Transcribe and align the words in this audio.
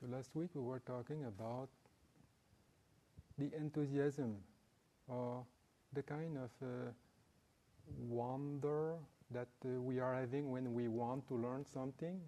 So 0.00 0.06
last 0.08 0.30
week 0.34 0.50
we 0.54 0.62
were 0.62 0.78
talking 0.80 1.24
about 1.24 1.68
the 3.36 3.50
enthusiasm 3.56 4.36
or 5.08 5.44
the 5.92 6.02
kind 6.02 6.36
of 6.38 6.50
uh, 6.62 6.90
wonder 8.06 8.94
that 9.32 9.48
uh, 9.64 9.80
we 9.80 9.98
are 9.98 10.14
having 10.14 10.50
when 10.50 10.72
we 10.72 10.86
want 10.86 11.26
to 11.28 11.34
learn 11.34 11.64
something, 11.64 12.20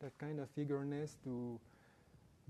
that 0.00 0.16
kind 0.18 0.40
of 0.40 0.48
eagerness 0.56 1.16
to 1.22 1.60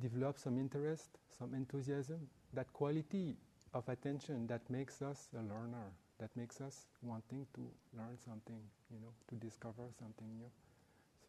develop 0.00 0.38
some 0.38 0.58
interest, 0.58 1.18
some 1.38 1.52
enthusiasm, 1.54 2.20
that 2.54 2.72
quality 2.72 3.36
of 3.74 3.86
attention 3.88 4.46
that 4.46 4.62
makes 4.70 5.02
us 5.02 5.28
a 5.34 5.42
learner, 5.42 5.92
that 6.18 6.30
makes 6.36 6.60
us 6.60 6.86
wanting 7.02 7.46
to 7.54 7.60
learn 7.96 8.16
something, 8.24 8.60
you 8.90 8.98
know, 9.00 9.12
to 9.28 9.34
discover 9.44 9.84
something 9.98 10.28
new. 10.38 10.50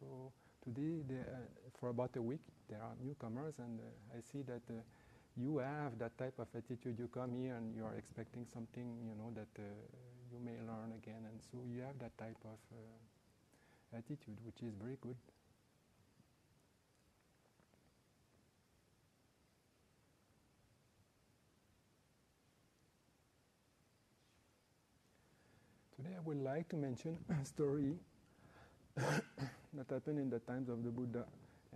So 0.00 0.32
today, 0.66 0.98
uh, 1.10 1.38
for 1.78 1.90
about 1.90 2.10
a 2.16 2.22
week, 2.22 2.40
there 2.68 2.80
are 2.82 2.94
newcomers, 3.02 3.54
and 3.58 3.78
uh, 3.78 4.16
I 4.18 4.20
see 4.20 4.42
that 4.42 4.62
uh, 4.68 4.82
you 5.36 5.58
have 5.58 5.98
that 5.98 6.18
type 6.18 6.34
of 6.38 6.48
attitude. 6.54 6.98
You 6.98 7.08
come 7.08 7.34
here 7.34 7.54
and 7.54 7.74
you 7.76 7.84
are 7.84 7.94
expecting 7.94 8.46
something, 8.52 8.98
you 9.06 9.14
know, 9.14 9.30
that 9.36 9.62
you 10.32 10.38
may 10.44 10.58
learn 10.66 10.92
again, 10.98 11.22
and 11.22 11.40
so 11.40 11.58
you 11.70 11.82
have 11.82 11.98
that 12.00 12.16
type 12.18 12.38
of 12.44 12.58
attitude, 13.96 14.38
which 14.44 14.62
is 14.62 14.74
very 14.82 14.96
good. 15.00 15.16
Today 25.96 26.16
I 26.16 26.20
would 26.24 26.42
like 26.42 26.68
to 26.70 26.76
mention 26.76 27.18
a 27.30 27.44
story 27.44 27.94
that 29.76 29.92
happened 29.92 30.18
in 30.18 30.30
the 30.30 30.38
times 30.40 30.68
of 30.68 30.82
the 30.84 30.90
Buddha, 30.90 31.24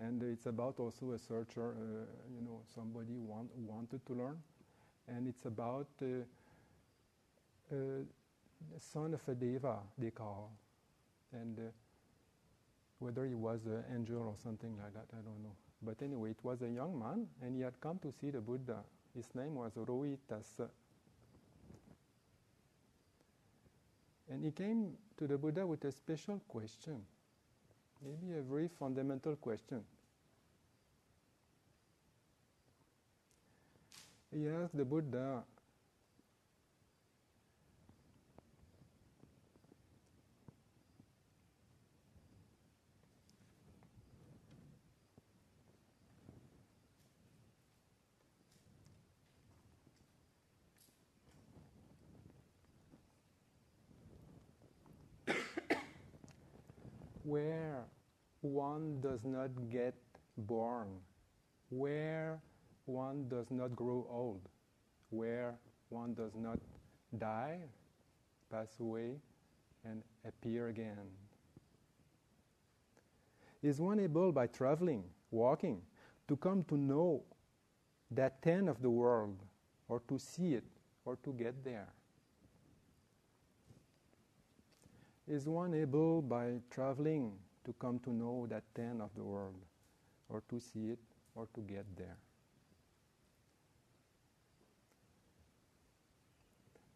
and 0.01 0.23
it's 0.23 0.47
about 0.47 0.79
also 0.79 1.13
a 1.13 1.19
searcher, 1.19 1.71
uh, 1.71 2.07
you 2.35 2.43
know, 2.45 2.61
somebody 2.75 3.17
want, 3.19 3.51
wanted 3.57 4.05
to 4.07 4.15
learn, 4.15 4.39
and 5.09 5.27
it's 5.29 5.45
about 5.47 5.89
uh, 6.03 6.07
uh, 7.73 7.77
son 8.79 9.15
of 9.15 9.21
a 9.29 9.35
deva, 9.35 9.79
they 9.99 10.11
call, 10.11 10.53
and 11.33 11.59
uh, 11.59 11.63
whether 12.99 13.25
he 13.27 13.35
was 13.35 13.67
an 13.67 13.85
angel 13.95 14.23
or 14.23 14.35
something 14.43 14.77
like 14.83 14.93
that, 14.95 15.07
I 15.13 15.23
don't 15.23 15.43
know. 15.43 15.57
But 15.83 16.03
anyway, 16.03 16.31
it 16.31 16.39
was 16.43 16.61
a 16.63 16.69
young 16.69 16.99
man, 16.99 17.27
and 17.43 17.57
he 17.57 17.63
had 17.63 17.81
come 17.81 17.99
to 18.01 18.13
see 18.13 18.31
the 18.31 18.41
Buddha. 18.41 18.79
His 19.15 19.35
name 19.35 19.55
was 19.55 19.73
Rohitas. 19.75 20.69
And 24.31 24.45
he 24.45 24.53
came 24.53 24.93
to 25.17 25.27
the 25.27 25.39
Buddha 25.39 25.67
with 25.67 25.85
a 25.85 25.91
special 25.91 26.41
question, 26.47 27.03
maybe 28.05 28.39
a 28.39 28.43
very 28.43 28.69
fundamental 28.79 29.37
question. 29.37 29.85
He 34.33 34.49
asked 34.49 34.77
the 34.77 34.85
Buddha, 34.85 35.45
where 57.23 57.85
one 58.53 59.01
does 59.01 59.25
not 59.25 59.51
get 59.71 59.95
born, 60.37 60.89
where 61.71 62.41
one 62.87 63.29
does 63.29 63.51
not 63.51 63.75
grow 63.77 64.07
old, 64.11 64.49
where 65.11 65.55
one 65.89 66.15
does 66.15 66.35
not 66.35 66.59
die, 67.19 67.59
pass 68.51 68.79
away, 68.81 69.15
and 69.85 70.03
appear 70.27 70.69
again. 70.69 70.99
Is 73.63 73.81
one 73.81 74.01
able 74.01 74.33
by 74.33 74.47
traveling, 74.47 75.05
walking, 75.31 75.83
to 76.29 76.37
come 76.37 76.65
to 76.65 76.77
know 76.77 77.23
that 78.11 78.43
ten 78.43 78.69
of 78.69 78.83
the 78.83 78.91
world, 78.91 79.37
or 79.89 80.01
to 80.09 80.19
see 80.19 80.55
it, 80.55 80.65
or 81.05 81.17
to 81.25 81.33
get 81.35 81.65
there? 81.65 81.89
Is 85.29 85.47
one 85.49 85.75
able 85.75 86.23
by 86.23 86.55
traveling 86.71 87.33
to 87.65 87.73
come 87.75 87.99
to 88.01 88.11
know 88.11 88.47
that 88.49 88.63
ten 88.75 89.01
of 89.01 89.11
the 89.15 89.23
world, 89.23 89.63
or 90.29 90.43
to 90.49 90.61
see 90.61 90.91
it, 90.91 90.99
or 91.35 91.47
to 91.55 91.61
get 91.61 91.85
there? 91.97 92.17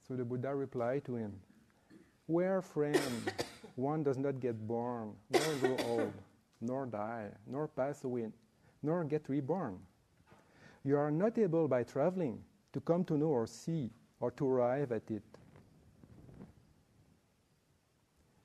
So 0.07 0.15
the 0.15 0.25
Buddha 0.25 0.55
replied 0.55 1.05
to 1.07 1.17
him, 1.17 1.33
Where, 2.27 2.61
friend, 2.61 3.01
one 3.77 4.03
does 4.03 4.19
not 4.19 4.41
get 4.41 4.67
born, 4.67 5.15
nor 5.31 5.55
grow 5.61 5.77
old, 5.87 6.13
nor 6.61 6.87
die, 6.87 7.29
nor 7.47 7.69
pass 7.69 8.05
away, 8.05 8.29
nor 8.83 9.05
get 9.05 9.29
reborn. 9.29 9.79
You 10.85 10.99
are 10.99 11.11
not 11.11 11.39
able 11.39 11.67
by 11.69 11.83
traveling 11.83 12.39
to 12.75 12.81
come 12.81 13.05
to 13.05 13.17
know 13.17 13.29
or 13.29 13.47
see 13.47 13.91
or 14.21 14.31
to 14.33 14.47
arrive 14.47 14.93
at 14.93 15.11
it. 15.11 15.23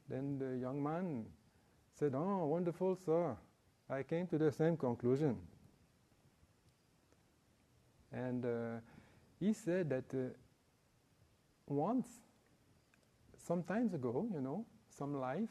Then 0.08 0.40
the 0.40 0.58
young 0.58 0.82
man 0.82 1.26
said, 2.00 2.14
Oh, 2.16 2.46
wonderful, 2.46 2.98
sir. 3.06 3.36
I 3.90 4.04
came 4.04 4.28
to 4.28 4.38
the 4.38 4.52
same 4.52 4.78
conclusion. 4.78 5.38
And 8.12 8.46
uh, 8.46 8.80
he 9.40 9.54
said 9.54 9.90
that 9.90 10.06
uh, 10.14 10.30
once, 11.68 12.08
some 13.38 13.64
times 13.64 13.94
ago, 13.94 14.28
you 14.34 14.42
know, 14.42 14.66
some 14.98 15.20
life, 15.20 15.50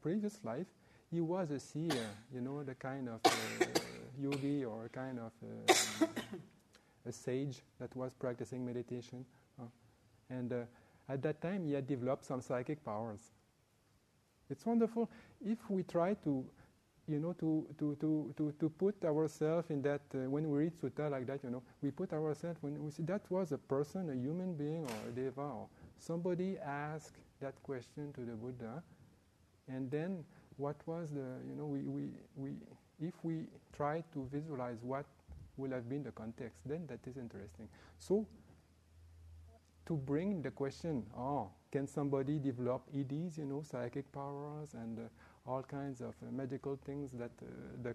previous 0.00 0.38
life, 0.44 0.66
he 1.10 1.20
was 1.20 1.50
a 1.50 1.60
seer, 1.60 2.06
you 2.34 2.40
know, 2.40 2.62
the 2.62 2.74
kind 2.74 3.08
of 3.08 3.20
uh, 3.24 3.64
yogi 4.20 4.64
or 4.64 4.86
a 4.86 4.88
kind 4.88 5.18
of 5.18 5.32
uh, 5.42 6.06
a 7.06 7.12
sage 7.12 7.62
that 7.78 7.94
was 7.94 8.12
practicing 8.14 8.64
meditation. 8.64 9.24
Uh, 9.60 9.64
and 10.30 10.52
uh, 10.52 10.62
at 11.08 11.22
that 11.22 11.40
time, 11.40 11.64
he 11.66 11.72
had 11.72 11.86
developed 11.86 12.24
some 12.24 12.40
psychic 12.40 12.84
powers. 12.84 13.20
It's 14.50 14.66
wonderful 14.66 15.08
if 15.44 15.58
we 15.68 15.82
try 15.82 16.14
to, 16.24 16.44
you 17.08 17.18
know, 17.18 17.32
to, 17.34 17.66
to, 17.78 17.96
to, 18.00 18.34
to, 18.36 18.52
to 18.58 18.68
put 18.68 19.04
ourselves 19.04 19.70
in 19.70 19.82
that, 19.82 20.02
uh, 20.14 20.18
when 20.30 20.48
we 20.50 20.58
read 20.64 20.72
sutta 20.80 21.10
like 21.10 21.26
that, 21.26 21.40
you 21.42 21.50
know, 21.50 21.62
we 21.82 21.90
put 21.90 22.12
ourselves, 22.12 22.58
when 22.60 22.82
we 22.82 22.90
see 22.90 23.02
that 23.04 23.22
was 23.30 23.52
a 23.52 23.58
person, 23.58 24.10
a 24.10 24.14
human 24.14 24.54
being, 24.54 24.84
or 24.84 25.08
a 25.08 25.12
deva, 25.12 25.40
or 25.40 25.66
somebody 25.98 26.58
asked 26.58 27.16
that 27.40 27.54
question 27.62 28.12
to 28.12 28.20
the 28.20 28.32
Buddha, 28.32 28.82
and 29.68 29.90
then 29.90 30.24
what 30.56 30.76
was 30.86 31.10
the, 31.10 31.26
you 31.48 31.56
know, 31.56 31.66
we, 31.66 31.80
we, 31.82 32.08
we, 32.36 32.50
if 33.00 33.14
we 33.22 33.46
try 33.76 34.02
to 34.12 34.28
visualize 34.32 34.78
what 34.82 35.06
will 35.56 35.70
have 35.70 35.88
been 35.88 36.02
the 36.02 36.12
context, 36.12 36.60
then 36.66 36.86
that 36.86 37.00
is 37.06 37.16
interesting. 37.16 37.68
So, 37.98 38.26
to 39.86 39.94
bring 39.94 40.42
the 40.42 40.50
question, 40.50 41.04
oh, 41.16 41.50
can 41.70 41.86
somebody 41.86 42.38
develop 42.38 42.82
iddhis, 42.94 43.38
you 43.38 43.44
know, 43.44 43.62
psychic 43.62 44.10
powers 44.12 44.74
and 44.74 44.98
uh, 44.98 45.02
all 45.46 45.62
kinds 45.62 46.00
of 46.00 46.14
uh, 46.22 46.30
medical 46.30 46.76
things 46.84 47.12
that 47.12 47.30
uh, 47.42 47.46
the 47.82 47.94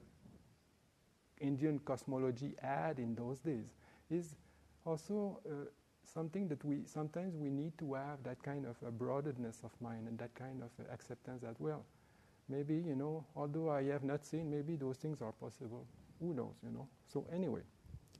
Indian 1.40 1.80
cosmology 1.80 2.56
had 2.62 3.00
in 3.00 3.16
those 3.16 3.40
days? 3.40 3.75
Is 4.09 4.35
also 4.85 5.40
uh, 5.46 5.66
something 6.03 6.47
that 6.47 6.63
we 6.63 6.78
sometimes 6.86 7.36
we 7.36 7.50
need 7.50 7.78
to 7.80 7.94
have 7.94 8.24
that 8.24 8.41
kind 8.41 8.66
of 8.66 8.75
a 8.88 8.91
broadness 8.91 9.62
of 9.63 9.72
mind 9.81 10.07
and 10.07 10.18
that 10.19 10.34
kind 10.36 10.62
of 10.63 10.72
acceptance 10.91 11.44
as 11.44 11.59
well. 11.59 11.86
Maybe 12.50 12.75
you 12.75 12.96
know, 12.96 13.25
although 13.36 13.69
I 13.69 13.84
have 13.84 14.03
not 14.03 14.25
seen, 14.25 14.50
maybe 14.50 14.75
those 14.75 14.97
things 14.97 15.21
are 15.21 15.33
possible. 15.33 15.86
Who 16.19 16.33
knows, 16.33 16.56
you 16.63 16.71
know? 16.71 16.88
So 17.06 17.25
anyway, 17.33 17.62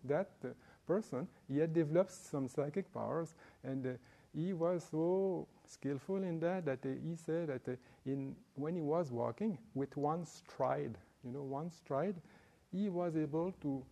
that 0.04 0.30
uh, 0.44 0.50
person, 0.86 1.28
he 1.48 1.57
had 1.60 1.74
developed 1.74 2.12
some 2.12 2.48
psychic 2.48 2.94
powers, 2.94 3.36
and 3.63 3.86
uh, 3.86 3.90
he 4.38 4.54
was 4.54 4.86
so 4.92 5.48
skillful 5.66 6.18
in 6.18 6.39
that 6.39 6.66
that 6.66 6.86
uh, 6.86 6.89
he 7.04 7.16
said 7.16 7.48
that 7.48 7.68
uh, 7.68 7.75
in, 8.06 8.36
when 8.54 8.75
he 8.75 8.81
was 8.81 9.12
walking 9.12 9.57
with 9.74 9.98
one 9.98 10.25
stride, 10.25 10.95
you 11.24 11.31
know, 11.31 11.42
one 11.42 11.72
stride, 11.72 12.16
he 12.72 12.88
was 12.88 13.18
able 13.18 13.51
to 13.62 13.84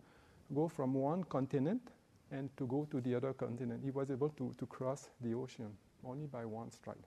go 0.54 0.68
from 0.68 0.94
one 0.94 1.24
continent 1.24 1.82
and 2.30 2.48
to 2.56 2.66
go 2.66 2.86
to 2.90 3.00
the 3.00 3.14
other 3.14 3.32
continent. 3.32 3.80
He 3.82 3.90
was 3.90 4.10
able 4.10 4.28
to, 4.30 4.54
to 4.56 4.66
cross 4.66 5.08
the 5.20 5.34
ocean 5.34 5.72
only 6.04 6.26
by 6.26 6.44
one 6.44 6.70
stride. 6.70 7.06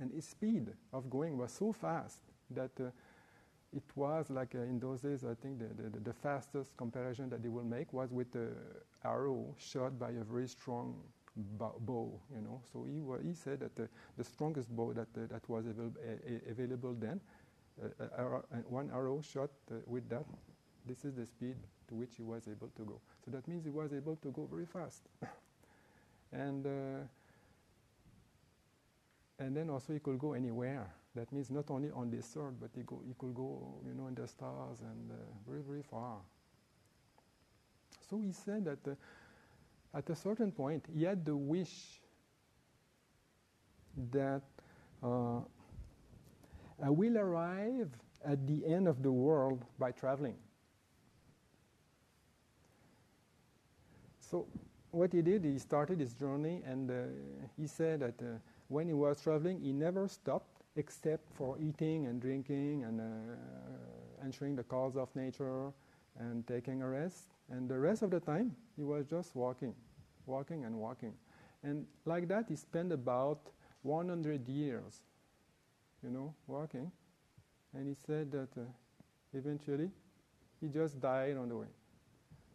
And 0.00 0.10
his 0.10 0.24
speed 0.24 0.68
of 0.92 1.08
going 1.08 1.38
was 1.38 1.52
so 1.52 1.72
fast 1.72 2.18
that 2.50 2.72
uh, 2.80 2.90
it 3.72 3.84
was 3.94 4.28
like 4.28 4.56
uh, 4.56 4.62
in 4.62 4.80
those 4.80 5.02
days, 5.02 5.24
I 5.24 5.34
think 5.40 5.60
the, 5.60 5.82
the, 5.82 6.00
the, 6.00 6.12
fastest 6.12 6.76
comparison 6.76 7.30
that 7.30 7.42
they 7.42 7.48
will 7.48 7.64
make 7.64 7.92
was 7.92 8.10
with 8.10 8.32
the 8.32 8.48
arrow 9.04 9.54
shot 9.58 9.98
by 9.98 10.10
a 10.10 10.24
very 10.24 10.48
strong 10.48 10.96
bow, 11.42 12.20
you 12.34 12.40
know. 12.42 12.60
So 12.72 12.84
he, 12.84 13.28
he 13.28 13.34
said 13.34 13.60
that 13.60 13.76
the, 13.76 13.88
strongest 14.24 14.68
bow 14.74 14.92
that, 14.92 15.08
uh, 15.16 15.26
that 15.30 15.48
was 15.48 15.66
available, 15.66 16.00
uh, 16.06 16.50
available 16.50 16.94
then, 16.94 17.20
uh, 17.82 18.40
one 18.68 18.90
arrow 18.92 19.20
shot 19.22 19.50
uh, 19.70 19.76
with 19.86 20.08
that 20.10 20.24
This 20.86 21.04
is 21.04 21.14
the 21.14 21.26
speed 21.26 21.56
to 21.88 21.94
which 21.94 22.16
he 22.16 22.22
was 22.22 22.48
able 22.48 22.68
to 22.76 22.82
go. 22.84 23.00
So 23.24 23.30
that 23.32 23.46
means 23.48 23.64
he 23.64 23.70
was 23.70 23.92
able 23.92 24.16
to 24.16 24.30
go 24.30 24.46
very 24.50 24.66
fast. 24.66 25.02
and 26.32 26.66
and 29.38 29.56
then 29.56 29.70
also 29.70 29.92
he 29.92 29.98
could 29.98 30.18
go 30.18 30.34
anywhere. 30.34 30.92
That 31.14 31.32
means 31.32 31.50
not 31.50 31.70
only 31.70 31.90
on 31.90 32.10
this 32.10 32.36
earth, 32.36 32.54
but 32.60 32.70
he, 32.74 32.82
go, 32.82 33.00
he 33.06 33.14
could 33.18 33.34
go, 33.34 33.74
you 33.86 33.94
know, 33.94 34.06
in 34.06 34.14
the 34.14 34.28
stars 34.28 34.80
and 34.80 35.10
uh, 35.10 35.14
very, 35.48 35.62
very 35.62 35.82
far. 35.82 36.18
So 38.08 38.20
he 38.20 38.32
said 38.32 38.64
that 38.64 38.86
uh, 38.86 38.94
at 39.94 40.08
a 40.10 40.14
certain 40.14 40.52
point 40.52 40.84
he 40.94 41.04
had 41.04 41.24
the 41.24 41.36
wish 41.36 42.00
that 44.12 44.42
uh, 45.02 45.40
I 46.82 46.90
will 46.90 47.18
arrive 47.18 47.90
at 48.24 48.46
the 48.46 48.64
end 48.66 48.88
of 48.88 49.02
the 49.02 49.10
world 49.12 49.64
by 49.78 49.92
traveling. 49.92 50.36
So 54.18 54.46
what 54.92 55.12
he 55.12 55.22
did, 55.22 55.44
he 55.44 55.58
started 55.58 56.00
his 56.00 56.14
journey, 56.14 56.62
and 56.64 56.90
uh, 56.90 56.94
he 57.56 57.66
said 57.66 58.00
that 58.00 58.20
uh, 58.22 58.38
when 58.68 58.86
he 58.86 58.94
was 58.94 59.20
traveling, 59.20 59.60
he 59.60 59.72
never 59.72 60.06
stopped 60.08 60.62
except 60.76 61.32
for 61.34 61.58
eating 61.58 62.06
and 62.06 62.20
drinking 62.20 62.84
and 62.84 63.00
uh, 63.00 63.04
answering 64.22 64.54
the 64.56 64.62
calls 64.62 64.96
of 64.96 65.14
nature 65.16 65.72
and 66.18 66.46
taking 66.46 66.82
a 66.82 66.88
rest. 66.88 67.28
And 67.50 67.68
the 67.68 67.78
rest 67.78 68.02
of 68.02 68.10
the 68.10 68.20
time, 68.20 68.54
he 68.76 68.84
was 68.84 69.06
just 69.06 69.34
walking, 69.34 69.74
walking 70.26 70.64
and 70.64 70.76
walking. 70.76 71.12
And 71.62 71.86
like 72.04 72.28
that, 72.28 72.46
he 72.48 72.56
spent 72.56 72.92
about 72.92 73.40
100 73.82 74.48
years, 74.48 75.00
you 76.02 76.10
know, 76.10 76.34
walking. 76.46 76.90
And 77.74 77.86
he 77.86 77.94
said 78.06 78.30
that 78.32 78.48
uh, 78.56 78.64
eventually, 79.34 79.90
he 80.60 80.68
just 80.68 81.00
died 81.00 81.36
on 81.36 81.48
the 81.48 81.56
way. 81.56 81.66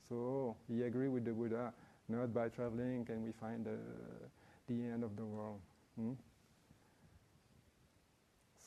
So 0.08 0.56
he 0.68 0.84
agreed 0.84 1.10
with 1.10 1.26
the 1.26 1.32
Buddha, 1.32 1.74
not 2.08 2.34
by 2.34 2.50
traveling 2.50 3.06
can 3.06 3.24
we 3.24 3.32
find 3.32 3.66
the, 3.66 3.78
the 4.68 4.86
end 4.86 5.04
of 5.04 5.16
the 5.16 5.26
world. 5.26 5.60
Hmm? 5.98 6.14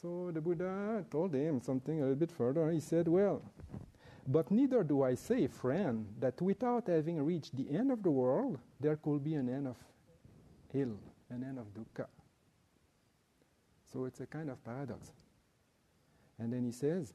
So 0.00 0.30
the 0.32 0.40
Buddha 0.40 1.04
told 1.10 1.34
him 1.34 1.60
something 1.60 1.98
a 1.98 2.02
little 2.02 2.16
bit 2.16 2.30
further. 2.30 2.70
He 2.70 2.80
said, 2.80 3.08
Well, 3.08 3.42
but 4.30 4.50
neither 4.50 4.84
do 4.84 5.02
I 5.02 5.14
say, 5.14 5.46
friend, 5.46 6.06
that 6.20 6.40
without 6.42 6.86
having 6.86 7.24
reached 7.24 7.56
the 7.56 7.74
end 7.74 7.90
of 7.90 8.02
the 8.02 8.10
world, 8.10 8.58
there 8.78 8.96
could 8.96 9.24
be 9.24 9.34
an 9.34 9.48
end 9.48 9.66
of 9.66 9.76
ill, 10.74 10.98
an 11.30 11.42
end 11.42 11.58
of 11.58 11.72
dukkha. 11.72 12.06
So 13.90 14.04
it's 14.04 14.20
a 14.20 14.26
kind 14.26 14.50
of 14.50 14.62
paradox. 14.62 15.10
And 16.38 16.52
then 16.52 16.62
he 16.62 16.72
says, 16.72 17.14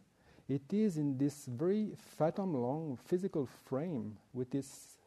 It 0.50 0.74
is 0.74 0.98
in 0.98 1.20
this 1.20 1.46
very 1.46 1.92
fathom 1.96 2.56
long 2.56 2.98
physical 3.06 3.46
frame, 3.46 4.18
with 4.34 4.50
this 4.50 4.98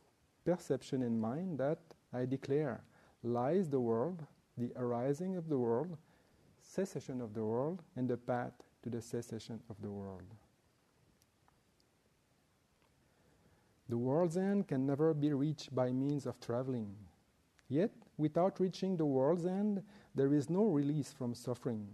perception 0.45 1.03
in 1.03 1.19
mind, 1.19 1.59
that 1.59 1.81
I 2.15 2.25
declare 2.25 2.85
lies 3.25 3.69
the 3.69 3.81
world, 3.81 4.23
the 4.57 4.71
arising 4.77 5.37
of 5.37 5.49
the 5.49 5.59
world, 5.59 5.97
cessation 6.63 7.21
of 7.21 7.35
the 7.35 7.45
world, 7.45 7.83
and 7.97 8.09
the 8.09 8.17
path 8.17 8.53
to 8.85 8.91
the 8.91 9.03
cessation 9.03 9.59
of 9.69 9.75
the 9.83 9.91
world. 9.91 10.23
The 13.89 13.99
world's 13.99 14.37
end 14.37 14.67
can 14.67 14.87
never 14.87 15.15
be 15.15 15.33
reached 15.33 15.75
by 15.75 15.93
means 15.93 16.27
of 16.27 16.41
traveling. 16.41 16.95
Yet, 17.69 17.93
without 18.17 18.59
reaching 18.61 18.97
the 18.97 19.07
world's 19.07 19.47
end, 19.47 19.83
there 20.15 20.33
is 20.35 20.51
no 20.51 20.65
release 20.65 21.13
from 21.13 21.35
suffering. 21.35 21.87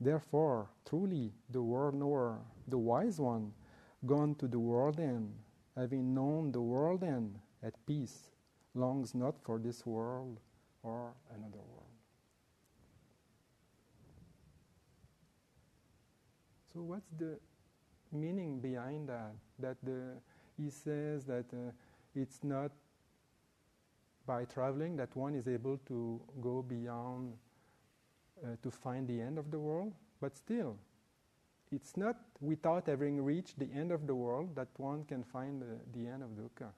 Therefore, 0.00 0.70
truly, 0.84 1.32
the 1.50 1.62
world 1.62 1.94
knower, 1.94 2.40
the 2.68 2.78
wise 2.78 3.20
one, 3.20 3.52
gone 4.04 4.34
to 4.36 4.48
the 4.48 4.58
world 4.58 4.98
end, 4.98 5.32
having 5.76 6.14
known 6.14 6.52
the 6.52 6.60
world 6.60 7.04
end 7.04 7.38
at 7.62 7.74
peace, 7.86 8.30
longs 8.74 9.14
not 9.14 9.40
for 9.42 9.58
this 9.58 9.86
world 9.86 10.40
or 10.82 11.14
another 11.34 11.62
world. 11.72 11.94
So, 16.72 16.82
what's 16.82 17.10
the 17.16 17.38
meaning 18.12 18.58
behind 18.58 19.08
that? 19.08 19.32
That 19.60 19.76
the, 19.84 20.18
he 20.56 20.70
says 20.70 21.24
that 21.24 21.46
uh, 21.52 21.70
it's 22.14 22.42
not 22.42 22.70
by 24.26 24.44
traveling 24.44 24.96
that 24.96 25.14
one 25.16 25.34
is 25.34 25.48
able 25.48 25.78
to 25.86 26.20
go 26.40 26.62
beyond 26.62 27.34
uh, 28.42 28.48
to 28.62 28.70
find 28.70 29.06
the 29.06 29.20
end 29.20 29.38
of 29.38 29.50
the 29.50 29.58
world, 29.58 29.92
but 30.20 30.36
still, 30.36 30.76
it's 31.70 31.96
not 31.96 32.16
without 32.40 32.86
having 32.86 33.22
reached 33.22 33.58
the 33.58 33.68
end 33.74 33.90
of 33.90 34.06
the 34.06 34.14
world 34.14 34.54
that 34.54 34.68
one 34.76 35.04
can 35.04 35.22
find 35.22 35.60
the, 35.60 35.98
the 35.98 36.06
end 36.08 36.22
of 36.22 36.30
dukkha. 36.30 36.70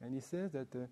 And 0.00 0.14
he 0.14 0.20
says 0.20 0.50
that 0.52 0.74
uh, 0.74 0.86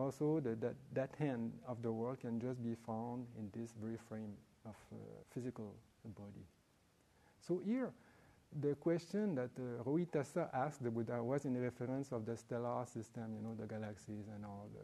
also 0.00 0.40
that, 0.40 0.60
that 0.60 0.74
that 0.94 1.10
end 1.20 1.52
of 1.66 1.82
the 1.82 1.92
world 1.92 2.20
can 2.20 2.40
just 2.40 2.62
be 2.62 2.74
found 2.74 3.26
in 3.38 3.50
this 3.58 3.72
very 3.80 3.98
frame 4.08 4.32
of 4.64 4.76
uh, 4.92 4.96
physical 5.32 5.74
body. 6.04 6.46
So 7.40 7.60
here, 7.64 7.92
the 8.60 8.74
question 8.76 9.34
that 9.34 9.50
uh, 9.58 9.82
Rohitassa 9.84 10.48
asked 10.54 10.82
the 10.82 10.90
Buddha 10.90 11.22
was 11.22 11.44
in 11.44 11.60
reference 11.60 12.12
of 12.12 12.24
the 12.24 12.36
stellar 12.36 12.84
system, 12.86 13.34
you 13.34 13.42
know, 13.42 13.54
the 13.58 13.66
galaxies 13.66 14.26
and 14.34 14.44
all 14.44 14.68
the, 14.72 14.80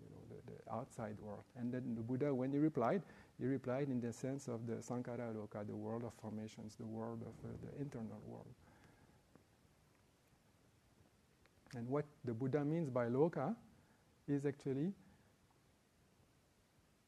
you 0.00 0.10
know, 0.10 0.22
the, 0.28 0.52
the 0.52 0.72
outside 0.72 1.16
world. 1.20 1.44
And 1.56 1.72
then 1.72 1.94
the 1.94 2.02
Buddha, 2.02 2.34
when 2.34 2.52
he 2.52 2.58
replied, 2.58 3.02
he 3.40 3.46
replied 3.46 3.88
in 3.88 4.00
the 4.00 4.12
sense 4.12 4.48
of 4.48 4.66
the 4.66 4.74
Sankhara 4.74 5.34
Loka, 5.34 5.66
the 5.66 5.74
world 5.74 6.04
of 6.04 6.12
formations, 6.20 6.76
the 6.76 6.86
world 6.86 7.22
of 7.22 7.50
uh, 7.50 7.52
the 7.64 7.82
internal 7.82 8.20
world. 8.26 8.46
And 11.74 11.88
what 11.88 12.04
the 12.24 12.32
Buddha 12.32 12.64
means 12.64 12.90
by 12.90 13.06
Loka 13.06 13.56
is 14.28 14.46
actually 14.46 14.92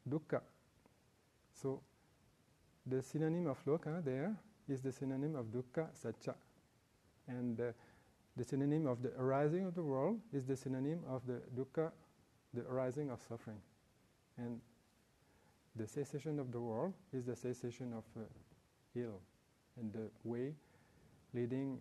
dukkha. 0.09 0.41
So 1.53 1.81
the 2.87 3.03
synonym 3.03 3.47
of 3.47 3.65
Loka 3.65 4.05
there 4.05 4.35
is 4.69 4.81
the 4.81 4.93
synonym 4.93 5.37
of 5.37 5.47
dukkha 5.47 5.89
sacca. 5.95 6.35
And 7.29 7.61
uh, 7.61 7.65
the 8.37 8.45
synonym 8.45 8.87
of 8.87 9.03
the 9.03 9.13
arising 9.19 9.65
of 9.65 9.75
the 9.75 9.83
world 9.83 10.21
is 10.33 10.45
the 10.45 10.57
synonym 10.57 11.01
of 11.09 11.23
the 11.27 11.41
dukkha, 11.57 11.91
the 12.55 12.63
arising 12.63 13.11
of 13.11 13.21
suffering. 13.29 13.61
And 14.39 14.61
the 15.75 15.87
cessation 15.87 16.39
of 16.39 16.53
the 16.53 16.61
world 16.61 16.95
is 17.13 17.25
the 17.25 17.37
cessation 17.37 17.93
of 17.93 18.05
uh, 18.17 18.25
ill. 18.95 19.21
And 19.79 19.93
the 19.93 20.09
way 20.25 20.55
leading 21.35 21.79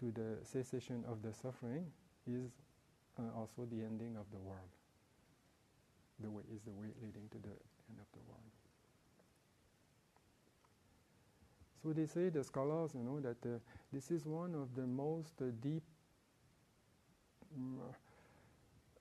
to 0.00 0.10
the 0.10 0.44
cessation 0.44 1.04
of 1.08 1.22
the 1.22 1.32
suffering 1.32 1.86
is 2.26 2.50
uh, 3.18 3.38
also 3.38 3.66
the 3.70 3.82
ending 3.84 4.16
of 4.16 4.26
the 4.32 4.38
world. 4.38 4.70
The 6.20 6.30
way 6.30 6.42
is 6.54 6.62
the 6.62 6.72
way 6.72 6.88
leading 7.00 7.28
to 7.30 7.38
the 7.38 7.54
end 7.90 7.98
of 7.98 8.06
the 8.12 8.20
world. 8.28 8.61
So 11.82 11.92
they 11.92 12.06
say 12.06 12.28
the 12.28 12.44
scholars, 12.44 12.92
you 12.94 13.02
know, 13.02 13.20
that 13.20 13.44
uh, 13.44 13.58
this 13.92 14.10
is 14.10 14.24
one 14.26 14.54
of 14.54 14.74
the 14.74 14.86
most 14.86 15.32
uh, 15.40 15.46
deep 15.60 15.82
um, 17.56 17.78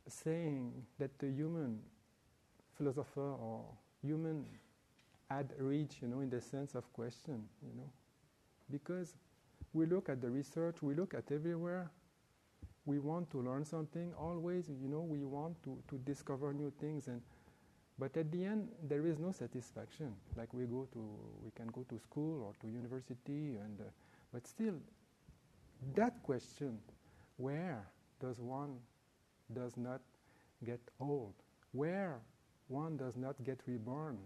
saying 0.07 0.73
that 0.99 1.17
the 1.19 1.27
human 1.27 1.79
philosopher 2.75 3.33
or 3.33 3.65
human 4.01 4.45
had 5.29 5.53
reached, 5.59 6.01
you 6.01 6.07
know, 6.07 6.21
in 6.21 6.29
the 6.29 6.41
sense 6.41 6.75
of 6.75 6.91
question, 6.93 7.43
you 7.61 7.73
know, 7.77 7.89
because 8.71 9.15
we 9.73 9.85
look 9.85 10.09
at 10.09 10.21
the 10.21 10.29
research, 10.29 10.81
we 10.81 10.93
look 10.95 11.13
at 11.13 11.31
everywhere. 11.31 11.89
We 12.85 12.97
want 12.99 13.29
to 13.31 13.41
learn 13.41 13.63
something. 13.63 14.11
Always, 14.19 14.69
you 14.69 14.89
know, 14.89 15.01
we 15.01 15.23
want 15.23 15.61
to, 15.63 15.77
to 15.89 15.97
discover 15.99 16.51
new 16.51 16.73
things 16.79 17.07
and 17.07 17.21
but 17.99 18.15
at 18.17 18.31
the 18.31 18.43
end, 18.45 18.69
there 18.83 19.05
is 19.07 19.19
no 19.19 19.31
satisfaction. 19.31 20.15
Like 20.35 20.53
we 20.53 20.65
go 20.65 20.87
to, 20.93 20.99
we 21.43 21.51
can 21.51 21.67
go 21.67 21.83
to 21.89 21.99
school 21.99 22.43
or 22.43 22.53
to 22.61 22.67
university, 22.67 23.57
and 23.57 23.79
uh, 23.81 23.83
but 24.33 24.47
still, 24.47 24.75
that 25.95 26.21
question, 26.23 26.79
where 27.37 27.87
does 28.19 28.39
one 28.39 28.77
does 29.53 29.77
not 29.77 30.01
get 30.65 30.79
old? 30.99 31.33
Where 31.71 32.19
one 32.67 32.97
does 32.97 33.17
not 33.17 33.35
get 33.43 33.59
reborn, 33.67 34.17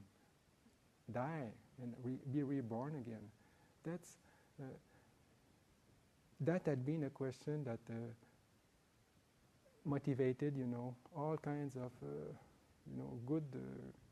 die, 1.11 1.51
and 1.81 1.93
re- 2.03 2.19
be 2.31 2.43
reborn 2.43 2.95
again? 2.95 3.29
That's 3.83 4.17
uh, 4.61 4.65
that 6.39 6.65
had 6.65 6.85
been 6.85 7.03
a 7.03 7.09
question 7.09 7.63
that 7.65 7.79
uh, 7.89 7.95
motivated, 9.85 10.57
you 10.57 10.65
know, 10.65 10.95
all 11.15 11.37
kinds 11.37 11.75
of 11.75 11.91
uh, 12.03 12.33
you 12.89 12.97
know, 12.97 13.17
good 13.25 13.43
uh, 13.55 13.59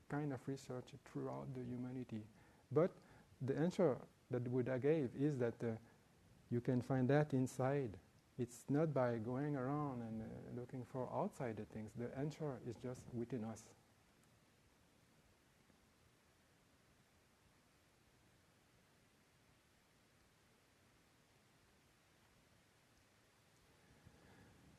kind 0.09 0.33
of 0.33 0.39
research 0.47 0.89
throughout 1.11 1.47
the 1.55 1.61
humanity. 1.61 2.21
But 2.71 2.91
the 3.41 3.57
answer 3.57 3.97
that 4.31 4.51
Buddha 4.51 4.79
gave 4.79 5.09
is 5.19 5.37
that 5.37 5.55
uh, 5.63 5.71
you 6.49 6.61
can 6.61 6.81
find 6.81 7.07
that 7.09 7.33
inside. 7.33 7.91
It's 8.39 8.63
not 8.69 8.93
by 8.93 9.17
going 9.17 9.55
around 9.55 10.01
and 10.01 10.21
uh, 10.21 10.59
looking 10.59 10.85
for 10.91 11.07
outside 11.13 11.57
the 11.57 11.65
things. 11.65 11.91
The 11.97 12.09
answer 12.17 12.57
is 12.67 12.75
just 12.83 13.01
within 13.13 13.43
us. 13.43 13.63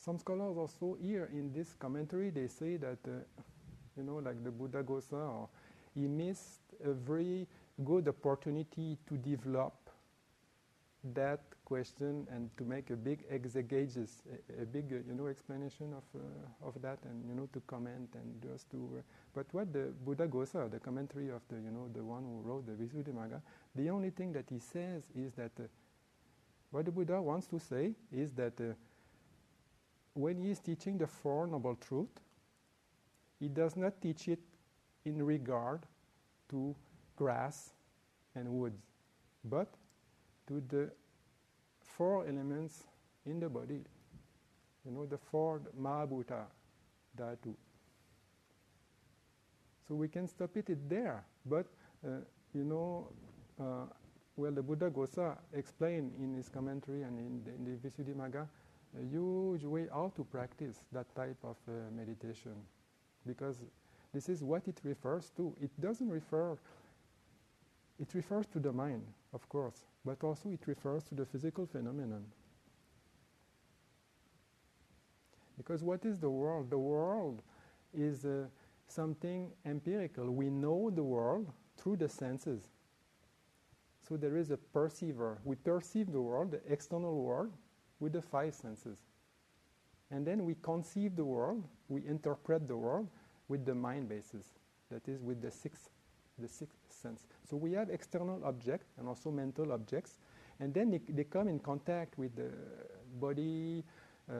some 0.04 0.18
scholars 0.18 0.58
also 0.58 0.98
here 1.00 1.30
in 1.32 1.50
this 1.52 1.72
commentary 1.78 2.28
they 2.28 2.46
say 2.46 2.76
that 2.76 2.98
uh, 3.08 3.12
you 3.96 4.02
know 4.02 4.16
like 4.16 4.42
the 4.44 4.50
Buddha 4.50 4.82
Buddhaghosa 4.82 5.48
he 5.94 6.06
missed 6.06 6.60
a 6.84 6.92
very 6.92 7.46
good 7.84 8.08
opportunity 8.08 8.98
to 9.08 9.16
develop 9.16 9.74
that 11.12 11.40
question 11.64 12.26
and 12.30 12.48
to 12.56 12.64
make 12.64 12.90
a 12.90 12.96
big 12.96 13.24
exegesis, 13.30 14.22
a, 14.58 14.62
a 14.62 14.66
big, 14.66 14.92
uh, 14.92 14.96
you 15.06 15.14
know, 15.14 15.26
explanation 15.26 15.92
of, 15.92 16.20
uh, 16.20 16.66
of 16.68 16.80
that 16.80 16.98
and, 17.04 17.24
you 17.28 17.34
know, 17.34 17.48
to 17.52 17.60
comment 17.66 18.08
and 18.14 18.42
just 18.42 18.70
to... 18.70 18.88
Uh, 18.98 19.02
but 19.34 19.46
what 19.52 19.72
the 19.72 19.92
Buddhaghosa, 20.06 20.70
the 20.70 20.78
commentary 20.78 21.28
of 21.28 21.42
the, 21.48 21.56
you 21.56 21.70
know, 21.70 21.88
the 21.92 22.02
one 22.02 22.22
who 22.22 22.40
wrote 22.48 22.66
the 22.66 22.72
Visuddhimagga, 22.72 23.40
the 23.74 23.90
only 23.90 24.10
thing 24.10 24.32
that 24.32 24.46
he 24.48 24.58
says 24.58 25.02
is 25.14 25.32
that 25.34 25.52
uh, 25.58 25.64
what 26.70 26.84
the 26.84 26.90
Buddha 26.90 27.20
wants 27.20 27.46
to 27.48 27.58
say 27.58 27.92
is 28.12 28.32
that 28.32 28.58
uh, 28.60 28.74
when 30.14 30.38
he 30.38 30.50
is 30.50 30.60
teaching 30.60 30.96
the 30.96 31.06
Four 31.06 31.46
Noble 31.46 31.76
Truth, 31.76 32.20
he 33.44 33.48
does 33.48 33.76
not 33.76 34.00
teach 34.00 34.26
it 34.28 34.40
in 35.04 35.22
regard 35.22 35.82
to 36.48 36.74
grass 37.14 37.74
and 38.34 38.48
woods, 38.48 38.80
but 39.44 39.74
to 40.46 40.62
the 40.68 40.90
four 41.78 42.26
elements 42.26 42.84
in 43.26 43.38
the 43.38 43.48
body. 43.50 43.82
You 44.86 44.92
know, 44.92 45.04
the 45.04 45.18
four 45.18 45.60
Mahabhuta 45.78 46.44
Dhatu. 47.18 47.54
So 49.86 49.94
we 49.94 50.08
can 50.08 50.26
stop 50.26 50.56
it 50.56 50.88
there, 50.88 51.22
but 51.44 51.66
uh, 52.02 52.24
you 52.54 52.64
know, 52.64 53.08
uh, 53.60 53.92
well, 54.36 54.52
the 54.52 54.62
Buddhaghosa 54.62 55.36
explained 55.52 56.12
in 56.18 56.32
his 56.32 56.48
commentary 56.48 57.02
and 57.02 57.18
in 57.18 57.44
the, 57.44 57.50
in 57.54 57.64
the 57.64 57.88
Visuddhimagga 57.88 58.46
a 58.98 59.04
huge 59.04 59.64
way 59.64 59.86
how 59.92 60.12
to 60.16 60.24
practice 60.24 60.78
that 60.92 61.14
type 61.14 61.36
of 61.44 61.56
uh, 61.68 61.72
meditation, 61.94 62.54
because 63.26 63.62
this 64.12 64.28
is 64.28 64.42
what 64.42 64.66
it 64.68 64.80
refers 64.84 65.30
to. 65.36 65.54
It 65.60 65.70
doesn't 65.80 66.08
refer. 66.08 66.56
It 68.00 68.14
refers 68.14 68.46
to 68.46 68.58
the 68.58 68.72
mind, 68.72 69.04
of 69.32 69.48
course, 69.48 69.84
but 70.04 70.22
also 70.22 70.48
it 70.50 70.60
refers 70.66 71.04
to 71.04 71.14
the 71.14 71.24
physical 71.24 71.66
phenomenon. 71.66 72.24
Because 75.56 75.82
what 75.82 76.04
is 76.04 76.18
the 76.18 76.30
world? 76.30 76.70
The 76.70 76.78
world 76.78 77.42
is 77.96 78.24
uh, 78.24 78.46
something 78.88 79.50
empirical. 79.64 80.30
We 80.30 80.50
know 80.50 80.90
the 80.90 81.02
world 81.02 81.50
through 81.76 81.96
the 81.96 82.08
senses. 82.08 82.62
So 84.06 84.16
there 84.16 84.36
is 84.36 84.50
a 84.50 84.56
perceiver. 84.56 85.38
We 85.44 85.56
perceive 85.56 86.12
the 86.12 86.20
world, 86.20 86.50
the 86.50 86.60
external 86.70 87.22
world, 87.22 87.52
with 88.00 88.12
the 88.12 88.22
five 88.22 88.54
senses. 88.54 88.98
And 90.14 90.24
then 90.24 90.44
we 90.44 90.54
conceive 90.62 91.16
the 91.16 91.24
world, 91.24 91.64
we 91.88 92.06
interpret 92.06 92.68
the 92.68 92.76
world 92.76 93.08
with 93.48 93.66
the 93.66 93.74
mind 93.74 94.08
basis, 94.08 94.46
that 94.88 95.08
is, 95.08 95.20
with 95.20 95.42
the 95.42 95.50
sixth, 95.50 95.90
the 96.38 96.46
sixth 96.46 96.78
sense. 96.88 97.26
So 97.50 97.56
we 97.56 97.72
have 97.72 97.90
external 97.90 98.40
objects 98.44 98.92
and 98.96 99.08
also 99.08 99.32
mental 99.32 99.72
objects, 99.72 100.18
and 100.60 100.72
then 100.72 100.92
they, 100.92 101.00
they 101.08 101.24
come 101.24 101.48
in 101.48 101.58
contact 101.58 102.16
with 102.16 102.36
the 102.36 102.52
body, 103.18 103.82
uh, 104.30 104.34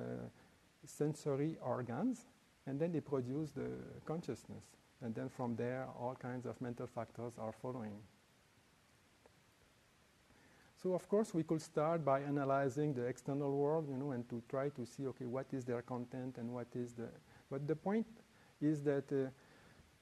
sensory 0.87 1.57
organs, 1.61 2.26
and 2.69 2.78
then 2.78 2.93
they 2.93 3.00
produce 3.00 3.50
the 3.50 3.69
consciousness. 4.04 4.64
And 5.02 5.12
then 5.12 5.28
from 5.28 5.57
there, 5.57 5.88
all 5.99 6.14
kinds 6.14 6.47
of 6.47 6.61
mental 6.61 6.87
factors 6.87 7.33
are 7.37 7.52
following. 7.61 7.99
So 10.85 10.93
of 10.93 11.09
course 11.09 11.33
we 11.33 11.43
could 11.43 11.62
start 11.62 12.05
by 12.05 12.21
analyzing 12.21 12.93
the 12.93 13.07
external 13.07 13.57
world, 13.57 13.88
you 13.88 13.97
know, 13.97 14.11
and 14.11 14.29
to 14.29 14.43
try 14.50 14.69
to 14.69 14.85
see, 14.85 15.07
okay, 15.07 15.25
what 15.25 15.47
is 15.50 15.64
their 15.64 15.81
content 15.81 16.37
and 16.37 16.53
what 16.53 16.67
is 16.75 16.93
the. 16.93 17.09
But 17.50 17.67
the 17.67 17.75
point 17.75 18.07
is 18.61 18.83
that 18.83 19.11
uh, 19.11 19.31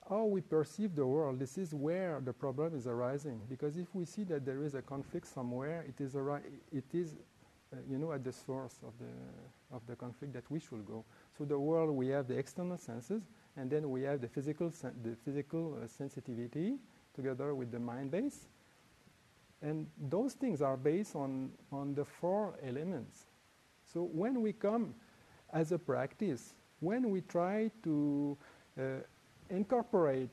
how 0.09 0.25
we 0.25 0.41
perceive 0.41 0.97
the 0.97 1.07
world, 1.07 1.39
this 1.39 1.57
is 1.57 1.73
where 1.73 2.21
the 2.21 2.33
problem 2.33 2.75
is 2.75 2.89
arising. 2.89 3.41
Because 3.49 3.77
if 3.77 3.95
we 3.95 4.05
see 4.05 4.25
that 4.25 4.45
there 4.45 4.65
is 4.65 4.75
a 4.75 4.83
conflict 4.83 5.29
somewhere, 5.29 5.85
it 5.89 6.03
is, 6.03 6.17
it 6.73 6.85
is 6.93 7.15
uh, 7.73 7.77
you 7.89 7.97
know, 7.97 8.11
at 8.13 8.25
the 8.25 8.33
source 8.33 8.81
of 8.85 8.93
the, 8.99 9.77
of 9.77 9.87
the 9.87 9.95
conflict 9.95 10.33
that 10.33 10.51
we 10.51 10.59
should 10.59 10.85
go. 10.85 11.05
So 11.39 11.45
the 11.45 11.61
world, 11.61 11.91
we 11.91 12.09
have 12.09 12.27
the 12.27 12.37
external 12.37 12.77
senses, 12.77 13.23
and 13.57 13.71
then 13.71 13.89
we 13.89 14.03
have 14.03 14.21
the 14.21 14.29
physical, 14.29 14.73
the 15.05 15.15
physical 15.25 15.79
uh, 15.81 15.87
sensitivity 15.87 16.75
together 17.15 17.55
with 17.55 17.71
the 17.71 17.79
mind 17.79 18.11
base. 18.11 18.49
And 19.63 19.87
those 20.11 20.35
things 20.35 20.61
are 20.61 20.77
based 20.77 21.15
on, 21.15 21.51
on 21.71 21.95
the 21.95 22.05
four 22.05 22.55
elements. 22.67 23.27
So 23.93 24.03
when 24.13 24.43
we 24.43 24.53
come 24.53 24.95
as 25.53 25.71
a 25.71 25.79
practice, 25.79 26.55
when 26.81 27.11
we 27.11 27.21
try 27.21 27.71
to 27.85 28.37
uh, 28.79 28.83
incorporate 29.51 30.31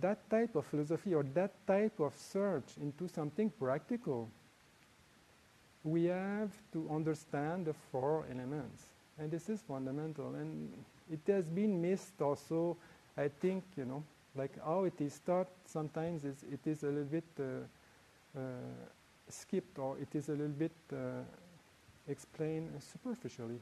that 0.00 0.28
type 0.28 0.54
of 0.54 0.66
philosophy 0.66 1.14
or 1.14 1.22
that 1.34 1.52
type 1.66 1.98
of 2.00 2.14
search 2.16 2.76
into 2.80 3.08
something 3.08 3.50
practical, 3.50 4.28
we 5.84 6.04
have 6.04 6.50
to 6.72 6.88
understand 6.90 7.66
the 7.66 7.74
four 7.90 8.26
elements. 8.30 8.84
And 9.18 9.30
this 9.30 9.48
is 9.48 9.60
fundamental. 9.60 10.34
And 10.34 10.72
it 11.10 11.20
has 11.26 11.48
been 11.48 11.80
missed 11.80 12.20
also, 12.20 12.76
I 13.16 13.28
think, 13.28 13.64
you 13.76 13.84
know, 13.84 14.02
like 14.34 14.52
how 14.64 14.84
it 14.84 14.98
is 15.00 15.20
taught 15.26 15.48
sometimes 15.66 16.24
it 16.24 16.66
is 16.66 16.82
a 16.84 16.86
little 16.86 17.04
bit 17.04 17.24
uh, 17.38 17.66
skipped 19.28 19.78
or 19.78 19.96
it 19.98 20.14
is 20.14 20.28
a 20.28 20.32
little 20.32 20.48
bit 20.48 20.72
uh, 20.92 20.96
explained 22.08 22.70
superficially. 22.80 23.58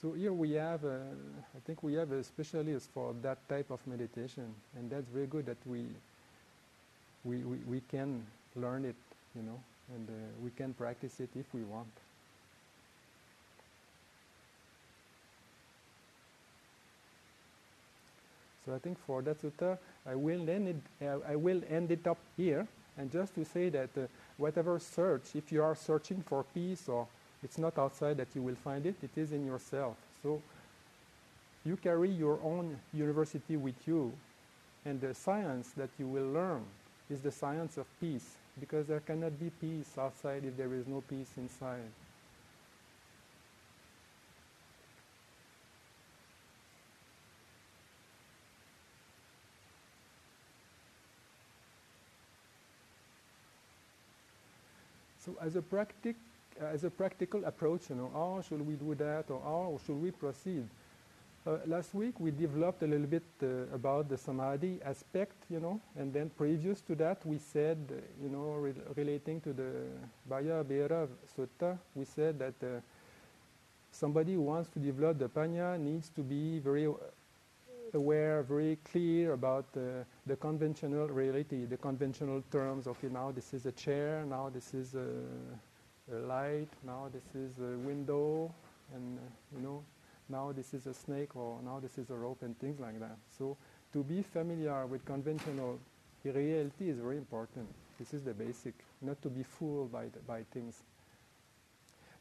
So 0.00 0.12
here 0.12 0.32
we 0.32 0.52
have, 0.52 0.82
I 0.82 1.60
think 1.66 1.82
we 1.82 1.92
have 1.94 2.10
a 2.10 2.24
specialist 2.24 2.88
for 2.94 3.14
that 3.20 3.46
type 3.50 3.70
of 3.70 3.86
meditation, 3.86 4.54
and 4.74 4.88
that's 4.90 5.06
very 5.10 5.26
good 5.26 5.44
that 5.44 5.58
we, 5.66 5.84
we, 7.22 7.38
we, 7.38 7.58
we 7.68 7.80
can 7.90 8.24
learn 8.56 8.86
it, 8.86 8.96
you 9.36 9.42
know, 9.42 9.60
and 9.94 10.08
uh, 10.08 10.12
we 10.42 10.50
can 10.52 10.72
practice 10.72 11.20
it 11.20 11.28
if 11.36 11.52
we 11.52 11.64
want. 11.64 11.88
So 18.64 18.74
I 18.74 18.78
think 18.78 18.98
for 19.06 19.22
that 19.22 19.40
sutta, 19.40 19.78
I 20.06 20.14
will 20.14 20.48
end 20.48 20.68
it, 20.68 21.06
uh, 21.06 21.18
I 21.26 21.36
will 21.36 21.62
end 21.68 21.90
it 21.90 22.06
up 22.06 22.18
here, 22.36 22.66
and 22.98 23.10
just 23.10 23.34
to 23.36 23.44
say 23.44 23.70
that 23.70 23.90
uh, 23.96 24.02
whatever 24.36 24.78
search, 24.78 25.34
if 25.34 25.50
you 25.50 25.62
are 25.62 25.74
searching 25.74 26.22
for 26.22 26.44
peace 26.54 26.88
or 26.88 27.06
it's 27.42 27.56
not 27.56 27.78
outside 27.78 28.18
that 28.18 28.28
you 28.34 28.42
will 28.42 28.54
find 28.56 28.84
it, 28.84 28.96
it 29.02 29.10
is 29.16 29.32
in 29.32 29.46
yourself. 29.46 29.96
So 30.22 30.42
you 31.64 31.76
carry 31.76 32.10
your 32.10 32.38
own 32.42 32.78
university 32.92 33.56
with 33.56 33.76
you, 33.86 34.12
and 34.84 35.00
the 35.00 35.14
science 35.14 35.70
that 35.76 35.90
you 35.98 36.06
will 36.06 36.30
learn 36.30 36.62
is 37.08 37.20
the 37.20 37.30
science 37.30 37.78
of 37.78 37.86
peace, 38.00 38.36
because 38.58 38.86
there 38.86 39.00
cannot 39.00 39.40
be 39.40 39.50
peace 39.60 39.96
outside 39.98 40.44
if 40.44 40.56
there 40.56 40.74
is 40.74 40.86
no 40.86 41.02
peace 41.08 41.30
inside. 41.38 41.90
As 55.40 55.56
a 55.56 55.62
practic, 55.62 56.16
as 56.60 56.84
a 56.84 56.90
practical 56.90 57.44
approach, 57.44 57.88
you 57.90 57.96
know, 57.96 58.10
how 58.12 58.42
should 58.46 58.66
we 58.66 58.74
do 58.74 58.94
that 58.96 59.30
or 59.30 59.40
how 59.40 59.78
should 59.84 60.00
we 60.00 60.10
proceed? 60.10 60.66
Uh, 61.46 61.56
last 61.66 61.94
week 61.94 62.20
we 62.20 62.30
developed 62.30 62.82
a 62.82 62.86
little 62.86 63.06
bit 63.06 63.22
uh, 63.42 63.74
about 63.74 64.10
the 64.10 64.18
samadhi 64.18 64.78
aspect, 64.84 65.32
you 65.48 65.58
know, 65.58 65.80
and 65.96 66.12
then 66.12 66.30
previous 66.36 66.82
to 66.82 66.94
that 66.94 67.24
we 67.24 67.38
said, 67.38 67.78
uh, 67.90 67.94
you 68.22 68.28
know, 68.28 68.52
re- 68.60 68.74
relating 68.94 69.40
to 69.40 69.54
the 69.54 69.86
Bhayabherava 70.28 71.08
Sutta, 71.34 71.78
we 71.94 72.04
said 72.04 72.38
that 72.38 72.54
uh, 72.62 72.80
somebody 73.90 74.34
who 74.34 74.42
wants 74.42 74.68
to 74.68 74.78
develop 74.78 75.18
the 75.18 75.28
panya 75.30 75.80
needs 75.80 76.10
to 76.10 76.20
be 76.20 76.58
very 76.58 76.86
aware, 77.94 78.42
very 78.42 78.78
clear 78.92 79.32
about 79.32 79.64
uh, 79.76 80.04
the 80.30 80.36
conventional 80.36 81.08
reality, 81.08 81.64
the 81.64 81.76
conventional 81.76 82.40
terms. 82.52 82.86
Okay, 82.86 83.08
now 83.08 83.32
this 83.32 83.52
is 83.52 83.66
a 83.66 83.72
chair, 83.72 84.24
now 84.24 84.48
this 84.48 84.74
is 84.74 84.94
a, 84.94 85.08
a 86.14 86.18
light, 86.20 86.68
now 86.86 87.10
this 87.12 87.24
is 87.34 87.58
a 87.58 87.76
window, 87.78 88.54
and 88.94 89.18
uh, 89.18 89.22
you 89.56 89.60
know, 89.60 89.82
now 90.28 90.52
this 90.52 90.72
is 90.72 90.86
a 90.86 90.94
snake, 90.94 91.34
or 91.34 91.58
now 91.64 91.80
this 91.80 91.98
is 91.98 92.10
a 92.10 92.14
rope, 92.14 92.42
and 92.42 92.56
things 92.60 92.78
like 92.78 93.00
that. 93.00 93.16
So, 93.36 93.56
to 93.92 94.04
be 94.04 94.22
familiar 94.22 94.86
with 94.86 95.04
conventional 95.04 95.80
reality 96.22 96.90
is 96.90 97.00
very 97.00 97.16
important. 97.16 97.66
This 97.98 98.14
is 98.14 98.22
the 98.22 98.32
basic, 98.32 98.74
not 99.02 99.20
to 99.22 99.28
be 99.28 99.42
fooled 99.42 99.90
by, 99.90 100.04
the, 100.04 100.20
by 100.28 100.44
things. 100.52 100.84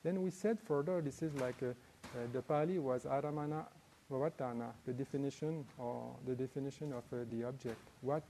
Then 0.03 0.23
we 0.23 0.31
said 0.31 0.57
further, 0.59 0.99
this 0.99 1.21
is 1.21 1.35
like 1.35 1.61
a, 1.61 1.69
uh, 1.69 2.25
the 2.33 2.41
Pali 2.41 2.79
was 2.79 3.03
Aramana 3.03 3.65
Vavatana, 4.11 4.71
the 4.85 4.93
definition 4.93 5.65
or 5.77 6.15
the 6.25 6.35
definition 6.35 6.93
of 6.93 7.03
uh, 7.13 7.25
the 7.31 7.43
object. 7.43 7.79
What 8.01 8.23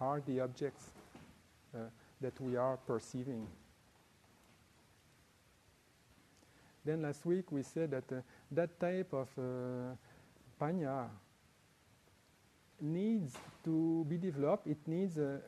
are 0.00 0.20
the 0.26 0.40
objects? 0.40 0.90
Uh, 1.74 1.78
that 2.20 2.40
we 2.40 2.56
are 2.56 2.78
perceiving. 2.86 3.46
Then 6.84 7.02
last 7.02 7.26
week 7.26 7.52
we 7.52 7.62
said 7.62 7.90
that 7.90 8.10
uh, 8.10 8.20
that 8.52 8.78
type 8.80 9.12
of 9.12 9.28
uh, 9.38 9.96
panya 10.60 11.08
needs 12.80 13.34
to 13.64 14.06
be 14.08 14.16
developed. 14.16 14.66
It 14.66 14.78
needs, 14.86 15.18
uh, 15.18 15.38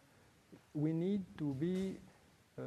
we 0.74 0.92
need 0.92 1.22
to 1.38 1.54
be 1.54 1.96
uh, 2.58 2.62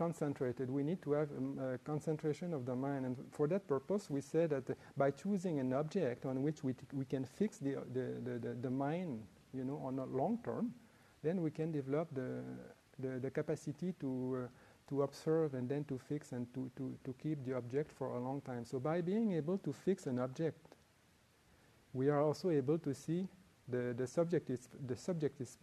concentrated. 0.00 0.70
We 0.70 0.82
need 0.82 1.02
to 1.02 1.12
have 1.12 1.28
um, 1.36 1.58
a 1.58 1.76
concentration 1.76 2.54
of 2.54 2.64
the 2.64 2.74
mind. 2.74 3.04
And 3.04 3.16
for 3.30 3.46
that 3.48 3.68
purpose, 3.68 4.08
we 4.08 4.22
say 4.22 4.46
that 4.46 4.70
uh, 4.70 4.74
by 4.96 5.10
choosing 5.10 5.60
an 5.60 5.74
object 5.74 6.24
on 6.24 6.42
which 6.42 6.64
we, 6.64 6.74
we 6.94 7.04
can 7.04 7.26
fix 7.26 7.58
the, 7.58 7.74
the, 7.92 8.06
the, 8.24 8.38
the, 8.38 8.54
the 8.62 8.70
mind, 8.70 9.20
you 9.52 9.62
know, 9.62 9.78
on 9.84 9.98
a 9.98 10.06
long 10.06 10.38
term, 10.42 10.72
then 11.22 11.42
we 11.42 11.50
can 11.50 11.70
develop 11.70 12.08
the, 12.14 12.42
the, 12.98 13.20
the 13.20 13.30
capacity 13.30 13.92
to, 14.00 14.44
uh, 14.44 14.48
to 14.88 15.02
observe 15.02 15.52
and 15.52 15.68
then 15.68 15.84
to 15.84 15.98
fix 15.98 16.32
and 16.32 16.46
to, 16.54 16.70
to, 16.78 16.96
to 17.04 17.14
keep 17.22 17.44
the 17.44 17.54
object 17.54 17.92
for 17.92 18.16
a 18.16 18.18
long 18.18 18.40
time. 18.40 18.64
So 18.64 18.80
by 18.80 19.02
being 19.02 19.32
able 19.32 19.58
to 19.58 19.72
fix 19.72 20.06
an 20.06 20.18
object, 20.18 20.76
we 21.92 22.08
are 22.08 22.22
also 22.22 22.48
able 22.48 22.78
to 22.78 22.94
see 22.94 23.28
the, 23.68 23.94
the 23.94 24.06
subject 24.06 24.48
is 24.48 24.66
the 24.86 24.96
subject 24.96 25.40
is 25.42 25.58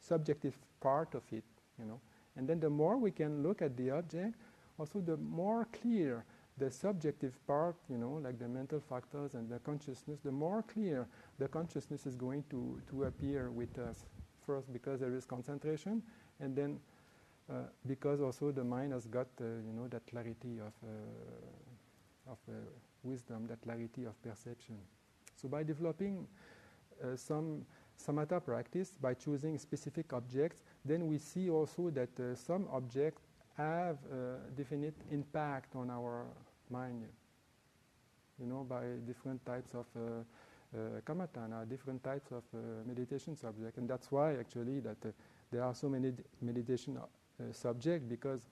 subjective 0.00 0.56
part 0.80 1.14
of 1.14 1.22
it, 1.32 1.44
you 1.78 1.86
know. 1.86 1.98
And 2.36 2.48
then 2.48 2.60
the 2.60 2.70
more 2.70 2.96
we 2.96 3.10
can 3.10 3.42
look 3.42 3.62
at 3.62 3.76
the 3.76 3.90
object, 3.90 4.34
also 4.78 5.00
the 5.00 5.16
more 5.16 5.68
clear 5.72 6.24
the 6.58 6.70
subjective 6.70 7.34
part, 7.46 7.76
you 7.88 7.98
know, 7.98 8.20
like 8.22 8.38
the 8.38 8.48
mental 8.48 8.80
factors 8.80 9.34
and 9.34 9.48
the 9.48 9.58
consciousness, 9.58 10.20
the 10.24 10.30
more 10.30 10.62
clear 10.62 11.06
the 11.38 11.48
consciousness 11.48 12.06
is 12.06 12.14
going 12.14 12.44
to, 12.50 12.80
to 12.88 13.04
appear 13.04 13.50
with 13.50 13.78
us. 13.78 14.06
First, 14.46 14.72
because 14.72 15.00
there 15.00 15.14
is 15.14 15.24
concentration, 15.24 16.02
and 16.38 16.54
then 16.54 16.78
uh, 17.50 17.54
because 17.86 18.20
also 18.20 18.52
the 18.52 18.64
mind 18.64 18.92
has 18.92 19.06
got, 19.06 19.26
uh, 19.40 19.44
you 19.44 19.72
know, 19.74 19.88
that 19.88 20.06
clarity 20.06 20.58
of, 20.60 20.72
uh, 20.82 22.32
of 22.32 22.38
uh, 22.48 22.52
wisdom, 23.02 23.46
that 23.46 23.60
clarity 23.62 24.04
of 24.04 24.20
perception. 24.22 24.76
So 25.36 25.48
by 25.48 25.62
developing 25.62 26.26
uh, 27.02 27.16
some 27.16 27.66
samatha 28.02 28.42
practice 28.42 28.96
by 29.00 29.14
choosing 29.14 29.58
specific 29.58 30.12
objects, 30.12 30.62
then 30.84 31.06
we 31.06 31.18
see 31.18 31.50
also 31.50 31.90
that 31.90 32.10
uh, 32.20 32.34
some 32.34 32.66
objects 32.72 33.22
have 33.56 33.96
a 34.12 34.36
definite 34.56 34.94
impact 35.10 35.74
on 35.76 35.90
our 35.90 36.26
mind. 36.70 37.04
You 38.40 38.46
know, 38.46 38.66
by 38.68 38.82
different 39.06 39.44
types 39.46 39.74
of 39.74 39.86
uh, 39.96 40.00
uh, 40.76 41.00
kammatthana, 41.06 41.68
different 41.68 42.02
types 42.02 42.32
of 42.32 42.42
uh, 42.52 42.58
meditation 42.86 43.36
subjects, 43.36 43.78
and 43.78 43.88
that's 43.88 44.10
why 44.10 44.34
actually 44.36 44.80
that 44.80 44.96
uh, 45.04 45.10
there 45.52 45.62
are 45.62 45.74
so 45.74 45.88
many 45.88 46.12
meditation 46.42 46.98
subjects 47.52 48.06
because 48.08 48.48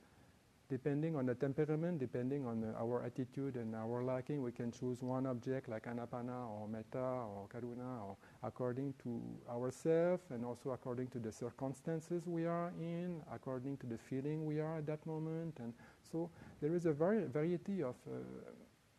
depending 0.73 1.15
on 1.17 1.27
the 1.27 1.35
temperament, 1.35 1.99
depending 1.99 2.47
on 2.47 2.65
uh, 2.65 2.83
our 2.83 3.05
attitude 3.05 3.57
and 3.57 3.75
our 3.75 4.03
liking, 4.03 4.43
we 4.43 4.51
can 4.51 4.73
choose 4.73 5.03
one 5.03 5.27
object 5.27 5.69
like 5.69 5.85
anapana 5.85 6.49
or 6.49 6.67
metta 6.67 6.97
or 6.99 7.47
karuna 7.53 8.03
or 8.07 8.17
according 8.43 8.95
to 9.03 9.21
ourselves 9.51 10.23
and 10.31 10.47
also 10.47 10.71
according 10.71 11.09
to 11.09 11.19
the 11.19 11.31
circumstances 11.31 12.27
we 12.27 12.47
are 12.47 12.73
in, 12.81 13.21
according 13.31 13.77
to 13.77 13.87
the 13.87 13.99
feeling 13.99 14.47
we 14.47 14.61
are 14.61 14.79
at 14.79 14.87
that 14.87 15.05
moment. 15.05 15.55
And 15.61 15.75
so 16.11 16.31
there 16.63 16.75
is 16.75 16.87
a 16.87 16.93
vari- 16.93 17.27
variety 17.27 17.83
of 17.83 17.97
uh, 18.09 18.17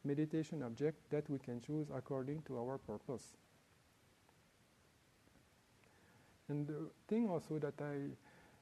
meditation 0.03 0.61
object 0.61 1.09
that 1.09 1.27
we 1.27 1.39
can 1.39 1.59
choose 1.59 1.87
according 1.89 2.43
to 2.43 2.59
our 2.59 2.77
purpose. 2.77 3.33
And 6.49 6.67
the 6.67 6.91
thing 7.07 7.31
also 7.31 7.57
that 7.57 7.81
I 7.81 7.95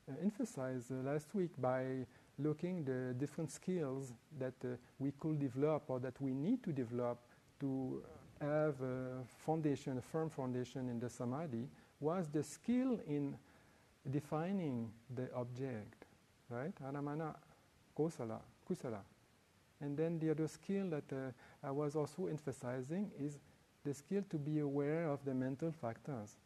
uh, 0.09 0.15
emphasized 0.23 0.93
uh, 0.93 1.11
last 1.11 1.35
week 1.35 1.51
by 1.59 2.05
looking 2.39 2.83
the 2.83 3.13
different 3.13 3.51
skills 3.51 4.13
that 4.39 4.53
uh, 4.63 4.75
we 4.99 5.11
could 5.19 5.39
develop 5.39 5.83
or 5.87 5.99
that 5.99 6.19
we 6.21 6.33
need 6.33 6.63
to 6.63 6.71
develop 6.71 7.19
to 7.59 8.03
have 8.39 8.81
a 8.81 9.23
foundation, 9.45 9.97
a 9.97 10.01
firm 10.01 10.29
foundation 10.29 10.89
in 10.89 10.99
the 10.99 11.09
samadhi, 11.09 11.67
was 11.99 12.27
the 12.29 12.43
skill 12.43 12.99
in 13.07 13.35
defining 14.09 14.91
the 15.15 15.31
object, 15.35 16.05
right? 16.49 16.73
Anamana, 16.83 17.35
kosala, 17.95 18.39
kusala. 18.67 18.99
And 19.79 19.97
then 19.97 20.19
the 20.19 20.31
other 20.31 20.47
skill 20.47 20.89
that 20.89 21.11
uh, 21.13 21.67
I 21.67 21.71
was 21.71 21.95
also 21.95 22.27
emphasizing 22.27 23.11
is 23.19 23.37
the 23.83 23.93
skill 23.93 24.23
to 24.29 24.37
be 24.37 24.59
aware 24.59 25.07
of 25.07 25.23
the 25.25 25.33
mental 25.33 25.71
factors. 25.71 26.37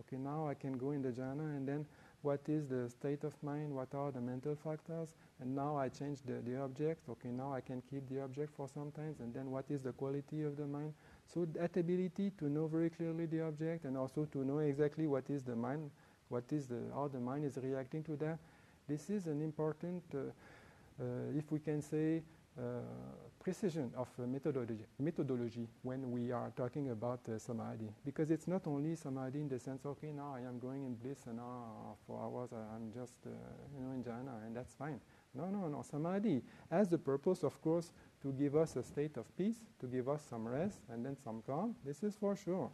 Okay, 0.00 0.16
now 0.16 0.48
I 0.48 0.54
can 0.54 0.76
go 0.78 0.92
in 0.92 1.02
the 1.02 1.10
jhana 1.10 1.56
and 1.56 1.68
then 1.68 1.86
what 2.22 2.40
is 2.48 2.66
the 2.66 2.88
state 2.88 3.24
of 3.24 3.32
mind, 3.42 3.74
what 3.74 3.94
are 3.94 4.10
the 4.12 4.20
mental 4.20 4.54
factors, 4.54 5.14
and 5.40 5.54
now 5.54 5.76
I 5.76 5.88
change 5.88 6.20
the, 6.24 6.40
the 6.48 6.60
object, 6.60 7.08
okay, 7.08 7.28
now 7.30 7.52
I 7.52 7.60
can 7.60 7.82
keep 7.90 8.08
the 8.08 8.22
object 8.22 8.54
for 8.56 8.68
some 8.68 8.92
time, 8.92 9.16
and 9.20 9.34
then 9.34 9.50
what 9.50 9.64
is 9.68 9.82
the 9.82 9.92
quality 9.92 10.42
of 10.42 10.56
the 10.56 10.66
mind. 10.66 10.94
So 11.26 11.44
that 11.54 11.76
ability 11.76 12.32
to 12.38 12.48
know 12.48 12.68
very 12.68 12.90
clearly 12.90 13.26
the 13.26 13.42
object 13.42 13.84
and 13.84 13.96
also 13.96 14.24
to 14.32 14.44
know 14.44 14.58
exactly 14.58 15.06
what 15.06 15.24
is 15.28 15.42
the 15.42 15.56
mind, 15.56 15.90
what 16.28 16.44
is 16.50 16.66
the, 16.66 16.80
how 16.94 17.08
the 17.08 17.20
mind 17.20 17.44
is 17.44 17.58
reacting 17.60 18.04
to 18.04 18.16
that, 18.16 18.38
this 18.88 19.10
is 19.10 19.26
an 19.26 19.42
important, 19.42 20.02
uh, 20.14 20.18
uh, 21.00 21.04
if 21.36 21.50
we 21.50 21.58
can 21.58 21.82
say, 21.82 22.22
precision 23.42 23.90
of 23.96 24.08
uh, 24.18 24.26
methodology, 24.26 24.84
methodology 24.98 25.66
when 25.82 26.10
we 26.10 26.30
are 26.30 26.52
talking 26.56 26.90
about 26.90 27.20
uh, 27.28 27.38
samadhi. 27.38 27.88
Because 28.04 28.30
it's 28.30 28.46
not 28.46 28.66
only 28.66 28.94
samadhi 28.94 29.40
in 29.40 29.48
the 29.48 29.58
sense, 29.58 29.84
okay, 29.84 30.12
now 30.12 30.34
I 30.36 30.40
am 30.40 30.58
going 30.58 30.84
in 30.84 30.94
bliss 30.94 31.26
and 31.26 31.36
now 31.36 31.96
for 32.06 32.22
hours 32.22 32.50
I'm 32.52 32.92
just, 32.92 33.14
you 33.24 33.84
know, 33.84 33.92
in 33.92 34.04
jhana 34.04 34.46
and 34.46 34.54
that's 34.54 34.74
fine. 34.74 35.00
No, 35.34 35.46
no, 35.46 35.66
no. 35.68 35.82
Samadhi 35.82 36.42
has 36.70 36.88
the 36.88 36.98
purpose, 36.98 37.42
of 37.42 37.60
course, 37.62 37.92
to 38.22 38.32
give 38.32 38.54
us 38.54 38.76
a 38.76 38.82
state 38.82 39.16
of 39.16 39.34
peace, 39.36 39.64
to 39.80 39.86
give 39.86 40.08
us 40.08 40.22
some 40.28 40.46
rest 40.46 40.80
and 40.90 41.04
then 41.04 41.16
some 41.16 41.42
calm. 41.46 41.74
This 41.84 42.02
is 42.02 42.16
for 42.16 42.36
sure. 42.36 42.70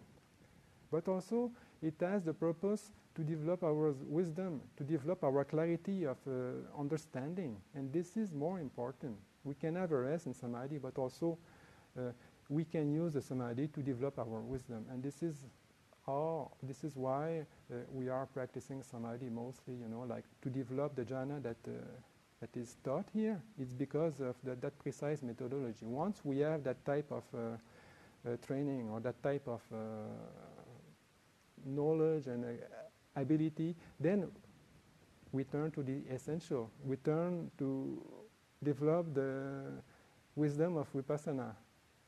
But 0.90 1.06
also, 1.06 1.52
it 1.82 1.94
has 2.00 2.24
the 2.24 2.34
purpose 2.34 2.90
to 3.14 3.22
develop 3.22 3.62
our 3.62 3.92
wisdom, 4.06 4.60
to 4.76 4.84
develop 4.84 5.22
our 5.22 5.44
clarity 5.44 6.04
of 6.04 6.16
uh, 6.26 6.78
understanding. 6.78 7.56
And 7.74 7.92
this 7.92 8.16
is 8.16 8.32
more 8.32 8.58
important. 8.58 9.16
We 9.44 9.54
can 9.54 9.76
have 9.76 9.92
a 9.92 9.98
rest 9.98 10.26
in 10.26 10.34
samadhi, 10.34 10.78
but 10.78 10.98
also 10.98 11.38
uh, 11.98 12.12
we 12.48 12.64
can 12.64 12.92
use 12.92 13.14
the 13.14 13.22
samadhi 13.22 13.68
to 13.68 13.80
develop 13.80 14.18
our 14.18 14.40
wisdom. 14.40 14.84
And 14.90 15.02
this 15.02 15.22
is 15.22 15.46
how, 16.06 16.50
this 16.62 16.84
is 16.84 16.96
why 16.96 17.46
uh, 17.70 17.76
we 17.92 18.08
are 18.08 18.26
practicing 18.26 18.82
samadhi 18.82 19.28
mostly, 19.28 19.74
you 19.74 19.88
know, 19.88 20.04
like 20.08 20.24
to 20.42 20.48
develop 20.48 20.96
the 20.96 21.02
jhana 21.04 21.42
that, 21.42 21.56
uh, 21.66 21.72
that 22.40 22.56
is 22.56 22.76
taught 22.84 23.06
here. 23.12 23.40
It's 23.60 23.72
because 23.72 24.20
of 24.20 24.36
that 24.44 24.78
precise 24.78 25.22
methodology. 25.22 25.84
Once 25.84 26.20
we 26.24 26.38
have 26.38 26.64
that 26.64 26.84
type 26.84 27.10
of 27.10 27.24
uh, 27.34 27.38
uh, 28.26 28.36
training 28.46 28.88
or 28.90 29.00
that 29.00 29.22
type 29.22 29.46
of 29.46 29.60
uh, 29.72 29.76
knowledge 31.66 32.26
and 32.26 32.44
ability, 33.16 33.74
then 34.00 34.28
we 35.32 35.44
turn 35.44 35.70
to 35.72 35.82
the 35.82 36.02
essential. 36.10 36.70
We 36.84 36.96
turn 36.96 37.50
to 37.58 38.02
develop 38.62 39.14
the 39.14 39.82
wisdom 40.34 40.76
of 40.76 40.92
vipassana. 40.92 41.54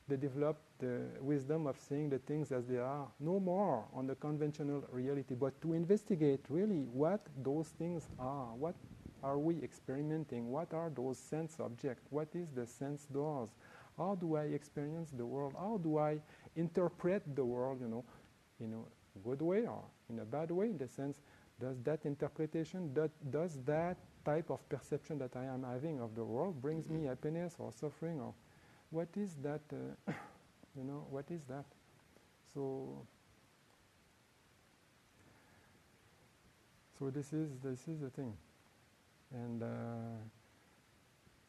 They 0.07 0.17
develop 0.17 0.57
the 0.79 1.03
wisdom 1.21 1.67
of 1.67 1.79
seeing 1.79 2.09
the 2.09 2.19
things 2.19 2.51
as 2.51 2.65
they 2.65 2.77
are, 2.77 3.07
no 3.19 3.39
more 3.39 3.85
on 3.93 4.07
the 4.07 4.15
conventional 4.15 4.83
reality, 4.91 5.35
but 5.35 5.61
to 5.61 5.73
investigate 5.73 6.41
really 6.49 6.79
what 6.79 7.21
those 7.43 7.67
things 7.69 8.09
are, 8.19 8.53
what 8.55 8.75
are 9.23 9.37
we 9.37 9.61
experimenting, 9.63 10.51
what 10.51 10.73
are 10.73 10.89
those 10.89 11.17
sense 11.17 11.59
objects, 11.59 12.07
what 12.09 12.27
is 12.33 12.49
the 12.49 12.65
sense 12.65 13.05
doors, 13.05 13.49
how 13.97 14.15
do 14.15 14.35
I 14.35 14.45
experience 14.45 15.11
the 15.11 15.25
world, 15.25 15.53
how 15.57 15.79
do 15.81 15.99
I 15.99 16.19
interpret 16.55 17.23
the 17.35 17.45
world, 17.45 17.79
you 17.81 17.87
know, 17.87 18.03
in 18.59 18.73
a 18.73 19.19
good 19.19 19.41
way 19.41 19.67
or 19.67 19.83
in 20.09 20.19
a 20.19 20.25
bad 20.25 20.51
way, 20.51 20.65
in 20.65 20.77
the 20.77 20.87
sense, 20.87 21.21
does 21.59 21.79
that 21.83 22.05
interpretation, 22.05 22.93
that, 22.95 23.11
does 23.29 23.59
that 23.65 23.97
type 24.25 24.49
of 24.49 24.67
perception 24.69 25.17
that 25.19 25.35
I 25.35 25.45
am 25.45 25.63
having 25.63 25.99
of 25.99 26.15
the 26.15 26.23
world 26.23 26.61
brings 26.61 26.89
me 26.89 27.05
happiness 27.05 27.55
or 27.59 27.71
suffering 27.71 28.19
or 28.19 28.33
what 28.89 29.07
is 29.15 29.35
that 29.43 29.61
uh, 29.71 30.11
you 30.77 30.83
know 30.83 31.05
what 31.09 31.25
is 31.29 31.41
that? 31.47 31.65
So 32.53 33.05
so 36.99 37.09
this 37.09 37.33
is 37.33 37.49
this 37.63 37.87
is 37.87 37.99
the 38.01 38.09
thing. 38.09 38.33
And 39.33 39.63
uh, 39.63 39.67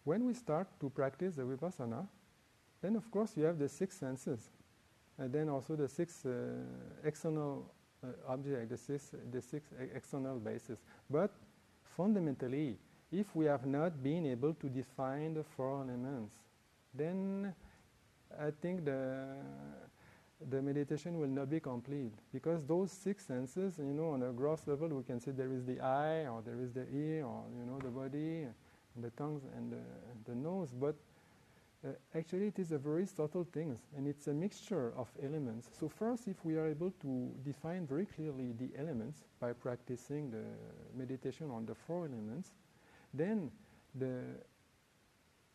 when 0.05 0.25
we 0.25 0.35
start 0.35 0.69
to 0.81 0.91
practice 0.91 1.37
the 1.37 1.43
vipassana 1.43 2.07
then 2.81 2.97
of 2.97 3.11
course 3.11 3.37
you 3.37 3.45
have 3.45 3.59
the 3.59 3.69
six 3.69 3.97
senses 3.97 4.51
and 5.19 5.33
then 5.33 5.49
also 5.49 5.77
the 5.77 5.89
six 5.89 6.27
uh, 6.27 6.31
external 7.05 7.73
uh, 8.05 8.09
object 8.29 8.69
the 8.69 8.77
six 8.77 9.11
the 9.31 9.41
six 9.41 9.71
external 9.95 10.39
bases 10.39 10.79
but 11.11 11.31
fundamentally, 11.97 12.77
if 13.11 13.35
we 13.35 13.45
have 13.47 13.67
not 13.67 14.03
been 14.03 14.27
able 14.27 14.55
to 14.55 14.69
define 14.69 15.35
the 15.35 15.45
four 15.45 15.83
elements, 15.83 16.35
then 16.95 17.55
I 18.41 18.51
think 18.51 18.85
the, 18.85 19.27
the 20.51 20.63
meditation 20.63 21.19
will 21.21 21.29
not 21.29 21.51
be 21.51 21.61
complete 21.61 22.13
because 22.33 22.65
those 22.65 22.91
six 22.91 23.27
senses, 23.27 23.75
you 23.79 23.93
know, 23.93 24.11
on 24.11 24.23
a 24.23 24.33
gross 24.33 24.67
level, 24.67 24.89
we 24.89 25.03
can 25.03 25.21
see 25.21 25.31
there 25.31 25.53
is 25.53 25.65
the 25.65 25.81
eye, 25.81 26.27
or 26.27 26.43
there 26.45 26.61
is 26.61 26.73
the 26.73 26.87
ear, 26.93 27.25
or 27.25 27.45
you 27.59 27.67
know, 27.67 27.79
the 27.79 27.91
body, 27.91 28.47
and 28.95 29.05
the 29.05 29.11
tongue, 29.11 29.41
and 29.57 29.73
the, 29.73 30.31
the 30.31 30.35
nose. 30.35 30.71
But 30.71 30.97
uh, 31.85 31.91
actually, 32.15 32.47
it 32.47 32.59
is 32.59 32.71
a 32.73 32.79
very 32.79 33.07
subtle 33.07 33.45
thing, 33.53 33.77
and 33.97 34.07
it's 34.07 34.29
a 34.29 34.33
mixture 34.33 34.93
of 34.97 35.09
elements. 35.23 35.69
So 35.79 35.89
first, 35.89 36.29
if 36.29 36.45
we 36.45 36.57
are 36.57 36.69
able 36.69 36.93
to 37.03 37.31
define 37.45 37.87
very 37.87 38.07
clearly 38.07 38.53
the 38.53 38.71
elements 38.79 39.25
by 39.41 39.53
practicing 39.53 40.31
the 40.31 40.45
meditation 40.97 41.51
on 41.51 41.67
the 41.67 41.75
four 41.75 42.07
elements, 42.07 42.53
then 43.13 43.51
the 43.97 44.21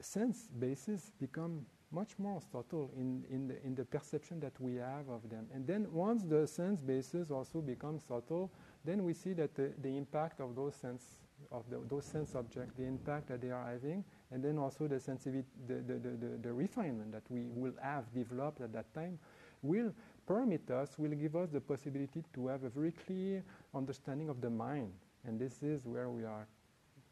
sense 0.02 0.50
bases 0.60 1.12
become 1.20 1.66
much 1.92 2.20
more 2.20 2.42
subtle 2.52 2.92
in, 2.98 3.24
in, 3.30 3.48
the, 3.48 3.66
in 3.66 3.74
the 3.74 3.86
perception 3.86 4.40
that 4.42 4.60
we 4.60 4.76
have 4.76 5.08
of 5.10 5.30
them. 5.30 5.48
And 5.54 5.66
then 5.66 5.88
once 5.92 6.24
the 6.24 6.46
sense 6.46 6.82
bases 6.82 7.32
also 7.32 7.62
become 7.62 8.00
subtle, 8.00 8.52
then 8.84 9.04
we 9.04 9.14
see 9.14 9.34
that 9.34 9.56
the, 9.56 9.72
the 9.82 9.96
impact 9.96 10.42
of 10.42 10.56
those 10.56 10.76
sense 10.76 11.04
of 11.52 11.64
the, 11.70 11.80
those 11.88 12.04
sense 12.04 12.36
objects, 12.36 12.74
the 12.76 12.84
impact 12.84 13.30
that 13.30 13.42
they 13.42 13.52
are 13.52 13.66
having, 13.66 14.04
and 14.32 14.44
then 14.44 14.58
also 14.58 14.88
the 14.88 15.00
sensitivity, 15.00 15.48
the, 15.68 15.76
the, 15.76 15.94
the, 16.00 16.38
the, 16.42 16.54
refinement 16.54 17.12
that 17.12 17.24
we 17.30 17.48
will 17.54 17.74
have 17.82 18.04
developed 18.14 18.62
at 18.62 18.74
that 18.74 18.94
time, 18.94 19.18
will 19.62 19.94
permit 20.26 20.70
us, 20.70 20.98
will 20.98 21.12
give 21.12 21.36
us 21.36 21.50
the 21.50 21.62
possibility 21.62 22.24
to 22.34 22.48
have 22.48 22.64
a 22.64 22.70
very 22.70 22.92
clear 22.92 23.44
understanding 23.74 24.30
of 24.30 24.42
the 24.42 24.50
mind. 24.50 24.92
And 25.26 25.40
this 25.40 25.64
is 25.64 25.86
where 25.86 26.10
we 26.10 26.26
are 26.26 26.48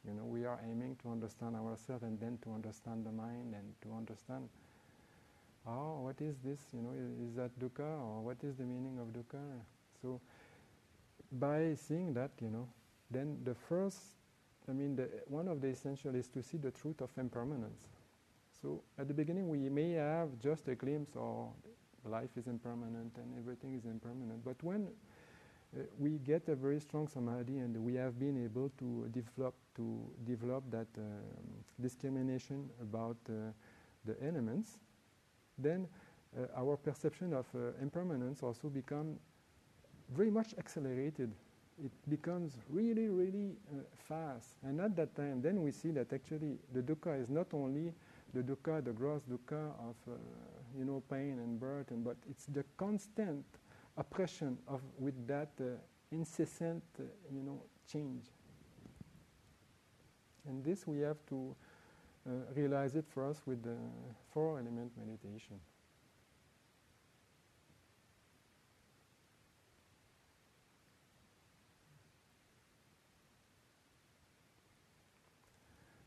you 0.08 0.13
know, 0.13 0.23
we 0.23 0.45
are 0.45 0.60
aiming 0.69 0.97
to 1.01 1.10
understand 1.10 1.56
ourselves 1.56 2.04
and 2.04 2.19
then 2.19 2.38
to 2.43 2.54
understand 2.54 3.06
the 3.06 3.12
mind 3.12 3.56
and 3.56 3.73
to 3.82 3.97
understand, 3.97 4.47
oh, 5.67 6.01
what 6.01 6.21
is 6.21 6.36
this? 6.43 6.60
You 6.73 6.82
know, 6.82 6.91
is, 6.91 7.30
is 7.30 7.36
that 7.36 7.58
dukkha 7.60 7.99
or 7.99 8.21
what 8.21 8.38
is 8.43 8.56
the 8.56 8.63
meaning 8.63 8.99
of 8.99 9.08
dukkha? 9.08 9.41
So, 10.01 10.21
by 11.32 11.73
seeing 11.73 12.13
that, 12.13 12.32
you 12.39 12.49
know, 12.49 12.67
then 13.10 13.39
the 13.43 13.56
first, 13.56 13.97
I 14.69 14.73
mean, 14.73 14.95
the, 14.95 15.10
one 15.28 15.47
of 15.47 15.62
the 15.62 15.67
essential 15.67 16.15
is 16.15 16.28
to 16.30 16.41
see 16.41 16.58
the 16.58 16.71
truth 16.71 17.01
of 17.01 17.10
impermanence. 17.17 17.88
So, 18.62 18.82
at 18.97 19.08
the 19.08 19.13
beginning, 19.13 19.47
we 19.49 19.69
may 19.69 19.91
have 19.91 20.30
just 20.39 20.67
a 20.67 20.75
glimpse, 20.75 21.15
or 21.15 21.51
life 22.06 22.30
is 22.38 22.47
impermanent 22.47 23.17
and 23.17 23.38
everything 23.38 23.73
is 23.73 23.86
impermanent. 23.86 24.43
But 24.43 24.56
when 24.62 24.88
uh, 24.88 25.82
we 25.97 26.19
get 26.19 26.47
a 26.47 26.56
very 26.56 26.80
strong 26.80 27.08
samadhi 27.08 27.58
and 27.58 27.75
we 27.78 27.95
have 27.95 28.19
been 28.19 28.43
able 28.43 28.71
to 28.80 29.10
develop 29.12 29.56
to 29.75 29.99
develop 30.25 30.63
that 30.71 30.88
um, 30.97 31.04
discrimination 31.82 32.69
about 32.82 33.17
uh, 33.30 33.51
the 34.06 34.15
elements, 34.25 34.78
then 35.58 35.88
uh, 36.38 36.45
our 36.56 36.78
perception 36.78 37.34
of 37.34 37.45
uh, 37.56 37.71
impermanence 37.82 38.41
also 38.41 38.69
become 38.69 39.17
very 40.15 40.32
much 40.32 40.54
accelerated. 40.58 41.34
It 41.83 41.91
becomes 42.09 42.57
really, 42.69 43.09
really 43.09 43.57
uh, 43.69 43.81
fast. 44.07 44.55
And 44.63 44.79
at 44.79 44.95
that 44.95 45.15
time, 45.15 45.41
then 45.41 45.61
we 45.61 45.71
see 45.71 45.91
that 45.91 46.13
actually 46.13 46.57
the 46.73 46.81
dukkha 46.81 47.21
is 47.21 47.29
not 47.29 47.47
only 47.53 47.93
the 48.33 48.41
dukkha, 48.41 48.83
the 48.83 48.91
gross 48.91 49.21
dukkha 49.23 49.71
of, 49.79 49.95
uh, 50.07 50.15
you 50.77 50.85
know, 50.85 51.03
pain 51.09 51.39
and 51.39 51.59
and, 51.91 52.03
but 52.03 52.15
it's 52.29 52.45
the 52.45 52.63
constant 52.77 53.45
oppression 53.97 54.57
of 54.67 54.81
with 54.99 55.27
that 55.27 55.49
uh, 55.59 55.75
incessant, 56.11 56.83
uh, 56.99 57.03
you 57.33 57.41
know, 57.41 57.61
change. 57.91 58.25
And 60.47 60.63
this 60.63 60.88
we 60.88 60.99
have 60.99 61.17
to 61.29 61.55
uh, 62.27 62.31
realize 62.55 62.95
it 62.95 63.05
for 63.07 63.29
us 63.29 63.41
with 63.45 63.63
the 63.63 63.77
four 64.33 64.59
element 64.59 64.91
meditation. 64.97 65.59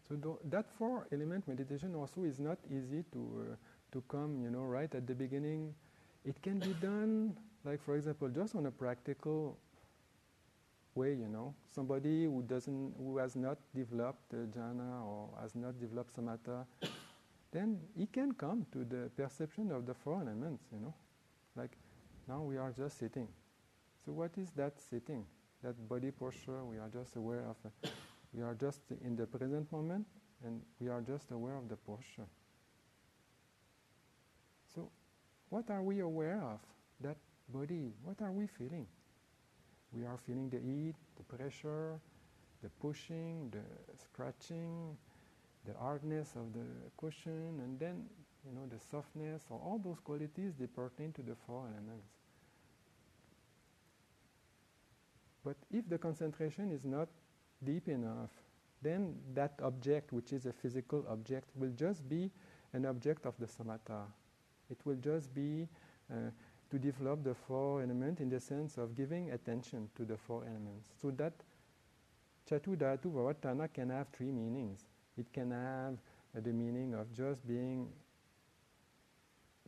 So 0.08 0.38
that 0.44 0.66
four 0.78 1.06
element 1.12 1.46
meditation 1.46 1.94
also 1.94 2.22
is 2.22 2.38
not 2.38 2.58
easy 2.70 3.04
to 3.12 3.52
uh, 3.52 3.56
to 3.92 4.02
come, 4.08 4.40
you 4.42 4.50
know, 4.50 4.62
right 4.62 4.92
at 4.94 5.06
the 5.06 5.14
beginning. 5.14 5.74
It 6.24 6.40
can 6.42 6.58
be 6.58 6.74
done 6.80 7.36
like 7.64 7.82
for 7.82 7.96
example, 7.96 8.28
just 8.28 8.54
on 8.54 8.66
a 8.66 8.70
practical 8.70 9.58
way, 10.94 11.10
you 11.10 11.28
know, 11.28 11.54
somebody 11.70 12.24
who 12.24 12.42
doesn't, 12.42 12.94
who 12.96 13.18
has 13.18 13.36
not 13.36 13.58
developed 13.74 14.32
uh, 14.32 14.46
jhana 14.56 15.04
or 15.04 15.28
has 15.40 15.54
not 15.54 15.78
developed 15.78 16.16
samatha, 16.16 16.64
then 17.52 17.78
he 17.96 18.06
can 18.06 18.32
come 18.32 18.66
to 18.72 18.84
the 18.84 19.10
perception 19.16 19.70
of 19.70 19.86
the 19.86 19.94
four 19.94 20.20
elements, 20.20 20.64
you 20.72 20.80
know. 20.80 20.94
Like 21.56 21.76
now 22.26 22.42
we 22.42 22.56
are 22.56 22.72
just 22.72 22.98
sitting. 22.98 23.28
So 24.04 24.12
what 24.12 24.32
is 24.38 24.50
that 24.56 24.80
sitting? 24.80 25.24
That 25.62 25.88
body 25.88 26.10
posture, 26.10 26.64
we 26.64 26.78
are 26.78 26.88
just 26.88 27.16
aware 27.16 27.44
of. 27.48 27.56
Uh, 27.64 27.88
we 28.34 28.42
are 28.42 28.54
just 28.54 28.80
in 29.04 29.16
the 29.16 29.26
present 29.26 29.70
moment 29.72 30.06
and 30.44 30.60
we 30.80 30.88
are 30.88 31.00
just 31.00 31.30
aware 31.30 31.56
of 31.56 31.68
the 31.68 31.76
posture. 31.76 32.28
So 34.74 34.90
what 35.48 35.70
are 35.70 35.82
we 35.82 36.00
aware 36.00 36.40
of? 36.42 36.60
That 37.00 37.16
body, 37.48 37.92
what 38.02 38.20
are 38.22 38.32
we 38.32 38.46
feeling? 38.46 38.86
We 39.92 40.04
are 40.04 40.18
feeling 40.26 40.50
the 40.50 40.58
heat, 40.58 40.94
the 41.16 41.36
pressure, 41.36 41.98
the 42.62 42.68
pushing, 42.80 43.50
the 43.50 43.62
scratching, 43.96 44.96
the 45.64 45.72
hardness 45.78 46.34
of 46.36 46.52
the 46.52 46.66
cushion, 46.98 47.60
and 47.62 47.78
then 47.78 48.04
you 48.46 48.54
know 48.54 48.66
the 48.68 48.78
softness, 48.90 49.42
or 49.50 49.58
all 49.64 49.80
those 49.82 49.98
qualities 50.00 50.52
they 50.58 50.66
pertain 50.66 51.12
to 51.12 51.22
the 51.22 51.34
four 51.46 51.64
elements. 51.66 52.08
But 55.44 55.56
if 55.70 55.88
the 55.88 55.98
concentration 55.98 56.72
is 56.72 56.84
not 56.84 57.08
deep 57.64 57.88
enough, 57.88 58.30
then 58.82 59.14
that 59.34 59.58
object, 59.62 60.12
which 60.12 60.32
is 60.32 60.46
a 60.46 60.52
physical 60.52 61.04
object, 61.08 61.48
will 61.56 61.72
just 61.76 62.08
be 62.08 62.30
an 62.72 62.86
object 62.86 63.26
of 63.26 63.34
the 63.38 63.46
samatha. 63.46 64.02
It 64.70 64.78
will 64.84 64.96
just 64.96 65.34
be 65.34 65.66
uh, 66.10 66.30
to 66.70 66.78
develop 66.78 67.24
the 67.24 67.34
four 67.34 67.82
elements 67.82 68.20
in 68.20 68.28
the 68.28 68.40
sense 68.40 68.76
of 68.76 68.94
giving 68.94 69.30
attention 69.30 69.88
to 69.96 70.04
the 70.04 70.16
four 70.16 70.44
elements. 70.44 70.90
So 71.00 71.10
that 71.12 71.32
Chatu 72.48 72.76
Dhatu 72.76 73.12
Vavatana 73.12 73.72
can 73.72 73.90
have 73.90 74.08
three 74.08 74.30
meanings. 74.30 74.84
It 75.16 75.32
can 75.32 75.50
have 75.50 75.94
uh, 76.36 76.40
the 76.40 76.52
meaning 76.52 76.94
of 76.94 77.12
just 77.12 77.46
being, 77.46 77.88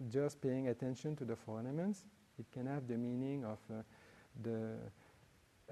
just 0.08 0.40
paying 0.40 0.68
attention 0.68 1.16
to 1.16 1.24
the 1.24 1.36
four 1.36 1.58
elements. 1.60 2.04
It 2.38 2.46
can 2.52 2.66
have 2.66 2.86
the 2.86 2.96
meaning 2.96 3.44
of 3.44 3.58
uh, 3.70 3.82
the 4.42 4.76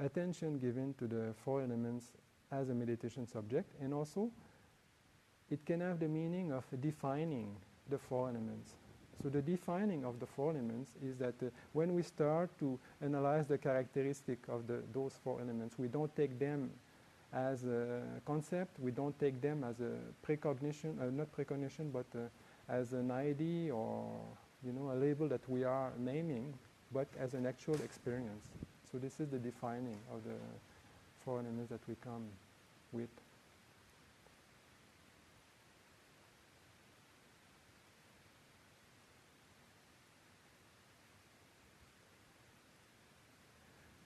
attention 0.01 0.59
given 0.59 0.95
to 0.99 1.07
the 1.07 1.35
four 1.45 1.63
elements 1.63 2.13
as 2.51 2.71
a 2.71 2.75
meditation 2.75 3.27
subject, 3.27 3.71
and 3.81 3.93
also 3.93 4.31
it 5.51 5.65
can 5.65 5.81
have 5.81 6.01
the 6.01 6.09
meaning 6.09 6.53
of 6.53 6.65
defining 6.81 7.57
the 7.89 7.99
four 7.99 8.29
elements. 8.29 8.73
So 9.23 9.29
the 9.29 9.43
defining 9.43 10.05
of 10.05 10.21
the 10.21 10.27
four 10.27 10.53
elements 10.53 10.93
is 11.05 11.17
that 11.17 11.35
uh, 11.43 11.51
when 11.73 11.95
we 11.95 12.03
start 12.03 12.51
to 12.61 12.79
analyze 13.03 13.47
the 13.49 13.59
characteristic 13.59 14.39
of 14.49 14.67
the, 14.67 14.83
those 14.93 15.15
four 15.25 15.41
elements, 15.41 15.77
we 15.79 15.89
don't 15.89 16.15
take 16.15 16.39
them 16.39 16.71
as 17.33 17.65
a 17.65 18.01
concept, 18.25 18.79
we 18.79 18.91
don't 18.91 19.19
take 19.19 19.41
them 19.41 19.65
as 19.65 19.81
a 19.81 19.93
precognition, 20.23 20.99
uh, 21.01 21.11
not 21.11 21.31
precognition, 21.33 21.91
but 21.91 22.07
uh, 22.15 22.29
as 22.69 22.93
an 22.93 23.11
ID 23.11 23.71
or 23.71 24.09
you 24.65 24.73
know 24.73 24.93
a 24.93 24.97
label 24.97 25.29
that 25.29 25.49
we 25.49 25.65
are 25.65 25.93
naming, 25.99 26.55
but 26.93 27.09
as 27.19 27.35
an 27.35 27.45
actual 27.45 27.75
experience. 27.83 28.49
So 28.91 28.99
this 28.99 29.21
is 29.21 29.29
the 29.29 29.39
defining 29.39 29.99
of 30.13 30.25
the 30.25 30.37
elements 31.27 31.69
that 31.69 31.81
we 31.87 31.95
come 32.03 32.25
with. 32.93 33.11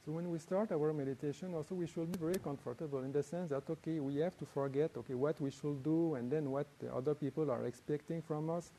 So 0.05 0.11
when 0.11 0.29
we 0.33 0.39
start 0.41 0.73
our 0.73 0.93
meditation, 0.93 1.55
also 1.55 1.77
we 1.77 1.87
should 1.87 2.11
be 2.11 2.19
very 2.19 2.35
comfortable 2.35 3.05
in 3.05 3.13
the 3.13 3.23
sense 3.23 3.51
that 3.51 3.71
okay, 3.71 4.01
we 4.01 4.17
have 4.17 4.37
to 4.39 4.45
forget 4.45 4.91
okay 4.97 5.15
what 5.15 5.41
we 5.41 5.53
should 5.53 5.85
do 5.85 6.17
and 6.17 6.29
then 6.29 6.51
what 6.51 6.67
the 6.81 6.93
other 6.93 7.15
people 7.15 7.53
are 7.53 7.67
expecting 7.67 8.21
from 8.21 8.51
us. 8.51 8.73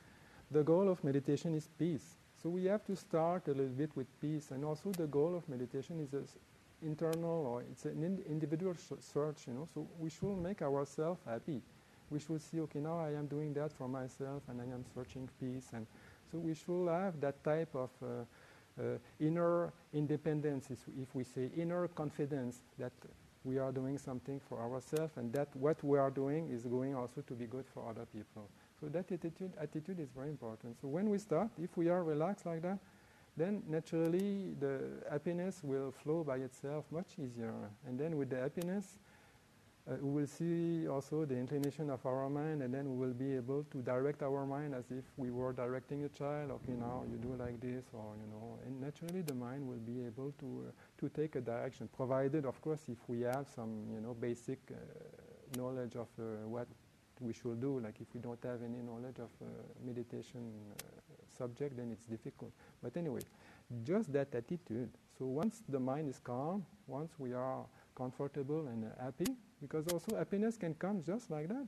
The 0.52 0.64
goal 0.64 0.90
of 0.90 1.02
meditation 1.02 1.56
is 1.56 1.70
peace. 1.80 2.18
So 2.44 2.50
we 2.50 2.66
have 2.66 2.84
to 2.88 2.96
start 2.98 3.48
a 3.48 3.52
little 3.52 3.68
bit 3.68 3.90
with 3.96 4.08
peace, 4.20 4.52
and 4.52 4.66
also 4.66 4.92
the 4.92 5.08
goal 5.08 5.34
of 5.34 5.48
meditation 5.48 6.02
is 6.02 6.12
an 6.14 6.28
internal 6.82 7.48
or 7.48 7.62
it's 7.62 7.86
an 7.86 8.04
in 8.04 8.22
individual 8.30 8.76
search. 9.00 9.48
You 9.48 9.54
know, 9.54 9.68
so 9.74 9.88
we 9.98 10.10
should 10.10 10.38
make 10.38 10.62
ourselves 10.62 11.22
happy. 11.26 11.62
We 12.10 12.20
should 12.20 12.42
see 12.42 12.60
okay 12.60 12.80
now 12.80 13.00
I 13.00 13.12
am 13.12 13.28
doing 13.28 13.54
that 13.54 13.72
for 13.72 13.88
myself 13.88 14.44
and 14.50 14.60
I 14.60 14.66
am 14.66 14.84
searching 14.94 15.30
peace, 15.40 15.70
and 15.74 15.88
so 16.30 16.38
we 16.38 16.54
should 16.54 16.90
have 16.90 17.22
that 17.22 17.42
type 17.46 17.74
of 17.74 17.90
uh, 18.04 18.08
uh, 18.78 18.98
inner 19.22 19.72
independence, 19.94 20.68
if 20.70 21.16
we 21.16 21.24
say 21.24 21.50
inner 21.56 21.88
confidence 21.88 22.64
that 22.78 22.92
we 23.46 23.58
are 23.58 23.72
doing 23.72 23.98
something 23.98 24.42
for 24.50 24.60
ourselves 24.60 25.14
and 25.18 25.32
that 25.32 25.48
what 25.56 25.82
we 25.84 25.98
are 25.98 26.10
doing 26.10 26.50
is 26.50 26.64
going 26.64 26.96
also 26.96 27.22
to 27.22 27.34
be 27.34 27.46
good 27.46 27.66
for 27.74 27.90
other 27.90 28.06
people. 28.14 28.50
So 28.84 28.90
that 28.90 29.10
attitude, 29.14 29.54
attitude 29.62 30.02
is 30.02 30.10
very 30.14 30.30
important. 30.30 30.76
So 30.82 30.90
when 30.90 31.10
we 31.10 31.18
start, 31.18 31.50
if 31.58 31.78
we 31.78 31.88
are 31.88 32.04
relaxed 32.04 32.46
like 32.46 32.64
that, 32.64 32.80
then 33.38 33.64
naturally 33.66 34.56
the 34.60 34.82
happiness 35.10 35.62
will 35.64 35.94
flow 36.04 36.22
by 36.26 36.38
itself 36.38 36.84
much 36.92 37.14
easier. 37.18 37.54
And 37.88 37.98
then 37.98 38.18
with 38.18 38.30
the 38.30 38.42
happiness, 38.42 38.98
uh, 39.90 39.96
we 40.02 40.22
will 40.22 40.28
see 40.28 40.86
also 40.90 41.24
the 41.24 41.36
inclination 41.36 41.90
of 41.90 42.06
our 42.06 42.30
mind, 42.30 42.62
and 42.62 42.74
then 42.74 42.90
we 42.92 43.08
will 43.08 43.14
be 43.14 43.34
able 43.38 43.64
to 43.72 43.78
direct 43.84 44.22
our 44.22 44.46
mind 44.46 44.76
as 44.76 44.92
if 44.92 45.06
we 45.16 45.32
were 45.32 45.54
directing 45.54 46.04
a 46.04 46.10
child. 46.10 46.52
Okay, 46.52 46.74
now 46.74 47.06
you 47.10 47.16
do 47.16 47.36
like 47.40 47.62
this, 47.62 47.86
or 47.94 48.16
you 48.20 48.28
know, 48.32 48.60
and 48.66 48.82
naturally 48.82 49.22
the 49.22 49.34
mind 49.34 49.66
will 49.66 49.84
be 49.86 50.06
able 50.06 50.34
to 50.40 50.66
uh, 50.68 50.72
to 51.00 51.10
take 51.10 51.36
a 51.36 51.42
direction, 51.42 51.90
provided, 51.96 52.46
of 52.46 52.62
course, 52.62 52.82
if 52.90 52.98
we 53.08 53.22
have 53.22 53.46
some 53.54 53.88
you 53.94 54.02
know 54.02 54.14
basic 54.14 54.60
uh, 54.72 54.76
knowledge 55.58 55.96
of 55.96 56.08
uh, 56.18 56.48
what 56.48 56.68
we 57.20 57.34
should 57.34 57.62
do. 57.62 57.80
Like 57.80 57.96
if 58.02 58.08
we 58.14 58.20
don't 58.22 58.44
have 58.44 58.62
any 58.64 58.82
knowledge 58.82 59.20
of 59.20 59.30
uh, 59.42 59.46
meditation 59.86 60.52
uh, 60.80 60.84
subject, 61.38 61.78
then 61.78 61.92
it's 61.92 62.06
difficult. 62.06 62.52
But 62.82 62.98
anyway, 62.98 63.22
just 63.84 64.12
that 64.14 64.34
attitude. 64.36 64.90
So 65.18 65.26
once 65.26 65.64
the 65.70 65.80
mind 65.80 66.10
is 66.10 66.20
calm, 66.20 66.66
once 66.88 67.12
we 67.18 67.34
are 67.34 67.66
comfortable 67.96 68.68
and 68.68 68.86
happy, 69.02 69.32
because 69.62 69.88
also 69.88 70.18
happiness 70.18 70.58
can 70.58 70.74
come 70.74 71.04
just 71.04 71.30
like 71.30 71.48
that. 71.48 71.66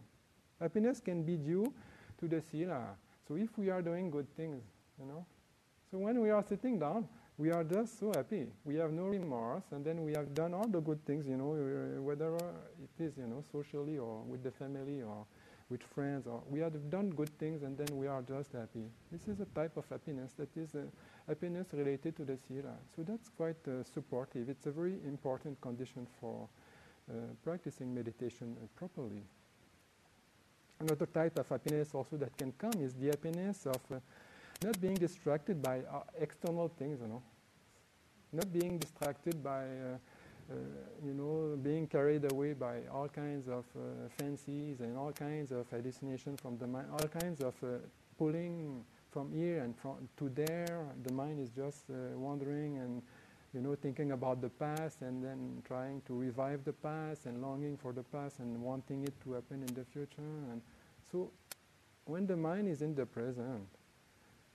Happiness 0.60 1.00
can 1.00 1.24
be 1.24 1.38
due 1.38 1.74
to 2.20 2.28
the 2.28 2.42
sila. 2.42 2.96
So 3.28 3.36
if 3.36 3.58
we 3.58 3.70
are 3.70 3.82
doing 3.82 4.10
good 4.10 4.28
things, 4.36 4.64
you 5.00 5.06
know, 5.06 5.26
so 5.92 5.98
when 5.98 6.20
we 6.22 6.30
are 6.30 6.44
sitting 6.44 6.80
down, 6.80 7.08
we 7.38 7.52
are 7.52 7.64
just 7.64 8.00
so 8.00 8.12
happy. 8.16 8.48
We 8.64 8.76
have 8.76 8.92
no 8.92 9.04
remorse, 9.04 9.64
and 9.72 9.84
then 9.84 10.04
we 10.04 10.14
have 10.14 10.34
done 10.34 10.54
all 10.54 10.68
the 10.68 10.80
good 10.80 11.06
things, 11.06 11.28
you 11.28 11.36
know, 11.36 11.52
whether 12.02 12.36
it 12.36 13.04
is, 13.04 13.18
you 13.18 13.28
know, 13.28 13.44
socially 13.52 13.98
or 13.98 14.22
with 14.24 14.42
the 14.42 14.52
family 14.52 15.02
or 15.02 15.26
with 15.70 15.82
friends, 15.82 16.28
or 16.28 16.42
we 16.50 16.60
have 16.60 16.90
done 16.90 17.10
good 17.10 17.30
things, 17.40 17.64
and 17.64 17.78
then 17.78 17.98
we 17.98 18.08
are 18.08 18.22
just 18.22 18.52
happy. 18.52 18.86
This 19.12 19.28
is 19.28 19.40
a 19.40 19.46
type 19.46 19.78
of 19.78 19.86
happiness 19.90 20.32
that 20.38 20.56
is 20.56 20.76
a 20.76 20.84
happiness 21.28 21.68
related 21.74 22.16
to 22.18 22.24
the 22.24 22.38
sila. 22.38 22.76
So 22.96 23.02
that's 23.04 23.30
quite 23.30 23.56
uh, 23.68 23.84
supportive. 23.84 24.48
It's 24.50 24.68
a 24.68 24.72
very 24.72 24.96
important 25.08 25.60
condition 25.62 26.06
for 26.20 26.48
uh, 27.10 27.14
practicing 27.44 27.94
meditation 27.94 28.56
uh, 28.62 28.68
properly. 28.78 29.24
Another 30.80 31.08
type 31.08 31.40
of 31.40 31.48
happiness 31.50 31.96
also 31.96 32.18
that 32.18 32.38
can 32.38 32.52
come 32.60 32.74
is 32.82 32.94
the 32.94 33.08
happiness 33.08 33.66
of 33.66 33.82
uh, 33.92 34.00
not 34.64 34.80
being 34.80 34.96
distracted 34.96 35.62
by 35.62 35.82
external 36.20 36.68
things, 36.68 37.00
you 37.02 37.08
know. 37.08 37.22
Not 38.34 38.52
being 38.52 38.78
distracted 38.78 39.44
by, 39.44 39.64
you 41.04 41.14
know, 41.14 41.58
being 41.62 41.88
carried 41.88 42.32
away 42.32 42.54
by 42.54 42.82
all 42.94 43.08
kinds 43.08 43.48
of 43.48 43.66
fancies 44.18 44.80
and 44.82 44.98
all 44.98 45.12
kinds 45.12 45.52
of 45.52 45.66
hallucinations 45.70 46.40
from 46.42 46.58
the 46.58 46.68
mind, 46.68 46.88
all 46.92 47.08
kinds 47.08 47.42
of 47.42 47.54
pulling 48.18 48.84
from 49.12 49.32
here 49.32 49.60
and 49.60 49.76
from 49.78 50.10
to 50.18 50.30
there. 50.30 50.86
The 51.04 51.14
mind 51.14 51.40
is 51.40 51.50
just 51.50 51.90
uh, 51.90 52.18
wandering 52.18 52.78
and 52.78 53.02
you 53.56 53.62
know, 53.62 53.74
thinking 53.74 54.12
about 54.12 54.42
the 54.42 54.50
past 54.50 55.02
and 55.02 55.24
then 55.24 55.64
trying 55.66 56.02
to 56.08 56.14
revive 56.14 56.66
the 56.66 56.74
past 56.74 57.26
and 57.26 57.42
longing 57.42 57.78
for 57.78 57.94
the 57.94 58.04
past 58.04 58.40
and 58.40 58.62
wanting 58.62 59.06
it 59.06 59.14
to 59.24 59.32
happen 59.32 59.64
in 59.66 59.74
the 59.74 59.86
future. 59.86 60.36
And 60.52 60.62
so, 61.10 61.32
when 62.04 62.28
the 62.28 62.36
mind 62.36 62.68
is 62.68 62.82
in 62.82 62.94
the 62.94 63.06
present, 63.06 63.66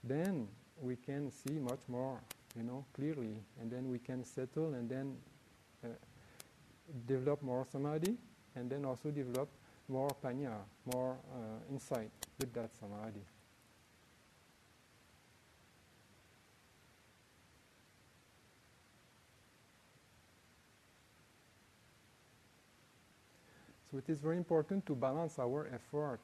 then 0.03 0.47
we 0.79 0.95
can 0.95 1.31
see 1.31 1.53
much 1.53 1.79
more, 1.87 2.19
you 2.55 2.61
know, 2.61 2.85
clearly, 2.93 3.37
and 3.59 3.71
then 3.71 3.89
we 3.89 3.97
can 3.97 4.23
settle 4.23 4.75
and 4.75 4.87
then 4.87 5.15
uh, 5.15 5.30
develop 7.07 7.41
more 7.41 7.65
samadhi, 7.71 8.17
and 8.55 8.69
then 8.69 8.85
also 8.85 9.09
develop 9.11 9.49
more 9.87 10.09
panya, 10.23 10.55
more 10.93 11.17
uh, 11.33 11.73
insight 11.73 12.11
with 12.39 12.53
that 12.53 12.69
samadhi. 12.79 13.25
So 23.91 23.97
it 23.97 24.09
is 24.09 24.21
very 24.21 24.37
important 24.37 24.85
to 24.85 24.95
balance 24.95 25.37
our 25.37 25.67
effort. 25.73 26.21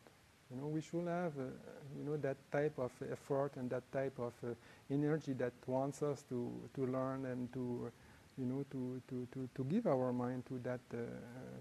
You 0.49 0.61
know, 0.61 0.67
we 0.67 0.79
should 0.79 1.05
have, 1.07 1.37
uh, 1.37 1.51
you 1.97 2.05
know, 2.05 2.15
that 2.15 2.37
type 2.49 2.79
of 2.79 2.93
effort 3.11 3.57
and 3.57 3.69
that 3.69 3.91
type 3.91 4.17
of 4.17 4.31
uh, 4.41 4.53
energy 4.89 5.33
that 5.33 5.51
wants 5.65 6.01
us 6.01 6.23
to, 6.29 6.49
to 6.75 6.85
learn 6.85 7.25
and 7.25 7.51
to, 7.51 7.91
you 8.37 8.45
know, 8.45 8.65
to, 8.71 9.01
to, 9.09 9.27
to, 9.33 9.49
to 9.55 9.63
give 9.63 9.87
our 9.87 10.13
mind 10.13 10.45
to 10.47 10.59
that, 10.59 10.79
uh, 10.93 10.97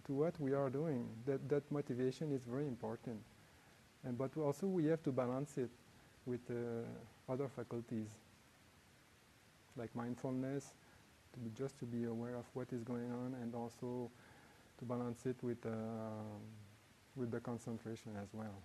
to 0.07 0.13
what 0.13 0.39
we 0.41 0.53
are 0.53 0.69
doing. 0.69 1.09
That, 1.25 1.49
that 1.49 1.71
motivation 1.73 2.33
is 2.33 2.43
very 2.45 2.67
important. 2.67 3.19
And, 4.05 4.17
but 4.19 4.37
also 4.37 4.67
we 4.67 4.85
have 4.87 5.03
to 5.05 5.13
balance 5.13 5.57
it 5.59 5.71
with 6.27 6.41
uh, 6.51 7.33
other 7.33 7.49
faculties, 7.49 8.09
like 9.77 9.95
mindfulness, 9.95 10.75
to 11.33 11.41
be 11.41 11.51
just 11.57 11.79
to 11.79 11.85
be 11.85 12.05
aware 12.05 12.37
of 12.37 12.45
what 12.55 12.73
is 12.73 12.83
going 12.83 13.11
on 13.11 13.37
and 13.43 13.55
also 13.55 14.11
to 14.79 14.85
balance 14.85 15.25
it 15.27 15.37
with, 15.43 15.65
uh, 15.65 15.71
with 17.15 17.31
the 17.31 17.41
concentration 17.41 18.13
as 18.21 18.29
well. 18.33 18.63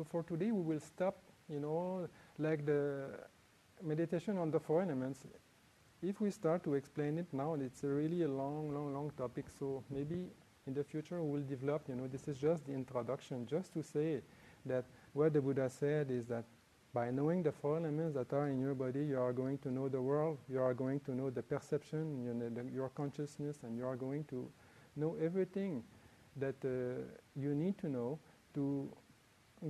So 0.00 0.06
for 0.10 0.22
today 0.22 0.50
we 0.50 0.62
will 0.62 0.80
stop, 0.80 1.18
you 1.46 1.60
know, 1.60 2.08
like 2.38 2.64
the 2.64 3.04
meditation 3.82 4.38
on 4.38 4.50
the 4.50 4.58
four 4.58 4.80
elements. 4.80 5.26
If 6.00 6.22
we 6.22 6.30
start 6.30 6.64
to 6.64 6.72
explain 6.72 7.18
it 7.18 7.26
now, 7.34 7.52
it's 7.52 7.84
a 7.84 7.88
really 7.88 8.22
a 8.22 8.28
long, 8.28 8.72
long, 8.72 8.94
long 8.94 9.10
topic. 9.18 9.44
So 9.58 9.84
maybe 9.90 10.30
in 10.66 10.72
the 10.72 10.82
future 10.82 11.22
we 11.22 11.30
will 11.30 11.46
develop, 11.46 11.82
you 11.86 11.96
know, 11.96 12.06
this 12.06 12.28
is 12.28 12.38
just 12.38 12.64
the 12.64 12.72
introduction, 12.72 13.46
just 13.46 13.74
to 13.74 13.82
say 13.82 14.22
that 14.64 14.86
what 15.12 15.34
the 15.34 15.42
Buddha 15.42 15.68
said 15.68 16.10
is 16.10 16.24
that 16.28 16.44
by 16.94 17.10
knowing 17.10 17.42
the 17.42 17.52
four 17.52 17.76
elements 17.76 18.14
that 18.14 18.32
are 18.32 18.48
in 18.48 18.58
your 18.58 18.74
body, 18.74 19.04
you 19.04 19.20
are 19.20 19.34
going 19.34 19.58
to 19.58 19.70
know 19.70 19.90
the 19.90 20.00
world, 20.00 20.38
you 20.48 20.62
are 20.62 20.72
going 20.72 21.00
to 21.00 21.14
know 21.14 21.28
the 21.28 21.42
perception, 21.42 22.24
you 22.24 22.32
know, 22.32 22.48
the, 22.48 22.64
your 22.72 22.88
consciousness, 22.88 23.58
and 23.64 23.76
you 23.76 23.86
are 23.86 23.96
going 23.96 24.24
to 24.30 24.50
know 24.96 25.14
everything 25.22 25.84
that 26.36 26.56
uh, 26.64 27.02
you 27.36 27.54
need 27.54 27.76
to 27.76 27.90
know 27.90 28.18
to 28.54 28.90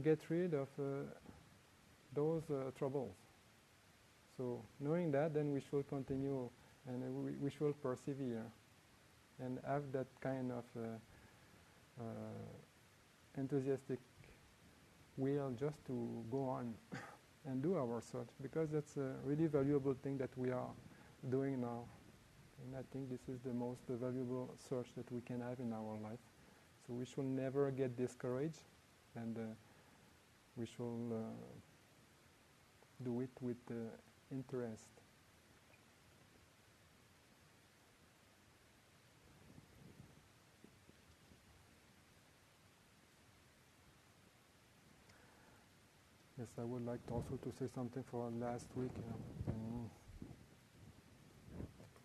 get 0.03 0.20
rid 0.29 0.55
of 0.55 0.68
uh, 0.79 1.05
those 2.14 2.42
uh, 2.50 2.70
troubles. 2.79 3.14
So 4.37 4.62
knowing 4.79 5.11
that, 5.12 5.35
then 5.35 5.53
we 5.53 5.61
should 5.61 5.88
continue 5.88 6.48
and 6.87 7.24
we, 7.24 7.33
we 7.33 7.50
should 7.50 7.81
persevere 7.83 8.46
and 9.42 9.59
have 9.66 9.92
that 9.92 10.07
kind 10.20 10.53
of 10.53 10.64
uh, 10.76 12.00
uh, 12.00 12.05
enthusiastic 13.37 13.98
will 15.16 15.50
just 15.59 15.85
to 15.87 16.24
go 16.31 16.44
on 16.44 16.74
and 17.46 17.62
do 17.62 17.76
our 17.76 18.00
search 18.00 18.29
because 18.42 18.70
that's 18.70 18.96
a 18.96 19.14
really 19.24 19.46
valuable 19.46 19.94
thing 20.03 20.16
that 20.18 20.31
we 20.37 20.50
are 20.50 20.70
doing 21.31 21.61
now. 21.61 21.85
And 22.64 22.76
I 22.76 22.83
think 22.92 23.11
this 23.11 23.29
is 23.29 23.40
the 23.44 23.53
most 23.53 23.81
valuable 23.88 24.55
search 24.68 24.88
that 24.96 25.11
we 25.11 25.20
can 25.20 25.40
have 25.40 25.59
in 25.59 25.72
our 25.72 25.98
life. 26.03 26.18
So 26.87 26.94
we 26.94 27.05
should 27.05 27.24
never 27.24 27.70
get 27.70 27.96
discouraged 27.96 28.61
and 29.16 29.37
uh, 29.37 29.40
we 30.56 30.66
shall 30.66 30.98
uh, 31.12 31.16
do 33.04 33.20
it 33.20 33.30
with 33.40 33.56
uh, 33.70 33.74
interest. 34.30 34.84
Yes, 46.38 46.48
I 46.58 46.64
would 46.64 46.86
like 46.86 47.00
also 47.10 47.36
to 47.42 47.52
say 47.52 47.66
something 47.74 48.02
for 48.10 48.30
last 48.40 48.66
week. 48.74 48.92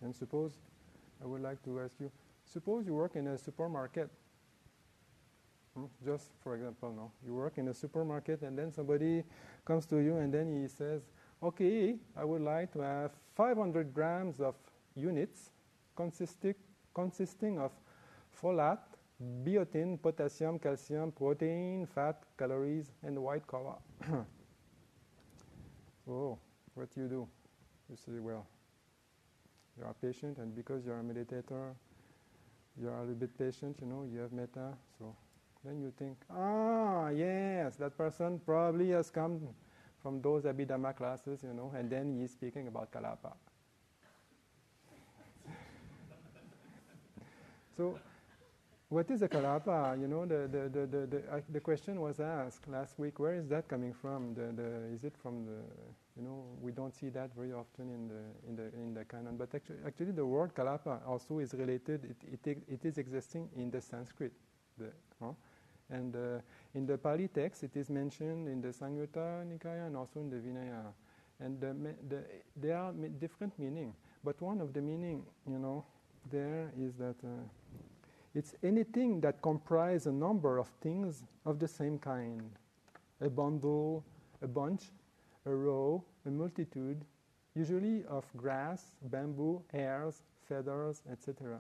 And 0.02 0.14
suppose, 0.14 0.52
I 1.24 1.26
would 1.26 1.42
like 1.42 1.64
to 1.64 1.80
ask 1.80 1.96
you, 2.00 2.12
suppose 2.44 2.86
you 2.86 2.94
work 2.94 3.16
in 3.16 3.28
a 3.28 3.38
supermarket. 3.38 4.10
Hmm? 5.76 5.86
Just 6.06 6.32
for 6.42 6.56
example, 6.56 6.94
no, 6.96 7.12
you 7.26 7.34
work 7.34 7.58
in 7.58 7.68
a 7.68 7.74
supermarket 7.74 8.42
and 8.42 8.58
then 8.58 8.72
somebody 8.72 9.24
comes 9.66 9.86
to 9.88 9.98
you 9.98 10.18
and 10.18 10.34
then 10.34 10.62
he 10.62 10.68
says, 10.68 11.02
okay, 11.44 11.96
I 12.16 12.24
would 12.24 12.42
like 12.42 12.72
to 12.74 12.80
have 12.80 13.12
500 13.36 13.94
grams 13.94 14.40
of 14.40 14.56
units 14.96 15.52
consisting, 15.96 16.56
consisting 16.94 17.60
of 17.60 17.72
folate, 18.42 18.80
biotin, 19.44 20.02
potassium, 20.02 20.60
calcium, 20.60 21.12
protein, 21.12 21.86
fat, 21.86 22.24
calories, 22.38 22.92
and 23.04 23.22
white 23.22 23.46
color. 23.48 23.76
oh, 26.10 26.38
what 26.74 26.94
do 26.94 27.02
you 27.02 27.08
do? 27.08 27.28
You 27.90 27.96
say, 27.96 28.20
well, 28.20 28.46
you 29.78 29.86
are 29.86 29.94
patient, 30.02 30.38
and 30.38 30.56
because 30.56 30.86
you 30.86 30.92
are 30.92 31.00
a 31.00 31.04
meditator, 31.04 31.76
you 32.80 32.90
are 32.90 32.98
a 32.98 33.02
little 33.02 33.16
bit 33.16 33.38
patient, 33.38 33.78
you 33.82 33.88
know, 33.88 34.06
you 34.12 34.20
have 34.20 34.32
metta, 34.32 34.74
so 34.98 35.16
then 35.66 35.82
you 35.82 35.92
think, 35.98 36.18
ah, 36.30 37.10
yes, 37.10 37.76
that 37.78 37.98
person 37.98 38.40
probably 38.46 38.90
has 38.90 39.10
come 39.10 39.42
from 40.02 40.22
those 40.22 40.44
Abhidhamma 40.44 40.96
classes, 40.96 41.42
you 41.44 41.54
know, 41.54 41.72
and 41.76 41.90
then 41.90 42.14
he 42.16 42.24
is 42.24 42.32
speaking 42.32 42.68
about 42.68 42.92
Kalapa. 42.92 43.34
so, 47.78 47.98
what 48.90 49.10
is 49.10 49.24
a 49.24 49.28
kalapa? 49.28 50.00
You 50.00 50.08
know, 50.08 50.26
the 50.26 50.48
the, 50.48 50.70
the, 50.70 50.86
the, 50.86 51.08
the, 51.08 51.18
uh, 51.32 51.42
the, 51.50 51.60
question 51.60 52.00
was 52.00 52.20
asked 52.20 52.68
last 52.68 53.00
week. 53.00 53.20
Where 53.20 53.34
is 53.34 53.48
that 53.50 53.68
coming 53.68 53.94
from? 53.94 54.36
The, 54.36 54.54
the, 54.54 54.68
is 54.94 55.04
it 55.04 55.14
from 55.22 55.46
the? 55.46 55.58
You 56.16 56.24
know, 56.24 56.46
we 56.62 56.72
don't 56.72 56.94
see 56.94 57.10
that 57.10 57.34
very 57.36 57.52
often 57.52 57.90
in 57.90 58.08
the 58.08 58.24
in 58.48 58.56
the 58.56 58.80
in 58.80 58.94
the 58.94 59.04
canon. 59.04 59.38
But 59.38 59.56
actually, 59.56 59.80
actually, 59.86 60.12
the 60.12 60.26
word 60.26 60.54
kalapa 60.54 61.00
also 61.08 61.40
is 61.40 61.54
related. 61.54 62.16
It 62.32 62.40
it, 62.48 62.58
it 62.68 62.86
is 62.86 62.98
existing 62.98 63.50
in 63.58 63.72
the 63.72 63.82
Sanskrit. 63.82 64.34
The, 64.78 64.92
huh? 65.22 65.34
And 65.90 66.16
uh, 66.16 66.42
in 66.74 66.86
the 66.86 66.98
Pali 66.98 67.28
text, 67.28 67.64
it 67.64 67.76
is 67.76 67.90
mentioned 67.90 68.48
in 68.48 68.62
the 68.62 68.70
Samyutta 68.70 69.46
Nikaya 69.46 69.88
and 69.88 69.96
also 69.96 70.20
in 70.20 70.30
the 70.30 70.38
Vinaya. 70.38 70.94
And 71.40 71.60
the, 71.60 71.76
the, 72.10 72.24
there 72.56 72.78
are 72.78 72.94
different 73.20 73.58
meaning. 73.60 73.94
But 74.24 74.42
one 74.42 74.62
of 74.62 74.74
the 74.74 74.82
meaning, 74.82 75.24
you 75.48 75.60
know, 75.60 75.86
there 76.32 76.72
is 76.80 76.96
that 76.96 77.16
uh, 77.24 77.44
it's 78.34 78.54
anything 78.64 79.22
that 79.22 79.42
comprises 79.42 80.08
a 80.08 80.12
number 80.12 80.58
of 80.58 80.68
things 80.82 81.24
of 81.46 81.60
the 81.60 81.68
same 81.68 82.00
kind. 82.00 82.42
A 83.22 83.30
bundle, 83.30 84.04
a 84.42 84.48
bunch, 84.48 84.92
a 85.46 85.54
row, 85.54 86.04
a 86.26 86.30
multitude, 86.30 87.06
usually 87.56 88.04
of 88.10 88.26
grass, 88.36 88.96
bamboo, 89.04 89.62
hairs, 89.72 90.24
feathers, 90.48 91.02
etc. 91.12 91.60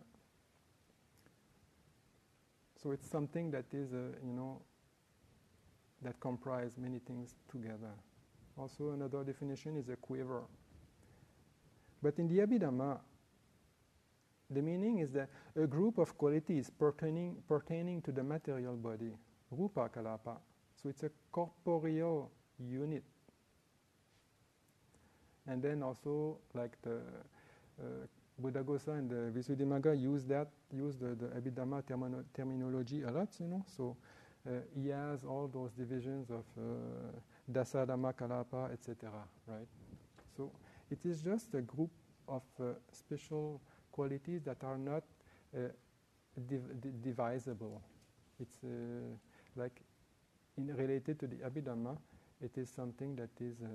So 2.85 2.91
it's 2.91 3.09
something 3.09 3.49
that 3.49 3.65
is, 3.73 3.93
uh, 3.93 4.13
you 4.23 4.31
know, 4.31 4.61
that 6.03 6.19
comprise 6.19 6.77
many 6.77 6.99
things 6.99 7.33
together. 7.51 7.89
Also, 8.59 8.91
another 8.91 9.23
definition 9.23 9.75
is 9.75 9.89
a 9.89 9.95
quiver. 9.95 10.43
But 12.03 12.19
in 12.19 12.27
the 12.27 12.45
Abhidhamma, 12.45 12.99
the 14.51 14.61
meaning 14.61 14.99
is 14.99 15.13
that 15.13 15.29
a 15.55 15.65
group 15.65 15.97
of 15.97 16.15
qualities 16.15 16.69
pertaining, 16.69 17.37
pertaining 17.47 18.03
to 18.03 18.11
the 18.11 18.23
material 18.23 18.75
body, 18.75 19.17
rupa 19.49 19.89
kalapa. 19.89 20.37
So 20.75 20.87
it's 20.89 21.01
a 21.01 21.09
corporeal 21.31 22.29
unit. 22.59 23.03
And 25.47 25.59
then 25.59 25.81
also, 25.81 26.37
like 26.53 26.79
the 26.83 26.97
uh, 27.81 28.05
Buddhaghosa 28.41 28.97
and 28.97 29.09
the 29.09 29.31
Visuddhimagga 29.39 29.99
use 29.99 30.25
that, 30.25 30.49
use 30.73 30.97
the, 30.97 31.15
the 31.15 31.27
Abhidhamma 31.27 31.83
termino- 31.83 32.23
terminology 32.33 33.01
a 33.03 33.11
lot, 33.11 33.29
you 33.39 33.47
know. 33.47 33.63
So 33.65 33.95
uh, 34.47 34.51
he 34.75 34.89
has 34.89 35.23
all 35.23 35.47
those 35.51 35.71
divisions 35.71 36.29
of 36.29 36.43
uh, 36.57 36.61
Dasa 37.51 37.85
Dhamma 37.87 38.13
Kalapa, 38.13 38.71
etc. 38.73 39.09
Right? 39.47 39.67
So 40.35 40.51
it 40.91 41.05
is 41.05 41.21
just 41.21 41.53
a 41.53 41.61
group 41.61 41.91
of 42.27 42.41
uh, 42.59 42.73
special 42.91 43.61
qualities 43.91 44.43
that 44.43 44.63
are 44.63 44.77
not 44.77 45.03
uh, 45.55 45.69
div- 46.47 46.81
di- 46.81 46.91
divisible. 47.03 47.81
It's 48.41 48.57
uh, 48.63 48.67
like 49.55 49.81
in 50.57 50.75
related 50.75 51.19
to 51.19 51.27
the 51.27 51.37
Abhidhamma, 51.37 51.97
it 52.41 52.57
is 52.57 52.69
something 52.69 53.15
that 53.15 53.29
is 53.39 53.61
uh, 53.61 53.67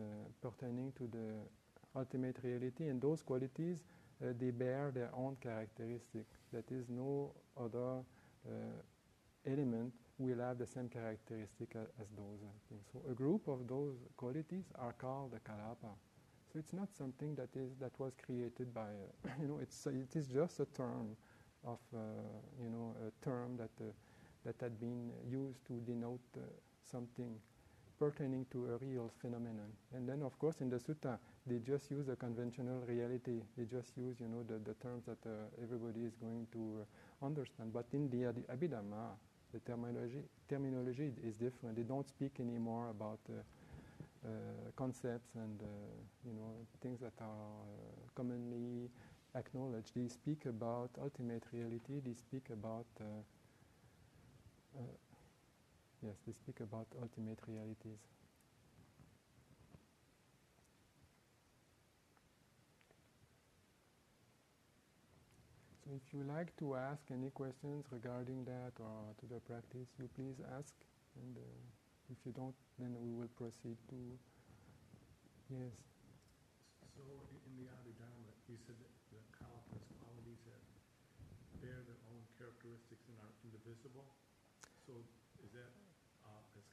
pertaining 0.42 0.92
to 0.98 1.08
the 1.10 1.98
ultimate 1.98 2.36
reality, 2.42 2.88
and 2.88 3.00
those 3.00 3.22
qualities 3.22 3.78
they 4.20 4.50
bear 4.50 4.90
their 4.94 5.10
own 5.14 5.36
characteristic. 5.40 6.26
That 6.52 6.70
is, 6.70 6.88
no 6.88 7.32
other 7.58 8.00
uh, 8.46 8.50
element 9.46 9.92
will 10.18 10.38
have 10.38 10.58
the 10.58 10.66
same 10.66 10.88
characteristic 10.88 11.70
as, 11.74 11.88
as 12.00 12.08
those 12.16 12.40
things. 12.68 12.84
So 12.92 13.00
a 13.10 13.14
group 13.14 13.48
of 13.48 13.66
those 13.66 13.96
qualities 14.16 14.64
are 14.78 14.92
called 14.92 15.32
the 15.32 15.40
kalapa. 15.40 15.94
So 16.52 16.58
it's 16.58 16.72
not 16.72 16.88
something 16.92 17.34
that 17.36 17.48
is 17.54 17.76
that 17.80 17.92
was 17.98 18.12
created 18.24 18.74
by 18.74 18.90
uh, 18.90 19.30
you 19.40 19.48
know 19.48 19.58
it's 19.62 19.86
uh, 19.86 19.90
it 19.90 20.14
is 20.16 20.26
just 20.26 20.60
a 20.60 20.66
term 20.66 21.16
of 21.64 21.78
uh, 21.94 21.98
you 22.62 22.68
know 22.70 22.94
a 23.06 23.24
term 23.24 23.56
that 23.56 23.70
that 24.44 24.56
had 24.60 24.80
been 24.80 25.10
used 25.28 25.64
to 25.66 25.74
denote 25.86 26.20
something 26.82 27.36
pertaining 27.98 28.46
to 28.50 28.66
a 28.72 28.76
real 28.78 29.10
phenomenon. 29.20 29.70
And 29.94 30.08
then, 30.08 30.22
of 30.22 30.38
course, 30.38 30.60
in 30.62 30.70
the 30.70 30.78
sutta, 30.78 31.18
they 31.46 31.58
just 31.58 31.90
use 31.90 32.08
a 32.08 32.16
conventional 32.16 32.80
reality. 32.86 33.40
They 33.56 33.64
just 33.64 33.96
use, 33.96 34.16
you 34.20 34.28
know, 34.28 34.42
the, 34.42 34.58
the 34.58 34.74
terms 34.74 35.04
that 35.06 35.18
uh, 35.26 35.48
everybody 35.62 36.00
is 36.04 36.14
going 36.16 36.46
to 36.52 36.82
uh, 36.82 37.26
understand. 37.26 37.72
But 37.72 37.86
in 37.92 38.10
the, 38.10 38.26
uh, 38.26 38.32
the 39.52 39.60
terminology, 39.60 40.22
terminology 40.48 41.12
is 41.26 41.36
different. 41.36 41.76
They 41.76 41.82
don't 41.82 42.06
speak 42.06 42.32
anymore 42.40 42.88
about 42.90 43.18
uh, 43.28 43.40
uh, 44.26 44.30
concepts 44.76 45.34
and, 45.34 45.60
uh, 45.62 45.66
you 46.26 46.32
know, 46.34 46.52
things 46.82 47.00
that 47.00 47.14
are 47.20 47.64
commonly 48.14 48.90
acknowledged. 49.34 49.92
They 49.94 50.08
speak 50.08 50.46
about 50.46 50.90
ultimate 51.00 51.44
reality. 51.52 52.00
They 52.04 52.14
speak 52.14 52.48
about 52.52 52.86
Yes, 56.02 56.16
they 56.26 56.32
speak 56.32 56.60
about 56.60 56.86
ultimate 57.00 57.38
realities. 57.46 58.19
If 65.94 66.02
you 66.14 66.22
like 66.22 66.54
to 66.58 66.76
ask 66.76 67.02
any 67.10 67.30
questions 67.30 67.84
regarding 67.90 68.44
that 68.44 68.72
or 68.78 69.14
to 69.20 69.24
the 69.26 69.40
practice, 69.40 69.88
you 69.98 70.08
please 70.14 70.38
ask. 70.56 70.74
And 71.18 71.36
uh, 71.36 71.60
if 72.10 72.18
you 72.24 72.32
don't, 72.32 72.54
then 72.78 72.94
we 72.98 73.12
will 73.12 73.30
proceed 73.36 73.76
to. 73.90 73.98
Yes. 75.50 75.74
So 76.94 77.02
in 77.46 77.52
the 77.58 77.66
Abhidhamma, 77.66 78.30
you 78.46 78.56
said 78.66 78.78
that 78.78 78.94
the 79.10 79.20
kalapas 79.34 79.82
qualities 79.98 80.38
that 80.46 80.62
bear 81.58 81.82
their 81.82 82.00
own 82.14 82.22
characteristics 82.38 83.02
and 83.10 83.18
are 83.18 83.34
indivisible. 83.42 84.06
So 84.86 84.94
is 85.42 85.50
that 85.58 85.74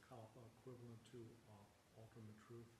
kalapa 0.08 0.40
equivalent 0.56 0.96
to 1.12 1.20
uh, 1.52 2.00
ultimate 2.00 2.40
truth? 2.48 2.77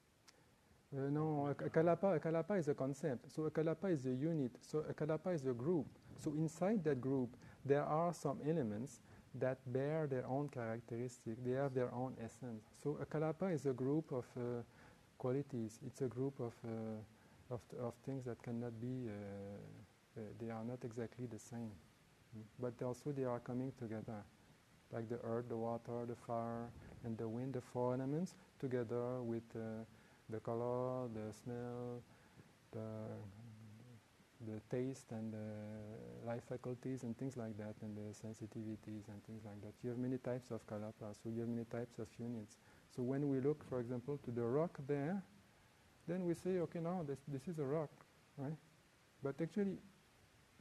Uh, 0.96 1.10
no, 1.10 1.48
a, 1.50 1.68
kalapa, 1.68 2.58
is 2.58 2.68
a 2.68 2.74
concept. 2.74 3.30
So 3.30 3.44
a 3.44 3.50
kalapa 3.50 3.92
is 3.92 4.06
a 4.06 4.14
unit. 4.14 4.52
So 4.60 4.84
a 4.88 4.94
kalapa 4.94 5.34
is 5.34 5.44
a 5.44 5.52
group. 5.52 5.86
So 6.16 6.32
inside 6.32 6.82
that 6.84 7.00
group, 7.00 7.36
there 7.64 7.84
are 7.84 8.14
some 8.14 8.38
elements 8.48 9.00
that 9.34 9.58
bear 9.70 10.06
their 10.06 10.26
own 10.26 10.48
characteristic. 10.48 11.44
They 11.44 11.52
have 11.52 11.74
their 11.74 11.92
own 11.92 12.14
essence. 12.24 12.64
So 12.82 12.98
a 13.02 13.04
kalapa 13.04 13.54
is 13.54 13.66
a 13.66 13.72
group 13.72 14.10
of 14.12 14.24
uh, 14.34 14.62
qualities. 15.18 15.78
It's 15.86 16.00
a 16.00 16.06
group 16.06 16.40
of, 16.40 16.54
uh, 16.64 17.54
of, 17.54 17.60
of, 17.78 17.92
things 18.06 18.24
that 18.24 18.42
cannot 18.42 18.80
be, 18.80 19.10
uh, 19.10 20.20
uh, 20.20 20.24
they 20.40 20.50
are 20.50 20.64
not 20.64 20.78
exactly 20.84 21.26
the 21.26 21.38
same. 21.38 21.70
Mm. 22.34 22.42
But 22.58 22.82
also 22.82 23.12
they 23.12 23.24
are 23.24 23.40
coming 23.40 23.72
together, 23.78 24.24
like 24.90 25.10
the 25.10 25.18
earth, 25.22 25.50
the 25.50 25.56
water, 25.56 26.06
the 26.06 26.16
fire, 26.16 26.70
and 27.04 27.18
the 27.18 27.28
wind, 27.28 27.52
the 27.52 27.60
four 27.60 27.92
elements, 27.92 28.36
together 28.58 29.20
with 29.22 29.44
uh, 29.54 29.84
the 30.28 30.40
color, 30.40 31.08
the 31.14 31.32
smell, 31.32 32.02
the, 32.72 32.80
the 34.46 34.60
taste 34.70 35.06
and 35.10 35.32
the 35.32 36.26
life 36.26 36.42
faculties 36.48 37.02
and 37.02 37.16
things 37.18 37.36
like 37.36 37.56
that, 37.56 37.74
and 37.82 37.96
the 37.96 38.12
sensitivities 38.14 39.08
and 39.08 39.24
things 39.26 39.42
like 39.44 39.60
that. 39.62 39.72
You 39.82 39.90
have 39.90 39.98
many 39.98 40.18
types 40.18 40.50
of 40.50 40.66
kalapa, 40.66 41.14
so 41.22 41.30
you 41.30 41.40
have 41.40 41.48
many 41.48 41.64
types 41.64 41.98
of 41.98 42.08
units. 42.18 42.56
So 42.94 43.02
when 43.02 43.28
we 43.28 43.40
look, 43.40 43.64
for 43.68 43.80
example, 43.80 44.18
to 44.24 44.30
the 44.30 44.44
rock 44.44 44.78
there, 44.86 45.22
then 46.06 46.24
we 46.24 46.34
say, 46.34 46.58
okay, 46.58 46.80
now 46.80 47.04
this, 47.06 47.18
this 47.28 47.48
is 47.48 47.58
a 47.58 47.64
rock, 47.64 47.90
right? 48.36 48.56
But 49.22 49.34
actually, 49.42 49.76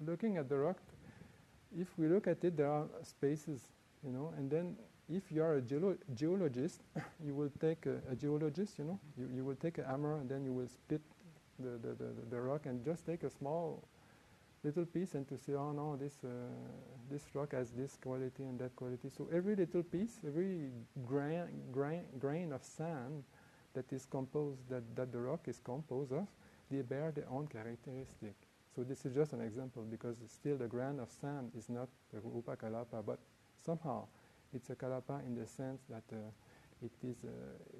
looking 0.06 0.38
at 0.38 0.49
the 0.49 0.58
rock, 0.58 0.77
if 1.77 1.88
we 1.97 2.08
look 2.08 2.27
at 2.27 2.43
it, 2.43 2.58
there 2.58 2.71
are 2.71 2.88
spaces, 3.03 3.62
you 4.03 4.12
know, 4.12 4.34
and 4.38 4.49
then 4.49 4.75
if 5.09 5.31
you 5.31 5.41
are 5.41 5.55
a 5.55 5.61
geolo- 5.61 5.97
geologist, 6.13 6.81
you 7.25 7.33
will 7.33 7.51
take 7.59 7.85
a, 7.85 7.99
a, 8.11 8.15
geologist, 8.15 8.77
you 8.77 8.85
know, 8.85 8.99
you, 9.17 9.29
you 9.35 9.45
will 9.45 9.55
take 9.55 9.77
a 9.77 9.83
hammer 9.85 10.17
and 10.17 10.29
then 10.29 10.43
you 10.43 10.53
will 10.53 10.67
split 10.67 11.01
the, 11.59 11.71
the, 11.81 11.95
the, 11.95 12.11
the, 12.29 12.39
rock 12.39 12.65
and 12.65 12.83
just 12.83 13.05
take 13.05 13.23
a 13.23 13.29
small 13.29 13.87
little 14.63 14.85
piece 14.85 15.13
and 15.13 15.27
to 15.27 15.37
say, 15.37 15.53
oh 15.53 15.71
no, 15.71 15.95
this, 15.95 16.17
uh, 16.23 16.27
this 17.10 17.23
rock 17.33 17.53
has 17.53 17.71
this 17.71 17.97
quality 18.01 18.43
and 18.43 18.60
that 18.60 18.75
quality. 18.75 19.10
So 19.10 19.27
every 19.33 19.55
little 19.55 19.83
piece, 19.83 20.19
every 20.27 20.69
grain, 21.05 21.45
grain, 21.71 22.03
grain 22.19 22.51
of 22.51 22.63
sand 22.63 23.23
that 23.73 23.91
is 23.93 24.05
composed, 24.05 24.60
that, 24.69 24.83
that 24.95 25.12
the 25.12 25.19
rock 25.19 25.47
is 25.47 25.60
composed 25.63 26.12
of, 26.12 26.27
they 26.69 26.81
bear 26.81 27.12
their 27.12 27.29
own 27.29 27.47
characteristic. 27.47 28.35
So 28.75 28.83
this 28.83 29.05
is 29.05 29.15
just 29.15 29.33
an 29.33 29.41
example 29.41 29.83
because 29.89 30.17
still 30.27 30.58
the 30.58 30.67
grain 30.67 30.99
of 30.99 31.10
sand 31.10 31.51
is 31.58 31.69
not 31.69 31.87
the 32.13 32.19
Rupa 32.19 32.55
Kalapa, 32.55 33.03
but 33.05 33.19
somehow 33.65 34.05
it's 34.58 34.69
a 34.71 34.75
kalapa 34.75 35.21
in 35.25 35.35
the 35.35 35.45
sense 35.45 35.81
that 35.89 36.03
uh, 36.12 36.17
it 36.81 36.91
is 37.03 37.17
uh, 37.23 37.29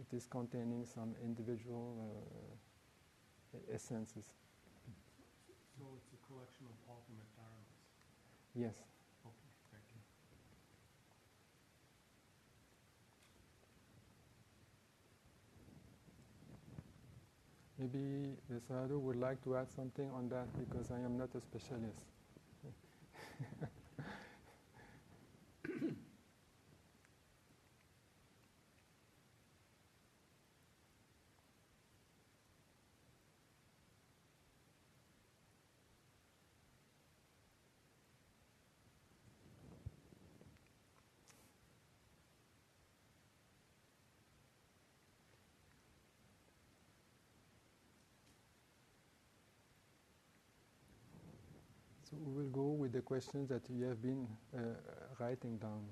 it 0.04 0.16
is 0.16 0.28
containing 0.28 0.86
some 0.86 1.16
individual 1.24 2.14
uh, 3.54 3.58
essences. 3.74 4.26
So 5.78 5.84
it's 5.98 6.12
a 6.14 6.20
collection 6.28 6.66
of 6.70 6.78
ultimate 6.90 7.30
dharmas. 7.38 7.70
Yes. 8.56 8.76
Okay, 9.26 9.52
thank 9.72 9.86
you. 9.94 10.02
Maybe 17.80 18.36
the 18.50 18.60
sadhu 18.68 19.00
would 19.00 19.18
like 19.18 19.44
to 19.44 19.56
add 19.58 19.70
something 19.72 20.10
on 20.12 20.30
that 20.30 20.48
because 20.60 20.92
I 20.92 21.00
am 21.00 21.18
not 21.18 21.30
a 21.36 21.42
specialist. 21.42 22.02
So 52.10 52.16
we 52.24 52.42
will 52.42 52.50
go 52.52 52.68
with 52.68 52.94
the 52.94 53.02
questions 53.02 53.50
that 53.50 53.64
you 53.70 53.84
have 53.84 54.02
been 54.02 54.26
uh, 54.56 54.60
writing 55.20 55.58
down. 55.58 55.84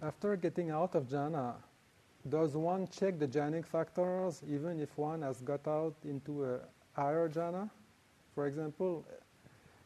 After 0.00 0.36
getting 0.36 0.70
out 0.70 0.94
of 0.94 1.08
jhana, 1.08 1.54
does 2.28 2.56
one 2.56 2.86
check 2.88 3.18
the 3.18 3.26
jhanic 3.26 3.66
factors 3.66 4.42
even 4.48 4.80
if 4.80 4.96
one 4.96 5.22
has 5.22 5.40
got 5.40 5.66
out 5.66 5.94
into 6.04 6.44
a 6.44 6.60
higher 6.92 7.28
jhana? 7.28 7.68
For 8.34 8.46
example, 8.46 9.04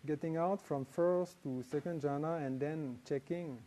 getting 0.07 0.37
out 0.37 0.61
from 0.61 0.85
first 0.85 1.43
to 1.43 1.63
second 1.63 2.03
jhana 2.03 2.47
and 2.47 2.61
then 2.61 2.99
checking, 3.09 3.59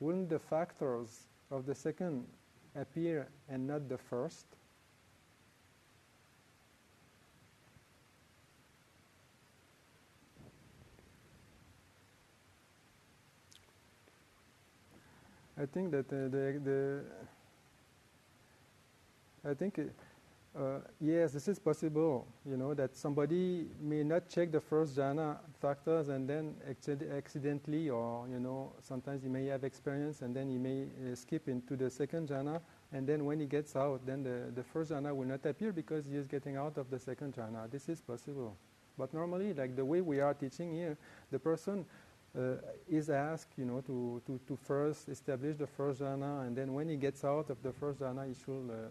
wouldn't 0.00 0.30
the 0.30 0.38
factors 0.38 1.26
of 1.50 1.66
the 1.66 1.74
second 1.74 2.26
appear 2.74 3.28
and 3.48 3.66
not 3.66 3.88
the 3.88 3.98
first? 3.98 4.46
I 15.58 15.64
think 15.64 15.90
that 15.92 16.06
uh, 16.12 16.28
the, 16.28 16.60
the 16.62 17.04
I 19.48 19.54
think 19.54 19.78
uh, 20.58 20.78
yes, 21.00 21.32
this 21.32 21.48
is 21.48 21.58
possible. 21.58 22.26
You 22.48 22.56
know 22.56 22.72
that 22.74 22.96
somebody 22.96 23.66
may 23.80 24.02
not 24.02 24.28
check 24.28 24.50
the 24.50 24.60
first 24.60 24.96
jhana 24.96 25.36
factors 25.60 26.08
and 26.08 26.28
then 26.28 26.54
accidentally, 27.14 27.90
or 27.90 28.26
you 28.28 28.40
know, 28.40 28.72
sometimes 28.80 29.22
he 29.22 29.28
may 29.28 29.46
have 29.46 29.64
experience 29.64 30.22
and 30.22 30.34
then 30.34 30.48
he 30.48 30.56
may 30.56 30.84
uh, 30.84 31.14
skip 31.14 31.48
into 31.48 31.76
the 31.76 31.90
second 31.90 32.28
jhana, 32.28 32.60
and 32.92 33.06
then 33.06 33.26
when 33.26 33.38
he 33.38 33.46
gets 33.46 33.76
out, 33.76 34.06
then 34.06 34.22
the, 34.22 34.50
the 34.54 34.62
first 34.62 34.90
jhana 34.90 35.14
will 35.14 35.26
not 35.26 35.44
appear 35.44 35.72
because 35.72 36.06
he 36.06 36.16
is 36.16 36.26
getting 36.26 36.56
out 36.56 36.78
of 36.78 36.88
the 36.90 36.98
second 36.98 37.34
jhana. 37.34 37.70
This 37.70 37.88
is 37.90 38.00
possible. 38.00 38.56
But 38.96 39.12
normally, 39.12 39.52
like 39.52 39.76
the 39.76 39.84
way 39.84 40.00
we 40.00 40.20
are 40.20 40.32
teaching 40.32 40.72
here, 40.72 40.96
the 41.30 41.38
person 41.38 41.84
uh, 42.36 42.54
is 42.88 43.10
asked, 43.10 43.52
you 43.58 43.66
know, 43.66 43.82
to, 43.82 44.22
to, 44.26 44.40
to 44.48 44.56
first 44.56 45.10
establish 45.10 45.56
the 45.56 45.66
first 45.66 46.00
jhana, 46.00 46.46
and 46.46 46.56
then 46.56 46.72
when 46.72 46.88
he 46.88 46.96
gets 46.96 47.24
out 47.24 47.50
of 47.50 47.62
the 47.62 47.72
first 47.72 48.00
jhana, 48.00 48.26
he 48.26 48.32
should 48.32 48.70
uh, 48.70 48.88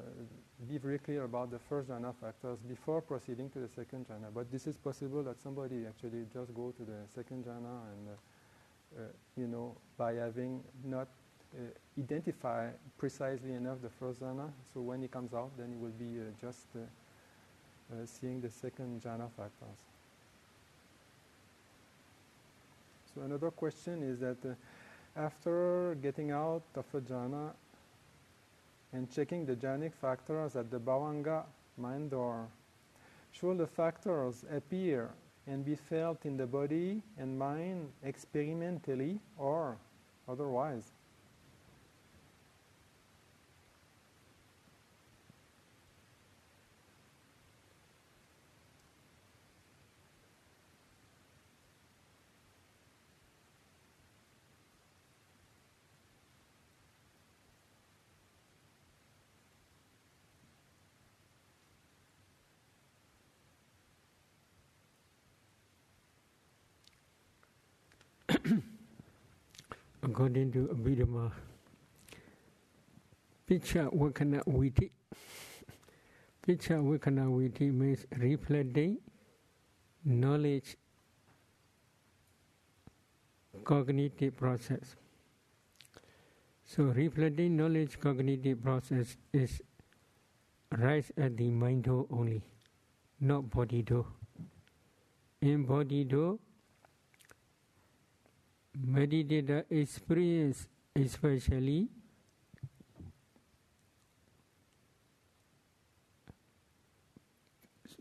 be 0.70 0.78
very 0.78 0.98
clear 1.00 1.24
about 1.24 1.52
the 1.52 1.60
first 1.60 1.90
jhana 1.90 2.14
factors 2.16 2.60
before 2.68 3.02
proceeding 3.02 3.50
to 3.50 3.60
the 3.60 3.68
second 3.68 4.08
jhana. 4.08 4.34
But 4.34 4.52
this 4.52 4.68
is 4.68 4.78
possible 4.78 5.22
that 5.24 5.42
somebody 5.42 5.86
actually 5.86 6.26
just 6.34 6.54
go 6.56 6.72
to 6.72 6.84
the 6.84 7.00
second 7.14 7.46
jhana 7.46 7.76
and, 7.92 8.08
uh, 8.10 9.02
uh 9.02 9.08
you 9.38 9.48
know, 9.48 9.76
by 9.98 10.14
having 10.14 10.64
not 10.84 11.08
uh, 11.54 11.60
identify 12.00 12.70
precisely 12.98 13.54
enough 13.54 13.82
the 13.82 13.90
first 13.90 14.22
jhana. 14.22 14.50
So 14.74 14.82
when 14.82 15.02
he 15.02 15.08
comes 15.08 15.34
out, 15.34 15.52
then 15.58 15.72
he 15.72 15.78
will 15.78 15.98
be 16.00 16.20
uh, 16.20 16.32
just 16.42 16.68
seeing 18.06 18.42
the 18.42 18.50
second 18.50 19.02
jhana 19.04 19.30
factors. 19.38 19.80
So 23.14 23.22
another 23.22 23.52
question 23.52 24.04
is 24.04 24.20
that 24.20 24.38
uh, 24.46 24.54
after 25.16 25.98
getting 26.02 26.32
out 26.32 26.64
of 26.76 26.86
a 26.94 27.00
jhana 27.00 27.52
and 28.96 29.12
checking 29.12 29.46
the 29.46 29.56
jhanic 29.56 29.94
factors 29.94 30.56
at 30.56 30.72
the 30.72 30.80
bhavanga 30.80 31.44
mind 31.78 32.12
door, 32.12 32.48
should 33.34 33.58
the 33.58 33.68
factors 33.68 34.46
appear 34.50 35.10
and 35.48 35.66
be 35.66 35.76
felt 35.76 36.26
in 36.26 36.38
the 36.38 36.48
body 36.48 37.02
and 37.18 37.38
mind 37.38 37.92
experimentally 38.04 39.20
or 39.38 39.78
otherwise? 40.30 40.95
According 70.04 70.52
to 70.52 70.68
Abhidhamma, 70.74 71.32
Picha 73.48 73.90
Vakana 73.94 74.42
Viti. 74.48 74.92
Picha 76.46 76.82
Vakana 76.82 77.26
Viti 77.40 77.72
means 77.72 78.06
reflecting 78.18 78.98
knowledge 80.04 80.78
cognitive 83.64 84.36
process. 84.38 84.96
So 86.66 86.84
reflecting 86.84 87.56
knowledge 87.58 88.00
cognitive 88.00 88.64
process 88.64 89.18
is 89.34 89.62
rise 90.78 91.12
at 91.18 91.38
the 91.38 91.50
mind 91.50 91.88
only, 91.88 92.42
not 93.20 93.50
body 93.50 93.82
door. 93.82 94.06
In 95.42 95.64
body 95.66 96.04
door, 96.04 96.40
meditator 98.84 99.64
experience 99.70 100.68
especially 100.96 101.90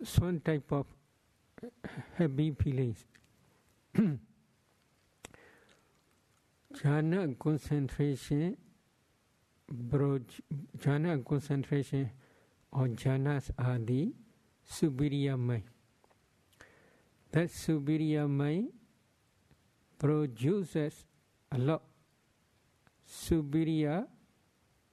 some 0.03 0.41
type 0.41 0.71
of 0.73 0.87
happy 2.17 2.51
feelings. 2.53 3.05
jhana 6.75 7.39
concentration, 7.39 8.57
jhana 9.73 11.25
concentration 11.25 12.11
or 12.73 12.89
jhanas 12.89 13.51
are 13.59 13.79
the 13.79 14.13
superior 14.65 15.37
mind. 15.37 15.63
That 17.33 17.51
superior 17.51 18.29
mind 18.29 18.69
produces 20.05 21.07
a 21.51 21.57
lot 21.57 21.81
superior 23.07 24.05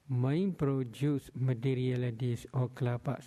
mind 0.08 0.58
produce 0.58 1.30
materialities 1.36 2.46
or 2.54 2.70
klabas. 2.70 3.26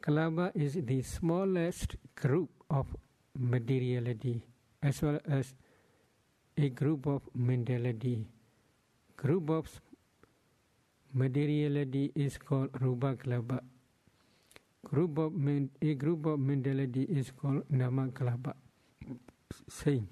Klaba 0.00 0.50
is 0.56 0.74
the 0.74 1.02
smallest 1.02 1.94
group 2.16 2.50
of 2.68 2.86
materiality 3.38 4.42
as 4.82 5.00
well 5.02 5.20
as 5.30 5.54
a 6.58 6.68
group 6.70 7.06
of 7.06 7.22
mentality. 7.32 8.26
Group 9.16 9.50
of 9.50 9.68
materiality 11.14 12.10
is 12.16 12.38
called 12.38 12.70
rupa 12.80 13.14
klaba. 13.14 13.60
Group 14.82 15.18
of 15.18 15.32
a 15.80 15.94
group 15.94 16.26
of 16.26 16.40
mentality 16.40 17.02
is 17.02 17.30
called 17.30 17.62
nama 17.70 18.08
klaba 18.08 18.54
saying. 19.68 20.08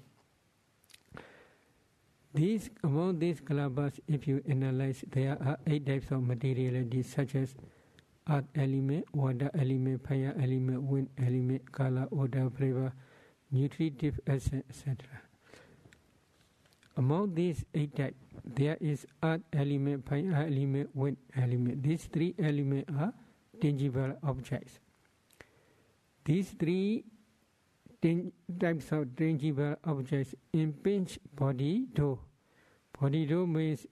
These, 2.33 2.69
among 2.83 3.19
these 3.19 3.41
kalabas, 3.41 3.99
if 4.07 4.27
you 4.27 4.41
analyze, 4.47 5.03
there 5.11 5.37
are 5.43 5.59
eight 5.67 5.85
types 5.85 6.11
of 6.11 6.23
materiality 6.23 7.03
such 7.03 7.35
as 7.35 7.55
earth 8.29 8.45
element, 8.55 9.05
water 9.13 9.51
element, 9.53 10.07
fire 10.07 10.33
element, 10.41 10.81
wind 10.81 11.09
element, 11.17 11.69
color, 11.71 12.07
odor, 12.11 12.49
flavor, 12.57 12.93
nutritive, 13.51 14.19
essence, 14.27 14.63
etc. 14.69 14.95
Among 16.95 17.35
these 17.35 17.65
eight 17.73 17.95
types, 17.95 18.15
there 18.45 18.77
is 18.79 19.05
earth 19.23 19.41
element, 19.51 20.07
fire 20.07 20.45
element, 20.47 20.89
wind 20.93 21.17
element. 21.35 21.83
These 21.83 22.05
three 22.05 22.33
elements 22.39 22.89
are 22.97 23.13
tangible 23.59 24.17
objects. 24.23 24.79
These 26.23 26.51
three 26.51 27.03
types 28.01 28.91
of 28.91 29.15
tangible 29.15 29.75
objects 29.83 30.33
impinge 30.53 31.19
body 31.35 31.85
door. 31.93 32.19
Body 32.99 33.25
door 33.25 33.47
means 33.47 33.85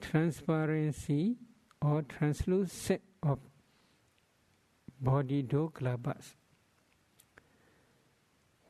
transparency 0.00 1.36
or 1.82 2.02
translucent 2.02 3.00
of 3.22 3.38
body 5.00 5.42
door 5.42 5.70
klabas. 5.70 6.34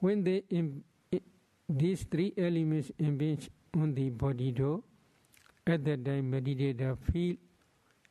When 0.00 0.24
they 0.24 0.44
Im- 0.50 0.84
these 1.68 2.04
three 2.04 2.32
elements 2.36 2.90
impinge 2.98 3.48
on 3.74 3.94
the 3.94 4.10
body 4.10 4.52
door, 4.52 4.82
At 5.66 5.84
that 5.84 6.04
time, 6.04 6.32
meditator 6.32 6.96
feel 7.12 7.36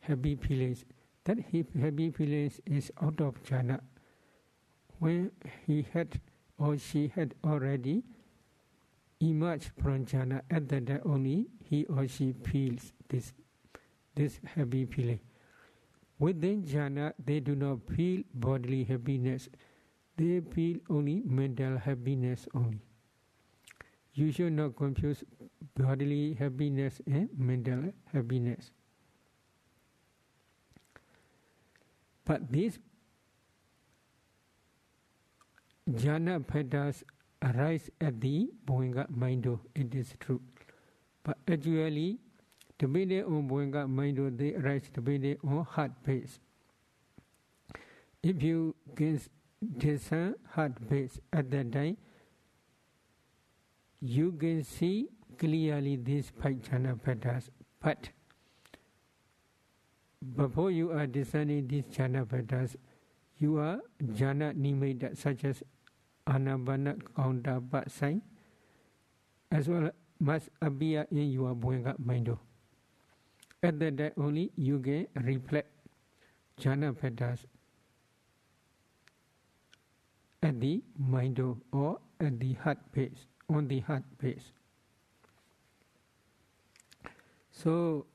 happy 0.02 0.36
feelings. 0.36 0.86
That 1.26 1.40
happy 1.82 2.12
feelings 2.12 2.60
is 2.66 2.92
out 3.02 3.20
of 3.20 3.42
jhana. 3.44 3.82
When 5.00 5.32
he 5.66 5.82
had 5.94 6.20
or 6.58 6.78
she 6.78 7.08
had 7.08 7.34
already 7.44 8.04
emerged 9.20 9.72
from 9.82 10.06
jhana, 10.06 10.42
at 10.50 10.68
that 10.70 10.88
time 10.88 11.02
only 11.06 11.48
he 11.64 11.86
or 11.86 12.08
she 12.08 12.34
feels 12.34 12.94
this 13.08 13.34
this 14.16 14.40
happy 14.56 14.86
feeling. 14.86 15.20
Within 16.20 16.64
jhana, 16.64 17.14
they 17.24 17.40
do 17.40 17.56
not 17.56 17.80
feel 17.96 18.24
bodily 18.34 18.84
happiness. 18.84 19.50
They 20.18 20.42
feel 20.42 20.80
only 20.90 21.22
mental 21.26 21.78
happiness 21.78 22.48
only. 22.54 22.82
You 24.14 24.32
should 24.34 24.54
not 24.54 24.76
confuse 24.76 25.24
bodily 25.76 26.34
happiness 26.34 27.02
and 27.08 27.30
mental 27.38 27.94
happiness. 28.12 28.72
But 32.26 32.52
these 32.52 32.80
jhana 35.92 36.46
factors 36.46 37.04
arise 37.42 37.90
at 38.02 38.20
the 38.22 38.50
Bhavanga 38.66 39.10
Mindo, 39.10 39.60
it 39.76 39.94
is 39.96 40.14
true. 40.20 40.42
But 41.24 41.38
actually, 41.48 42.20
depending 42.78 43.24
on 43.24 43.50
Bhavanga 43.50 43.88
Mindo, 43.88 44.36
they 44.36 44.56
arise 44.56 44.90
depending 44.94 45.38
on 45.44 45.66
heart 45.66 45.92
base. 46.04 46.40
If 48.22 48.44
you 48.44 48.76
can 48.96 49.20
discern 49.78 50.36
heart 50.52 50.90
base 50.90 51.20
at 51.32 51.50
that 51.52 51.72
time, 51.72 51.98
you 54.02 54.32
can 54.34 54.64
see 54.64 55.10
clearly 55.38 55.96
these 55.96 56.32
five 56.42 56.56
jhana 56.56 57.00
factors. 57.02 57.50
But 57.82 58.10
before 60.36 60.72
you 60.72 60.92
are 60.92 61.08
discerning 61.08 61.68
these 61.68 61.86
jhana 61.86 62.30
factors, 62.30 62.76
you 63.38 63.58
are 63.58 63.80
jhana 64.04 64.54
nimitta 64.54 65.18
such 65.18 65.46
as 65.46 65.64
anabana 66.28 66.98
counterpart 67.16 67.92
sign, 67.92 68.22
as 69.52 69.68
well 69.68 69.92
must 70.20 70.50
appear 70.62 71.08
in 71.12 71.32
your 71.32 71.56
Bhoinga 71.56 71.98
mind. 72.00 72.30
At 73.62 73.80
that 73.80 73.98
time 73.98 74.12
only 74.18 74.52
you 74.56 74.80
can 74.80 75.08
reflect 75.16 75.70
jhana 76.60 76.96
factors 76.98 77.46
at 80.42 80.60
the 80.60 80.82
mind 80.98 81.40
or 81.72 82.00
at 82.20 82.40
the 82.40 82.54
heart 82.54 82.78
base, 82.94 83.26
on 83.50 83.68
the 83.68 83.80
heart 83.82 84.04
base. 84.18 84.52
So, 87.52 88.06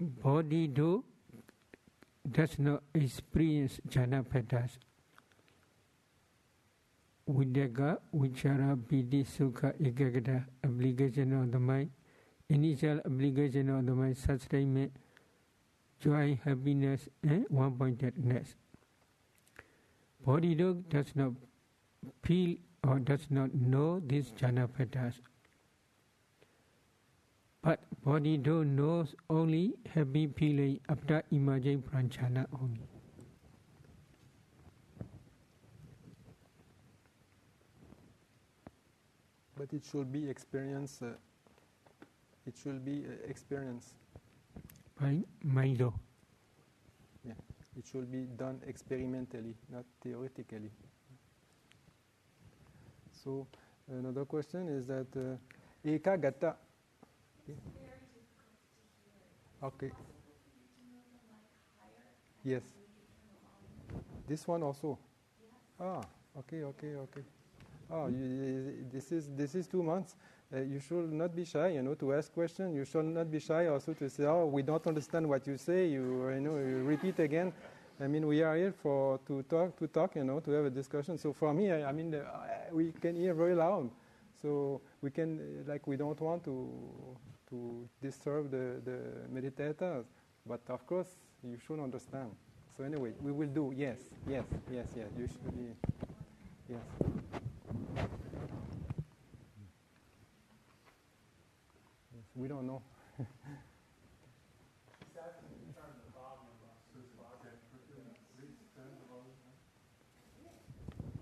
body 0.00 0.66
do 0.66 1.04
does 2.30 2.58
not 2.58 2.82
experience 2.94 3.80
jhana 3.88 4.28
patterns. 4.28 4.78
Vitakka, 7.28 7.98
vichara, 8.14 8.76
piti, 8.88 9.24
sukha, 9.24 9.74
ekaggata, 9.80 10.44
obligation 10.64 11.32
of 11.32 11.52
the 11.52 11.58
mind, 11.58 11.90
initial 12.48 13.00
obligation 13.04 13.70
of 13.70 13.86
the 13.86 13.94
mind, 13.94 14.16
such 14.16 14.42
statement, 14.42 14.92
joy, 16.00 16.38
happiness, 16.44 17.08
and 17.22 17.46
one-pointedness. 17.48 18.54
Body 20.24 20.54
dog 20.54 20.88
does 20.88 21.14
not 21.14 21.32
feel 22.22 22.56
or 22.86 22.98
does 22.98 23.26
not 23.30 23.54
know 23.54 24.02
patterns. 24.02 25.20
But 25.20 25.33
body 28.04 28.36
dog 28.36 28.66
knows 28.66 29.14
only 29.30 29.74
happy 29.94 30.26
feeling 30.26 30.78
after 30.90 31.22
emerging 31.32 31.82
from 31.82 32.08
jhana 32.10 32.46
only. 32.60 32.86
But 39.56 39.72
it 39.72 39.84
should 39.90 40.12
be 40.12 40.28
experience. 40.28 41.00
Uh, 41.00 41.14
it 42.46 42.54
should 42.62 42.84
be 42.84 43.04
uh, 43.08 43.30
experience. 43.30 43.94
By 45.00 45.22
mind. 45.42 45.80
Yeah, 47.26 47.32
it 47.78 47.86
should 47.90 48.12
be 48.12 48.26
done 48.36 48.60
experimentally, 48.66 49.54
not 49.72 49.84
theoretically. 50.02 50.70
So 53.24 53.46
another 53.88 54.26
question 54.26 54.68
is 54.68 54.86
that 54.88 55.06
uh, 55.16 55.88
ekaggata. 55.88 56.56
Okay. 57.48 57.83
Yes. 62.44 62.62
This 64.28 64.46
one 64.46 64.62
also. 64.62 64.98
Ah, 65.80 66.00
okay, 66.38 66.62
okay, 66.64 66.94
okay. 66.96 67.22
Oh, 67.90 68.08
you, 68.08 68.86
this 68.92 69.12
is 69.12 69.30
this 69.36 69.54
is 69.54 69.66
two 69.66 69.82
months. 69.82 70.16
Uh, 70.54 70.60
you 70.60 70.80
should 70.80 71.12
not 71.12 71.34
be 71.34 71.44
shy, 71.44 71.68
you 71.68 71.82
know, 71.82 71.94
to 71.94 72.14
ask 72.14 72.32
questions. 72.32 72.74
You 72.76 72.84
should 72.84 73.04
not 73.06 73.30
be 73.30 73.40
shy 73.40 73.66
also 73.68 73.92
to 73.94 74.08
say, 74.08 74.24
"Oh, 74.24 74.46
we 74.46 74.62
don't 74.62 74.86
understand 74.86 75.28
what 75.28 75.46
you 75.46 75.56
say." 75.56 75.88
You, 75.88 76.28
you 76.30 76.40
know, 76.40 76.56
you 76.58 76.84
repeat 76.84 77.18
again. 77.18 77.52
I 78.00 78.06
mean, 78.08 78.26
we 78.26 78.42
are 78.42 78.56
here 78.56 78.72
for 78.72 79.18
to 79.26 79.42
talk, 79.44 79.76
to 79.78 79.86
talk, 79.86 80.16
you 80.16 80.24
know, 80.24 80.40
to 80.40 80.50
have 80.50 80.64
a 80.66 80.70
discussion. 80.70 81.18
So 81.18 81.32
for 81.32 81.54
me, 81.54 81.70
I, 81.72 81.88
I 81.88 81.92
mean, 81.92 82.14
uh, 82.14 82.24
we 82.72 82.92
can 83.00 83.16
hear 83.16 83.34
very 83.34 83.54
loud. 83.54 83.90
So 84.42 84.80
we 85.00 85.10
can, 85.10 85.38
uh, 85.40 85.70
like, 85.72 85.86
we 85.86 85.96
don't 85.96 86.20
want 86.20 86.44
to 86.44 86.68
to 87.54 87.88
disturb 88.02 88.50
the 88.50 88.80
the 88.84 88.98
meditators, 89.32 90.06
but 90.46 90.60
of 90.68 90.86
course, 90.86 91.10
you 91.42 91.56
should 91.66 91.80
understand. 91.80 92.30
So 92.76 92.82
anyway, 92.84 93.12
we 93.22 93.30
will 93.32 93.48
do. 93.48 93.72
Yes, 93.76 93.98
yes, 94.26 94.44
yes, 94.72 94.88
yes. 94.96 95.08
You 95.16 95.26
should 95.28 95.54
be. 95.54 95.66
Yes. 96.68 96.82
Yes, 102.14 102.24
we 102.34 102.48
don't 102.48 102.66
know. 102.66 102.82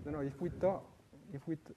no, 0.05 0.11
no. 0.11 0.19
If 0.19 0.39
we 0.41 0.49
talk, 0.49 0.85
if 1.33 1.47
we. 1.47 1.55
T- 1.55 1.73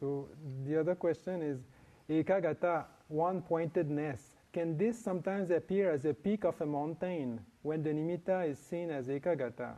So 0.00 0.28
the 0.66 0.80
other 0.80 0.94
question 0.94 1.42
is 1.42 1.58
ekaggata, 2.08 2.86
one 3.08 3.42
pointedness. 3.42 4.34
Can 4.52 4.76
this 4.76 4.98
sometimes 4.98 5.50
appear 5.50 5.92
as 5.92 6.06
a 6.06 6.14
peak 6.14 6.44
of 6.44 6.60
a 6.60 6.66
mountain 6.66 7.40
when 7.62 7.82
the 7.82 7.90
nimitta 7.90 8.48
is 8.48 8.58
seen 8.58 8.90
as 8.90 9.08
ekaggata? 9.08 9.74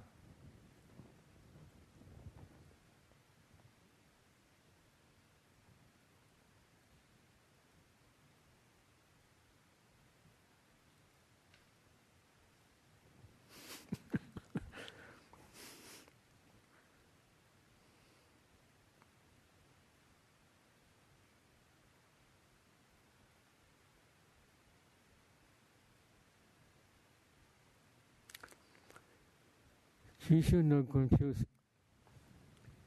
You 30.32 30.40
should 30.40 30.64
not 30.64 30.90
confuse 30.90 31.44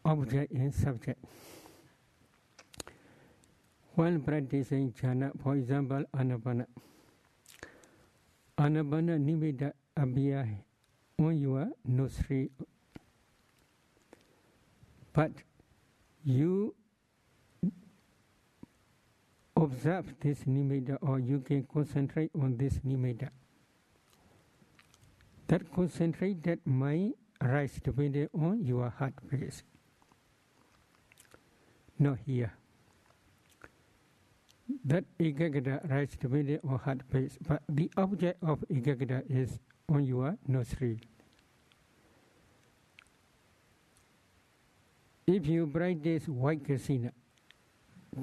object 0.03 0.51
and 0.51 0.73
subject. 0.73 1.23
While 3.93 4.17
practicing 4.17 4.91
jhana, 4.93 5.29
for 5.43 5.53
example, 5.55 6.05
anapana, 6.17 6.65
anapana 8.57 9.19
nimitta 9.19 9.73
appear 9.95 10.57
on 11.19 11.37
your 11.37 11.67
nostril, 11.85 12.47
but 15.13 15.31
you 16.23 16.73
observe 19.55 20.15
this 20.19 20.39
nimitta 20.45 20.97
or 21.01 21.19
you 21.19 21.41
can 21.41 21.67
concentrate 21.71 22.31
on 22.33 22.57
this 22.57 22.79
nimitta. 22.79 23.29
That 25.47 25.71
concentrated 25.71 26.61
mind 26.65 27.13
arise 27.41 27.79
depending 27.83 28.29
on 28.33 28.63
your 28.63 28.89
heart 28.89 29.13
rate. 29.31 29.63
Not 31.99 32.17
here. 32.25 32.53
that 34.85 35.03
Ekaggata 35.19 35.89
rises 35.89 36.17
depending 36.19 36.59
on 36.67 36.79
heart 36.79 37.01
base, 37.09 37.37
but 37.47 37.61
the 37.69 37.89
object 37.97 38.41
of 38.43 38.63
Ekaggata 38.71 39.23
is 39.29 39.59
on 39.89 40.05
your 40.05 40.37
nostril. 40.47 40.97
If 45.27 45.47
you 45.47 45.65
bring 45.65 46.01
this 46.01 46.27
white 46.27 46.63
kasina, 46.63 47.11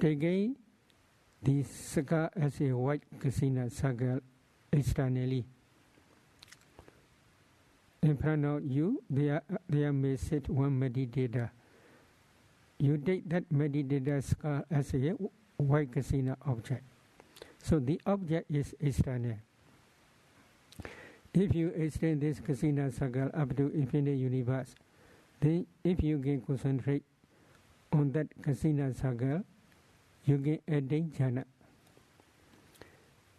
again 0.00 0.56
this 1.42 1.68
saka 1.68 2.30
as 2.36 2.60
a 2.60 2.70
white 2.72 3.02
kasina 3.18 3.70
circle 3.70 4.20
externally. 4.72 5.44
In 8.02 8.16
front 8.16 8.44
of 8.44 8.66
you, 8.66 9.00
there, 9.08 9.42
there 9.68 9.92
may 9.92 10.16
sit 10.16 10.48
one 10.48 10.80
meditator. 10.80 11.50
You 12.78 12.98
take 12.98 13.28
that 13.28 13.44
meditator 13.52 14.20
skull 14.22 14.64
as 14.70 14.92
a 14.94 15.14
white 15.56 15.92
kasina 15.92 16.36
object. 16.44 16.82
So 17.62 17.78
the 17.78 18.00
object 18.04 18.50
is 18.50 18.74
external. 18.80 19.36
If 21.32 21.54
you 21.54 21.68
extend 21.68 22.22
this 22.22 22.40
kasina 22.40 22.92
circle 22.92 23.30
up 23.32 23.56
to 23.56 23.72
infinite 23.72 24.18
universe, 24.18 24.74
then 25.38 25.66
if 25.84 26.02
you 26.02 26.18
can 26.18 26.40
concentrate 26.40 27.04
on 27.92 28.10
that 28.12 28.26
kasina 28.42 29.00
circle, 29.00 29.44
you 30.26 30.38
can 30.38 30.58
attain 30.66 31.12
jhana. 31.16 31.44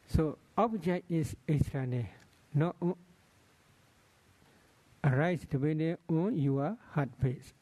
So 0.07 0.37
object 0.57 1.11
is 1.11 1.35
external, 1.47 2.05
not 2.53 2.77
arise 5.03 5.45
depending 5.49 5.97
on 6.09 6.35
your 6.35 6.77
heart 6.91 7.09
pace. 7.21 7.53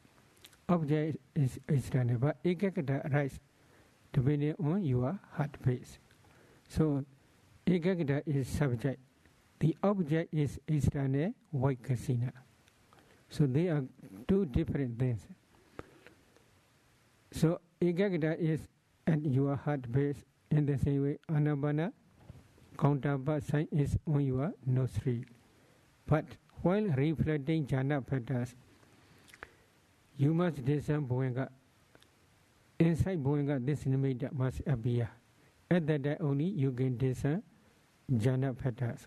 Object 0.68 1.18
is 1.34 1.58
external, 1.68 2.18
but 2.18 2.42
ekaggata 2.44 3.10
arise 3.10 3.40
depending 4.12 4.54
on 4.62 4.84
your 4.84 5.18
heart 5.32 5.56
pace. 5.62 5.98
So 6.68 7.04
ekaggata 7.66 8.22
is 8.26 8.48
subject. 8.48 9.00
The 9.58 9.76
object 9.82 10.32
is 10.34 10.58
external 10.66 11.34
white 11.50 11.82
kasina. 11.82 12.32
So 13.28 13.46
they 13.46 13.68
are 13.68 13.84
two 14.28 14.46
different 14.46 14.98
things. 14.98 15.26
So 17.32 17.60
ekaggata 17.80 18.38
is 18.38 18.60
at 19.06 19.24
your 19.24 19.56
heart 19.56 19.90
base 19.90 20.24
in 20.50 20.66
the 20.66 20.78
same 20.78 21.02
way 21.02 21.18
anapana 21.30 21.92
counterpart 22.78 23.42
sign 23.44 23.68
is 23.72 23.96
on 24.06 24.24
your 24.24 24.52
nostril. 24.66 25.22
But 26.06 26.24
while 26.62 26.84
reflecting 26.96 27.66
jhana 27.66 28.04
patterns, 28.06 28.54
you 30.16 30.32
must 30.32 30.64
discern 30.64 31.06
bhavanga. 31.06 31.48
Inside 32.78 33.22
bhavanga, 33.22 33.64
this 33.64 33.84
nimitta 33.84 34.32
must 34.32 34.60
appear. 34.66 35.10
At 35.70 35.86
that 35.86 36.04
time 36.04 36.16
only 36.20 36.44
you 36.44 36.72
can 36.72 36.96
discern 36.96 37.42
jhana 38.10 38.56
patterns. 38.56 39.06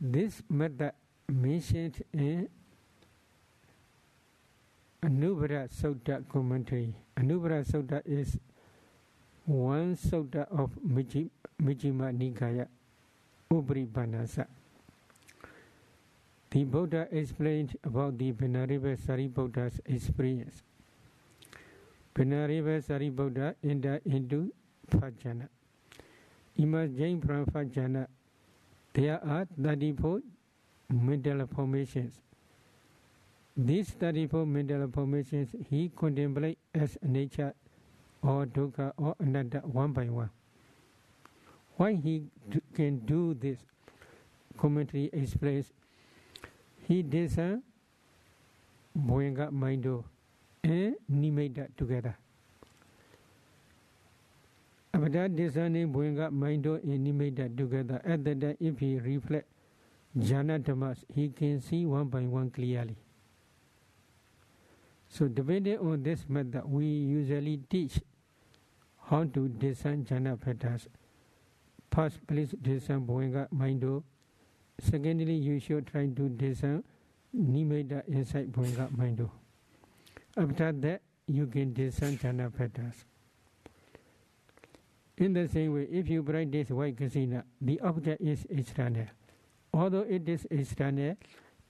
This 0.00 0.42
method 0.48 0.92
mentioned 1.28 2.02
in 2.12 2.48
Anupada 5.02 5.68
Sutta 5.68 6.28
commentary. 6.28 6.94
Anupada 7.16 7.64
Sutta 7.66 8.02
is 8.04 8.38
one 9.44 9.96
sutta 9.96 10.46
of 10.56 10.70
Majjhima 10.86 12.12
Nikaya, 12.16 12.68
Uparipannasa. 13.50 14.46
The 16.52 16.64
Buddha 16.64 17.08
explained 17.10 17.78
about 17.82 18.18
the 18.18 18.30
Venerable 18.30 18.94
Sariputta's 18.94 19.80
experience. 19.86 20.62
Venerable 22.14 22.78
Sariputta 22.86 23.54
entered 23.64 24.02
into 24.04 24.52
Fajjana. 24.90 25.48
Emerging 26.58 27.22
from 27.22 27.46
Fajjana, 27.46 28.06
there 28.92 29.18
are 29.24 29.48
34 29.62 30.20
mental 30.90 31.46
formations. 31.46 32.20
These 33.56 33.88
34 33.92 34.44
mental 34.44 34.90
formations 34.92 35.48
he 35.70 35.90
contemplates 35.96 36.60
as 36.74 36.98
nature 37.02 37.54
or 38.22 38.44
dukkha 38.44 38.92
or 38.98 39.16
anatta 39.20 39.60
one 39.60 39.92
by 39.92 40.04
one. 40.10 40.28
Why 41.78 41.94
he 41.94 42.24
can 42.74 42.98
do 43.06 43.32
this? 43.32 43.64
Commentary 44.58 45.08
explains 45.14 45.72
he 46.86 47.02
discern 47.02 47.62
Bhavanga 48.96 49.50
Maindo 49.50 50.04
and 50.62 50.96
Nimitta 51.10 51.68
together. 51.76 52.16
After 54.94 55.28
discerning 55.28 55.92
Bhavanga 55.92 56.30
Maindo 56.30 56.82
and 56.82 57.06
Nimitta 57.06 57.56
together, 57.56 58.00
at 58.04 58.24
that 58.24 58.56
if 58.60 58.78
he 58.78 58.98
reflect 58.98 59.46
jhana 60.18 60.58
dhammas, 60.62 60.98
he 61.14 61.28
can 61.30 61.60
see 61.60 61.86
one 61.86 62.08
by 62.08 62.20
one 62.20 62.50
clearly. 62.50 62.96
So 65.08 65.28
depending 65.28 65.78
on 65.78 66.02
this 66.02 66.24
method, 66.28 66.64
we 66.64 66.84
usually 66.86 67.60
teach 67.68 68.00
how 69.06 69.24
to 69.24 69.48
discern 69.48 70.04
jhana 70.04 70.40
patterns. 70.40 70.88
First, 71.90 72.26
please 72.26 72.54
discern 72.62 73.06
Bhuanga 73.06 73.48
Maindo. 73.50 74.02
Secondly, 74.82 75.34
you 75.34 75.60
should 75.60 75.86
try 75.86 76.08
to 76.08 76.28
discern 76.28 76.82
Nimitta 77.34 78.02
inside 78.08 78.50
Bhavanga 78.52 78.90
Maindo. 78.96 79.30
After 80.36 80.72
that, 80.72 81.02
you 81.28 81.46
can 81.46 81.72
discern 81.72 82.18
jhana 82.18 82.52
patterns. 82.54 83.04
In 85.18 85.34
the 85.34 85.46
same 85.46 85.72
way, 85.74 85.86
if 85.90 86.08
you 86.08 86.22
practice 86.24 86.70
white 86.70 86.96
kasina, 86.96 87.44
the 87.60 87.78
object 87.80 88.20
is 88.20 88.44
external. 88.50 89.06
Although 89.72 90.02
it 90.02 90.28
is 90.28 90.46
external, 90.50 91.16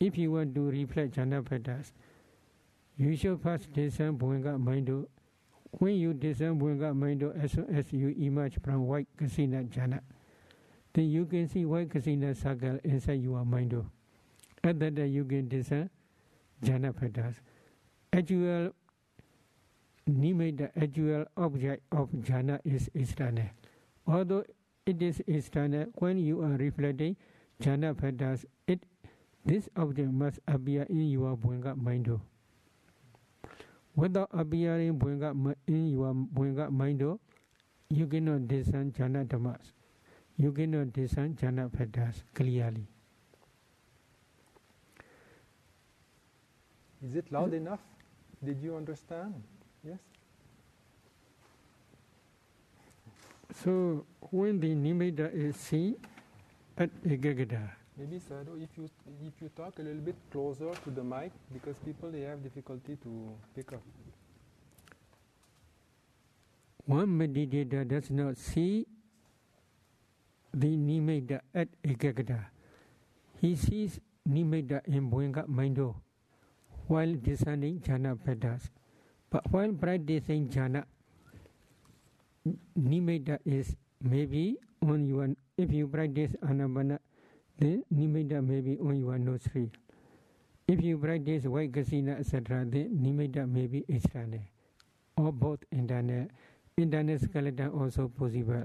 if 0.00 0.16
you 0.16 0.32
want 0.32 0.54
to 0.54 0.70
reflect 0.70 1.14
jhana 1.16 1.44
patterns, 1.44 1.92
you 2.96 3.14
should 3.14 3.40
first 3.42 3.70
discern 3.74 4.16
Bhavanga 4.16 4.58
Maindo. 4.58 5.06
When 5.72 5.96
you 5.96 6.14
discern 6.14 6.58
Bhavanga 6.58 6.96
Maindo, 6.96 7.38
as 7.44 7.52
soon 7.52 7.66
as 7.76 7.92
you 7.92 8.08
emerge 8.08 8.58
from 8.62 8.86
white 8.86 9.08
kasina 9.18 9.68
jhana, 9.68 10.00
then 10.94 11.08
you 11.10 11.24
can 11.24 11.48
see 11.48 11.64
white 11.64 11.88
kasina 11.88 12.36
circle 12.36 12.78
inside 12.84 13.22
your 13.22 13.44
Maindo. 13.44 13.84
Oh. 13.84 14.68
At 14.68 14.78
that 14.80 14.98
you 15.08 15.24
can 15.24 15.48
discern 15.48 15.90
jhana 16.62 16.94
patterns. 16.94 17.40
Actual 18.12 18.72
nimitta, 20.08 20.70
actual 20.80 21.24
object 21.36 21.82
of 21.92 22.10
jhana 22.10 22.60
is 22.64 22.90
external. 22.94 23.48
Although 24.06 24.44
it 24.86 25.00
is 25.02 25.22
external, 25.26 25.86
when 25.94 26.18
you 26.18 26.42
are 26.42 26.56
reflecting 26.56 27.16
jhana 27.60 27.96
patterns, 27.96 28.44
it 28.66 28.84
this 29.44 29.68
object 29.76 30.12
must 30.12 30.38
appear 30.46 30.82
in 30.84 31.10
your 31.10 31.36
Bhavanga 31.36 31.74
Maindo. 31.74 32.20
Oh. 32.20 33.48
Without 33.96 34.28
appearing 34.32 35.00
in 35.66 35.90
your 35.90 36.14
Bhavanga 36.14 36.70
Maindo, 36.70 37.12
oh, 37.12 37.20
you 37.88 38.06
cannot 38.06 38.46
discern 38.46 38.92
jhana 38.92 39.26
dhammas. 39.26 39.72
You 40.36 40.52
cannot 40.52 40.92
discern 40.92 41.34
jhana 41.34 41.70
patterns 41.72 42.22
clearly. 42.34 42.86
Is 47.04 47.16
it 47.16 47.30
loud 47.32 47.52
enough? 47.52 47.80
Did 48.44 48.60
you 48.62 48.76
understand? 48.76 49.42
Yes? 49.84 49.98
So 53.62 54.06
when 54.30 54.60
the 54.60 54.74
nimitta 54.74 55.32
is 55.34 55.56
seen 55.56 55.96
at 56.76 56.90
Ekaggata, 57.04 57.70
Maybe 57.98 58.18
Sadhu, 58.18 58.56
if 58.56 58.70
you 58.78 58.88
if 59.26 59.34
you 59.42 59.50
talk 59.54 59.78
a 59.78 59.82
little 59.82 60.00
bit 60.00 60.16
closer 60.30 60.72
to 60.84 60.90
the 60.90 61.04
mic, 61.04 61.30
because 61.52 61.76
people 61.84 62.10
they 62.10 62.22
have 62.22 62.42
difficulty 62.42 62.96
to 62.96 63.34
pick 63.54 63.72
up. 63.72 63.82
one 66.86 67.06
meditator 67.06 67.86
does 67.86 68.10
not 68.10 68.36
see 68.36 68.86
the 70.54 70.76
nimitta 70.76 71.40
at 71.54 71.68
Ekaggata. 71.82 72.46
He 73.40 73.56
sees 73.56 74.00
nimitta 74.28 74.86
in 74.86 75.10
Bhavanga 75.10 75.46
Maindo 75.48 75.94
while 76.86 77.14
discerning 77.14 77.80
jhana 77.80 78.18
patterns. 78.22 78.70
But 79.30 79.50
while 79.50 79.72
practicing 79.72 80.48
jhana, 80.48 80.84
nimitta 82.78 83.38
is 83.44 83.74
maybe 84.00 84.58
on 84.82 85.06
your, 85.06 85.28
if 85.56 85.72
you 85.72 85.88
practice 85.88 86.32
anapana, 86.42 86.98
then 87.58 87.84
nimitta 87.94 88.46
may 88.46 88.60
be 88.60 88.78
on 88.78 89.00
your 89.00 89.18
nostril. 89.18 89.68
If 90.68 90.82
you 90.82 90.98
practice 90.98 91.44
white 91.44 91.72
kasina, 91.72 92.20
etc., 92.20 92.64
then 92.66 92.98
nimitta 93.02 93.50
may 93.50 93.66
be 93.66 93.84
external, 93.88 94.40
or 95.16 95.32
both 95.32 95.60
internal. 95.70 96.28
Internal 96.76 97.18
skeleton 97.18 97.68
also 97.68 98.08
possible. 98.08 98.64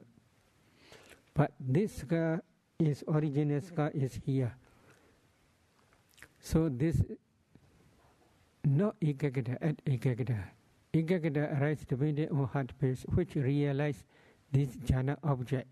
But 1.38 1.52
this 1.60 1.94
scar 2.02 2.42
is 2.80 3.04
original 3.08 3.62
scar 3.62 3.92
is 3.94 4.20
here. 4.26 4.56
So 6.40 6.68
this 6.68 6.98
not 8.66 9.00
ekaggata 9.00 9.58
at 9.62 9.78
ekagata. 9.86 10.50
Ekaggata 10.96 11.62
arises 11.62 11.86
depending 11.86 12.32
on 12.32 12.48
heart 12.48 12.74
base 12.80 13.06
which 13.14 13.36
realize 13.36 14.04
this 14.52 14.76
jhana 14.78 15.18
object, 15.24 15.68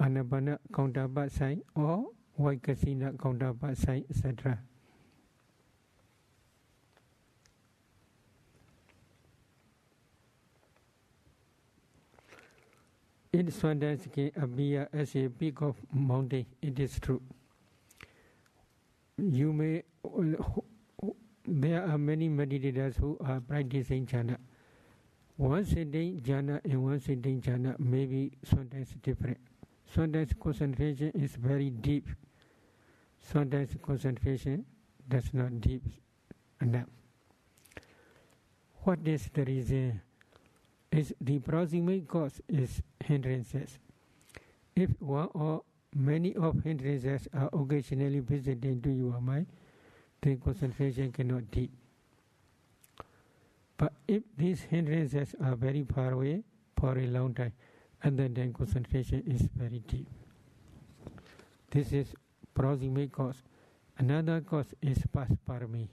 anapana 0.00 0.58
counterpart 0.74 1.30
sign 1.30 1.62
or 1.76 2.06
vaikasina 2.40 3.16
counterpart 3.16 3.78
sign, 3.78 4.04
etc. 4.10 4.58
It 13.34 13.52
sometimes 13.52 14.06
appear 14.36 14.88
as 14.92 15.16
a 15.16 15.28
peak 15.28 15.60
of 15.60 15.74
mountain. 15.92 16.46
It 16.62 16.78
is 16.78 17.00
true. 17.00 17.20
You 19.18 19.52
may. 19.52 19.82
There 21.44 21.82
are 21.82 21.98
many 21.98 22.28
meditators 22.28 22.96
who 22.96 23.18
are 23.24 23.40
practicing 23.40 24.06
jhana. 24.06 24.36
One 25.36 25.64
sitting 25.64 26.20
jhana 26.20 26.60
and 26.62 26.84
one 26.84 27.00
sitting 27.00 27.40
jhana 27.40 27.76
may 27.80 28.06
be 28.06 28.30
sometimes 28.44 28.94
different. 29.02 29.38
Sometimes 29.92 30.30
concentration 30.40 31.10
is 31.16 31.34
very 31.34 31.70
deep. 31.70 32.06
Sometimes 33.18 33.76
concentration 33.82 34.64
does 35.08 35.34
not 35.34 35.60
deep 35.60 35.82
enough. 36.60 36.86
What 38.84 39.00
is 39.08 39.28
the 39.34 39.44
reason? 39.44 40.02
Is 40.94 41.12
the 41.20 41.40
proximate 41.40 42.06
cause 42.06 42.40
is 42.48 42.80
hindrances. 43.02 43.78
If 44.76 44.90
one 45.00 45.28
or 45.34 45.62
many 45.92 46.36
of 46.36 46.62
hindrances 46.62 47.26
are 47.34 47.50
occasionally 47.52 48.20
visited 48.20 48.64
into 48.64 48.90
your 48.90 49.20
mind, 49.20 49.46
then 50.22 50.38
concentration 50.38 51.10
cannot 51.10 51.50
deep. 51.50 51.72
But 53.76 53.92
if 54.06 54.22
these 54.38 54.60
hindrances 54.62 55.34
are 55.42 55.56
very 55.56 55.82
far 55.82 56.12
away 56.12 56.44
for 56.78 56.96
a 56.96 57.06
long 57.08 57.34
time, 57.34 57.54
and 58.04 58.16
then, 58.16 58.52
concentration 58.52 59.24
is 59.26 59.48
very 59.56 59.80
deep. 59.88 60.06
This 61.70 61.92
is 61.92 62.14
proximate 62.54 63.10
cause. 63.10 63.42
Another 63.98 64.42
cause 64.42 64.74
is 64.80 64.98
pasparami. 65.12 65.88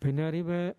Whenever 0.00 0.74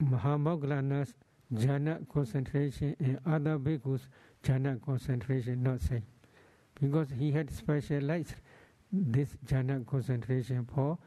Mahamoggallana's 0.00 1.14
jhana 1.54 2.06
concentration 2.08 2.94
and 3.00 3.18
other 3.26 3.58
bhikkhus 3.58 4.08
jhana 4.42 4.80
concentration 4.80 5.62
not 5.62 5.80
same. 5.80 6.04
Because 6.80 7.08
he 7.18 7.32
had 7.32 7.50
specialized 7.50 8.34
this 8.92 9.36
jhana 9.46 9.86
concentration 9.86 10.66
for 10.72 10.98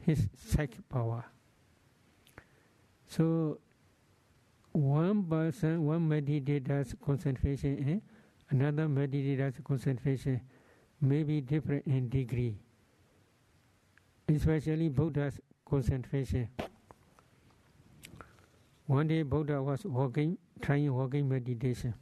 his 0.00 0.28
psychic 0.36 0.88
power. 0.88 1.24
So 3.06 3.58
one 4.72 5.24
person 5.24 5.84
one 5.84 6.08
meditator's 6.08 6.94
concentration 7.04 7.78
and 7.78 8.02
another 8.50 8.88
meditator's 8.88 9.54
concentration 9.64 10.40
may 11.00 11.22
be 11.22 11.40
different 11.40 11.86
in 11.86 12.08
degree. 12.08 12.56
Especially 14.28 14.88
buddha's 14.88 15.40
concentration 15.68 16.48
one 18.90 19.06
day 19.06 19.22
Buddha 19.22 19.62
was 19.62 19.84
walking, 19.84 20.36
trying 20.60 20.92
walking 20.92 21.28
meditation. 21.28 21.94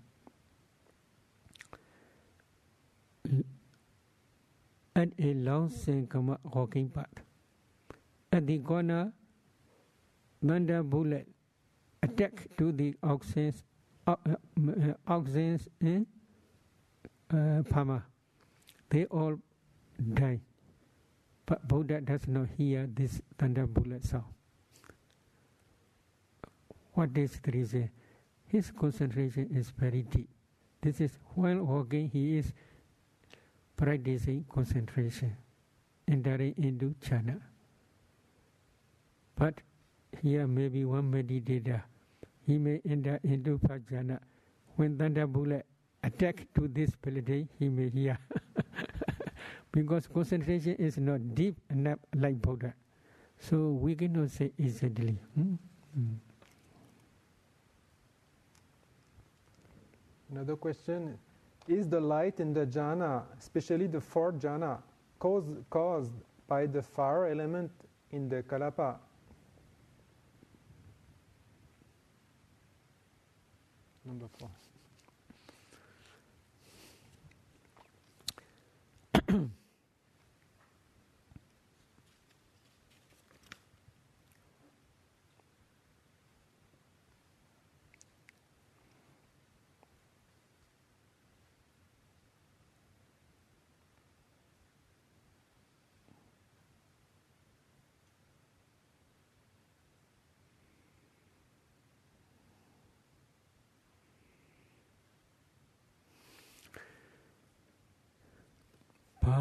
At 4.97 5.11
a 5.19 5.35
long 5.35 5.69
Sankama 5.69 6.39
walking 6.45 6.89
path. 6.89 7.21
At 8.33 8.47
the 8.47 8.59
corner, 8.61 9.13
thunder 10.41 10.83
bullet 10.83 11.29
attacked 12.03 12.57
to 12.57 12.73
the 12.73 12.95
oxens, 13.03 13.63
uh, 14.07 14.17
uh, 14.25 14.37
oxens 15.07 15.69
and 15.83 16.07
uh. 17.31 17.99
They 18.89 19.05
all 19.05 19.37
died. 20.15 20.41
But 21.45 21.69
Buddha 21.69 22.01
does 22.01 22.27
not 22.27 22.49
hear 22.57 22.89
this 22.91 23.21
thunder 23.37 23.67
bullet 23.67 24.05
sound. 24.05 24.38
What 26.99 27.17
is 27.17 27.39
the 27.41 27.53
reason? 27.53 27.91
His 28.49 28.73
concentration 28.73 29.51
is 29.55 29.71
very 29.71 30.03
deep. 30.03 30.29
This 30.83 31.01
is 31.01 31.13
while 31.37 31.63
walking, 31.63 32.11
he 32.11 32.39
is 32.39 32.53
practicing 33.77 34.45
concentration, 34.53 35.37
entering 36.09 36.57
into 36.59 36.97
jhana. 37.01 37.41
But 39.37 39.61
here 40.21 40.49
maybe 40.49 40.85
one 40.85 41.13
meditator, 41.13 41.85
he 42.45 42.59
may 42.59 42.81
enter 42.85 43.21
into 43.23 43.61
jhana. 43.61 44.19
When 44.75 44.99
thunder 44.99 45.29
bullet 45.29 45.67
attack 46.03 46.49
to 46.57 46.67
this 46.67 46.91
building, 47.01 47.49
he 47.61 47.69
may 47.69 47.91
hear. 47.91 48.19
because 49.71 50.09
concentration 50.09 50.75
is 50.75 50.99
not 50.99 51.37
deep 51.37 51.55
enough 51.71 52.01
like 52.17 52.43
Buddha. 52.43 52.75
So 53.39 53.69
we 53.69 53.95
cannot 53.95 54.31
say 54.31 54.51
easily. 54.59 55.21
Hmm? 55.37 55.55
Hmm. 55.95 56.15
Another 60.31 60.57
question 60.57 61.19
Is 61.67 61.89
the 61.89 62.01
light 62.01 62.41
in 62.41 62.53
the 62.55 62.67
jhana, 62.67 63.25
especially 63.39 63.87
the 63.87 64.01
fourth 64.01 64.37
jhana, 64.37 64.79
caused, 65.19 65.51
caused 65.71 66.13
by 66.47 66.67
the 66.67 66.83
fire 66.83 67.27
element 67.27 67.71
in 68.11 68.29
the 68.29 68.43
kalapa? 68.43 68.97
Number 74.05 74.27
four. 74.39 74.51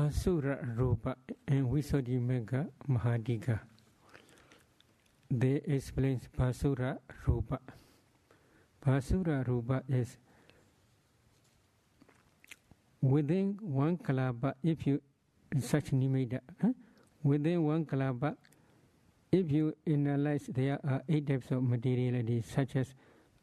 Basura 0.07 0.57
Rupa 0.77 1.17
and 1.49 1.67
Visuddhimagga 1.67 2.69
Mahatika. 2.87 3.59
They 5.29 5.61
explains 5.65 6.29
Basura 6.37 6.97
Rupa. 7.25 7.59
Basura 8.85 9.45
Rupa 9.45 9.83
is 9.89 10.15
within 13.01 13.59
one 13.61 13.97
kalapa, 13.97 14.53
if 14.63 14.87
you 14.87 15.01
such 15.59 15.91
nimeda, 15.91 16.39
huh? 16.61 16.69
within 17.23 17.63
one 17.65 17.83
kalapa, 17.83 18.37
if 19.33 19.51
you 19.51 19.73
analyze, 19.85 20.45
there 20.47 20.79
are 20.87 21.03
eight 21.09 21.27
types 21.27 21.51
of 21.51 21.63
materiality, 21.63 22.41
such 22.41 22.77
as 22.77 22.95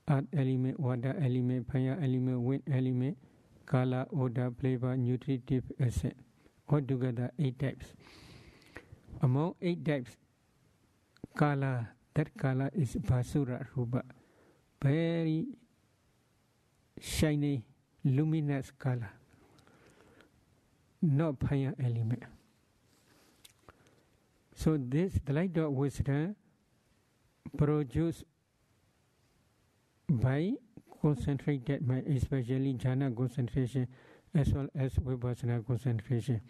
earth 0.09 0.25
element, 0.33 0.81
water 0.81 1.15
element, 1.21 1.71
fire 1.71 1.99
element, 2.03 2.41
wind 2.41 2.63
element, 2.73 3.19
color, 3.67 4.07
odor, 4.17 4.51
flavor, 4.59 4.97
nutritive 4.97 5.65
acid 5.79 6.15
altogether 6.69 7.31
eight 7.39 7.59
types. 7.59 7.87
Among 9.23 9.55
eight 9.63 9.85
types, 9.85 10.17
kala, 11.37 11.89
that 12.15 12.37
kala 12.37 12.71
is 12.75 12.95
basura 12.97 13.67
rupa, 13.75 14.03
very 14.83 15.47
shiny, 17.01 17.65
luminous 18.05 18.71
color, 18.79 19.11
not 21.03 21.41
fire 21.41 21.75
element. 21.83 22.23
So 24.55 24.77
this, 24.79 25.19
the 25.25 25.33
light 25.33 25.57
of 25.57 25.73
wisdom, 25.73 26.37
produced 27.57 28.25
by 30.09 30.53
concentrated 31.03 31.87
mind, 31.87 32.07
especially 32.07 32.75
jhana 32.75 33.15
concentration, 33.17 33.89
as 34.35 34.53
well 34.53 34.69
as 34.75 34.95
vipassana 34.95 35.67
concentration. 35.67 36.41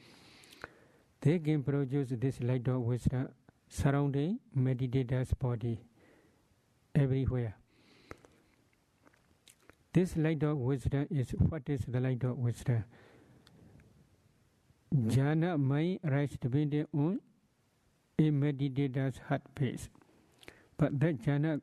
They 1.21 1.39
can 1.39 1.63
produce 1.63 2.09
this 2.11 2.41
light 2.41 2.69
of 2.69 2.81
wisdom 2.81 3.29
surrounding 3.69 4.39
meditator's 4.55 5.33
body 5.35 5.81
everywhere. 6.95 7.57
This 9.93 10.17
light 10.17 10.43
of 10.43 10.59
wisdom 10.59 11.07
is 11.11 11.31
what 11.31 11.63
is 11.69 11.83
the 11.87 12.01
light 12.01 12.25
of 12.25 12.37
wisdom? 12.39 12.85
Jhana 14.95 15.59
may 15.59 15.99
rise 16.03 16.37
depending 16.41 16.87
on 16.93 17.21
a 18.19 18.31
meditator's 18.31 19.19
heart 19.29 19.43
pace. 19.55 19.89
But 20.77 20.99
that 21.01 21.23
jhana 21.23 21.61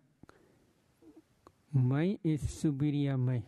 mind 1.73 2.19
is 2.23 2.41
superior 2.41 3.17
mind. 3.17 3.43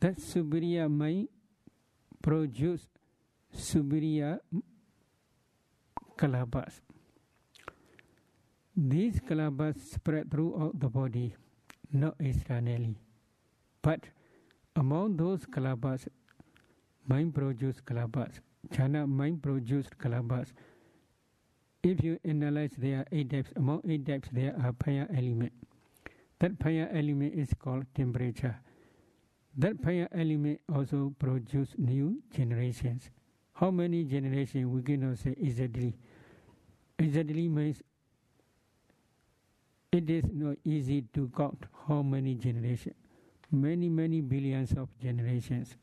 That 0.00 0.20
superior 0.20 0.88
mind 0.88 1.28
produce 2.26 2.88
superior 3.52 4.40
kalabas. 6.18 6.80
These 8.76 9.20
kalabas 9.20 9.78
spread 9.78 10.28
throughout 10.28 10.80
the 10.80 10.88
body, 10.88 11.36
not 11.92 12.16
externally. 12.18 12.96
But 13.80 14.00
among 14.74 15.18
those 15.18 15.46
kalabas, 15.46 16.08
mind 17.06 17.32
produced 17.32 17.84
kalabas, 17.84 18.40
jhana 18.74 19.06
mind 19.08 19.40
produced 19.40 19.96
kalabas. 19.96 20.48
If 21.84 22.02
you 22.02 22.18
analyze 22.24 22.72
there 22.76 22.98
are 22.98 23.06
eight 23.12 23.30
types, 23.30 23.52
among 23.54 23.82
eight 23.88 24.04
types 24.04 24.30
there 24.32 24.56
are 24.60 24.74
fire 24.84 25.06
element. 25.16 25.52
That 26.40 26.58
fire 26.60 26.90
element 26.92 27.34
is 27.34 27.54
called 27.54 27.86
temperature. 27.94 28.58
That 29.56 29.82
fire 29.82 30.08
element 30.12 30.60
also 30.72 31.14
produce 31.18 31.70
new 31.78 32.22
generations. 32.30 33.10
How 33.54 33.70
many 33.70 34.04
generations 34.04 34.66
we 34.66 34.82
cannot 34.82 35.18
say 35.18 35.34
exactly. 35.40 35.96
Exactly 36.98 37.48
means 37.48 37.82
it 39.92 40.10
is 40.10 40.24
not 40.30 40.56
easy 40.64 41.02
to 41.14 41.30
count 41.34 41.64
how 41.88 42.02
many 42.02 42.34
generations. 42.34 42.96
Many, 43.50 43.88
many 43.88 44.20
billions 44.20 44.72
of 44.72 44.88
generations. 45.00 45.76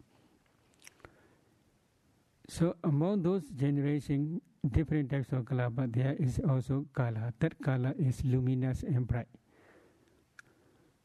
So 2.47 2.75
among 2.83 3.23
those 3.23 3.43
generations, 3.55 4.41
different 4.69 5.09
types 5.09 5.31
of 5.31 5.45
kala, 5.45 5.69
but 5.69 5.93
there 5.93 6.15
is 6.19 6.39
also 6.47 6.85
kala. 6.93 7.33
That 7.39 7.59
kala 7.63 7.95
is 7.97 8.23
luminous 8.23 8.83
and 8.83 9.07
bright. 9.07 9.27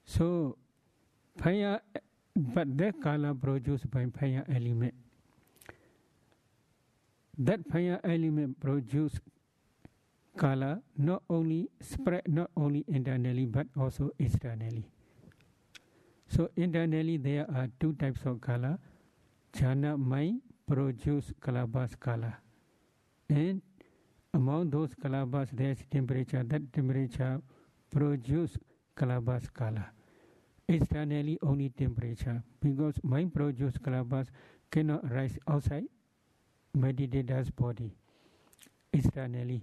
So 0.04 0.56
fire, 1.38 1.80
but 2.38 2.78
that 2.78 3.00
color 3.02 3.34
produced 3.34 3.90
by 3.90 4.06
fire 4.18 4.44
element. 4.48 4.94
That 7.36 7.60
fire 7.70 8.00
element 8.04 8.60
produce 8.60 9.18
color 10.36 10.80
not 10.96 11.22
only 11.28 11.68
spread 11.80 12.22
not 12.28 12.50
only 12.56 12.84
internally 12.86 13.46
but 13.46 13.66
also 13.76 14.10
externally. 14.18 14.84
So 16.28 16.50
internally 16.56 17.16
there 17.16 17.46
are 17.50 17.68
two 17.80 17.94
types 17.94 18.20
of 18.24 18.40
color. 18.40 18.78
Jhana 19.52 19.98
mind 19.98 20.42
produce 20.66 21.32
kalabas 21.40 21.98
kala. 21.98 22.38
And 23.28 23.62
among 24.32 24.70
those 24.70 24.90
kalabas 24.94 25.48
there 25.52 25.72
is 25.72 25.82
temperature. 25.90 26.44
That 26.44 26.72
temperature 26.72 27.40
produce 27.90 28.56
kalabas 28.96 29.52
Externally 30.68 31.38
only 31.42 31.70
temperature 31.70 32.42
because 32.60 32.94
mind 33.02 33.32
produce 33.32 33.78
kalabas 33.78 34.26
cannot 34.70 35.10
rise 35.10 35.38
outside 35.48 35.84
meditator's 36.74 37.50
body 37.50 37.90
externally. 38.92 39.62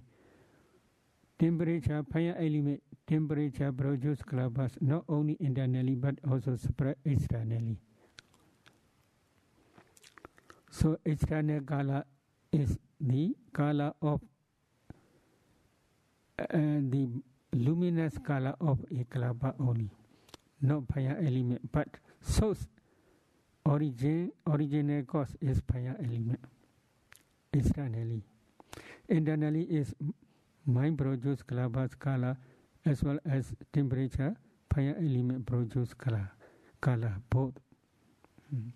Temperature, 1.38 2.02
fire 2.12 2.34
element, 2.38 2.82
temperature 3.06 3.70
produce 3.70 4.18
kalabas 4.22 4.72
not 4.80 5.04
only 5.08 5.36
internally 5.38 5.94
but 5.94 6.16
also 6.28 6.56
spread 6.56 6.96
externally. 7.04 7.78
So 10.70 10.98
external 11.04 11.60
kala 11.60 12.04
is 12.52 12.78
the 13.00 13.34
kala 13.52 13.94
of 14.02 14.20
uh, 16.38 16.44
the 16.50 17.08
luminous 17.52 18.18
color 18.18 18.54
of 18.60 18.78
a 18.90 19.04
kalaba 19.04 19.54
only, 19.60 19.90
not 20.60 20.82
fire 20.92 21.16
element, 21.20 21.60
but 21.72 21.88
source 22.20 22.66
origin 23.64 24.32
original 24.46 25.02
cause 25.04 25.36
is 25.40 25.60
fire 25.70 25.96
element 25.98 26.40
externally. 27.52 28.22
Internally 29.08 29.62
is 29.62 29.94
mind 30.66 30.98
produce 30.98 31.42
kalabas 31.42 31.98
color 31.98 32.36
as 32.84 33.02
well 33.02 33.18
as 33.24 33.52
temperature 33.72 34.34
fire 34.72 34.96
element 34.98 35.46
produce 35.46 35.94
color 35.94 36.30
color 36.80 37.14
both. 37.30 37.54
Mm. 38.54 38.70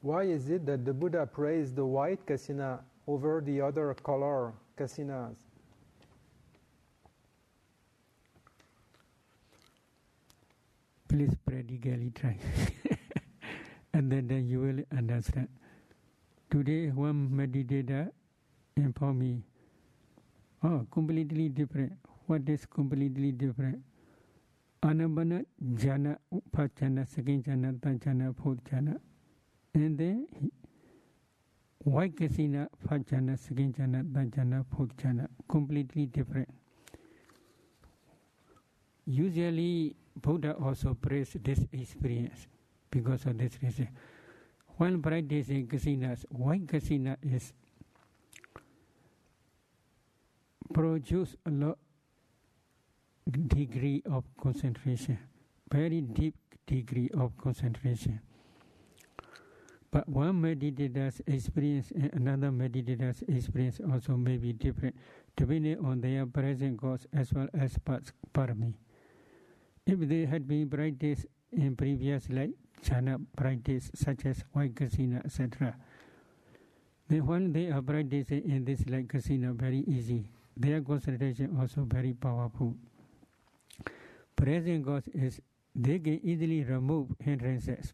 Why 0.00 0.24
is 0.24 0.50
it 0.50 0.66
that 0.66 0.84
the 0.84 0.92
Buddha 0.92 1.26
praised 1.26 1.76
the 1.76 1.84
white 1.84 2.26
kasina 2.26 2.80
over 3.06 3.40
the 3.44 3.60
other 3.60 3.94
color 4.02 4.52
kasinas? 4.76 5.36
Please 11.08 11.36
practically 11.52 12.10
try. 12.14 12.36
and 13.94 14.10
then, 14.10 14.26
then 14.26 14.48
you 14.48 14.60
will 14.60 14.82
understand. 14.96 15.48
Today, 16.50 16.88
one 16.88 17.28
meditator 17.28 18.10
informed 18.76 19.20
me, 19.20 19.42
oh, 20.64 20.86
completely 20.90 21.48
different. 21.50 21.92
What 22.26 22.48
is 22.48 22.64
completely 22.64 23.32
different? 23.32 23.80
Anapana 24.82 25.44
jhana, 25.74 26.16
first 26.54 26.74
jhana, 26.76 27.06
second 27.06 27.44
jhana, 27.44 27.80
third 27.82 28.00
jhana, 28.00 28.34
fourth 28.42 28.64
jhana. 28.64 28.96
And 29.74 29.98
then 29.98 30.26
he, 30.40 30.50
white 31.78 32.16
kasina, 32.16 32.68
first 32.88 33.06
jhana, 33.06 33.38
second 33.38 33.76
jhana, 33.76 34.02
third 34.14 34.30
jhana, 34.30 34.64
fourth 34.74 34.96
jhana, 34.96 35.28
completely 35.48 36.06
different. 36.06 36.48
Usually, 39.04 39.96
Buddha 40.20 40.54
also 40.54 40.94
praised 40.94 41.42
this 41.44 41.64
experience 41.72 42.46
because 42.90 43.24
of 43.26 43.38
this 43.38 43.58
reason. 43.62 43.88
When 44.76 45.02
practicing 45.02 45.66
kasinas, 45.66 46.24
white 46.30 46.66
kasina 46.66 47.16
is 47.22 47.52
produce 50.72 51.36
a 51.46 51.50
lot 51.50 51.78
degree 53.48 54.02
of 54.10 54.24
concentration, 54.40 55.18
very 55.70 56.00
deep 56.00 56.34
degree 56.66 57.10
of 57.14 57.36
concentration. 57.36 58.20
But 59.90 60.08
one 60.08 60.40
meditator's 60.40 61.20
experience 61.26 61.92
and 61.92 62.10
another 62.14 62.50
meditator's 62.50 63.22
experience 63.28 63.78
also 63.92 64.16
may 64.16 64.38
be 64.38 64.54
different, 64.54 64.96
depending 65.36 65.84
on 65.84 66.00
their 66.00 66.24
present 66.24 66.80
cause 66.80 67.06
as 67.12 67.32
well 67.32 67.48
as 67.52 67.76
past 67.84 68.12
parami. 68.32 68.72
If 69.86 69.98
they 70.08 70.24
had 70.26 70.46
been 70.46 70.68
practiced 70.70 71.26
in 71.50 71.74
previous 71.76 72.28
life, 72.30 72.50
jhana 72.84 73.20
practice 73.36 73.90
such 73.94 74.26
as 74.26 74.44
white 74.52 74.74
kasina, 74.74 75.24
etc., 75.24 75.74
then 77.08 77.26
when 77.26 77.52
they 77.52 77.70
are 77.70 77.82
practicing 77.82 78.48
in 78.48 78.64
this 78.64 78.86
life 78.86 79.06
kasina, 79.06 79.54
very 79.54 79.80
easy. 79.86 80.28
Their 80.56 80.80
concentration 80.82 81.56
also 81.58 81.82
very 81.82 82.12
powerful. 82.12 82.76
Present 84.36 84.84
cause 84.86 85.08
is 85.08 85.40
they 85.74 85.98
can 85.98 86.20
easily 86.22 86.62
remove 86.62 87.08
hindrances. 87.18 87.92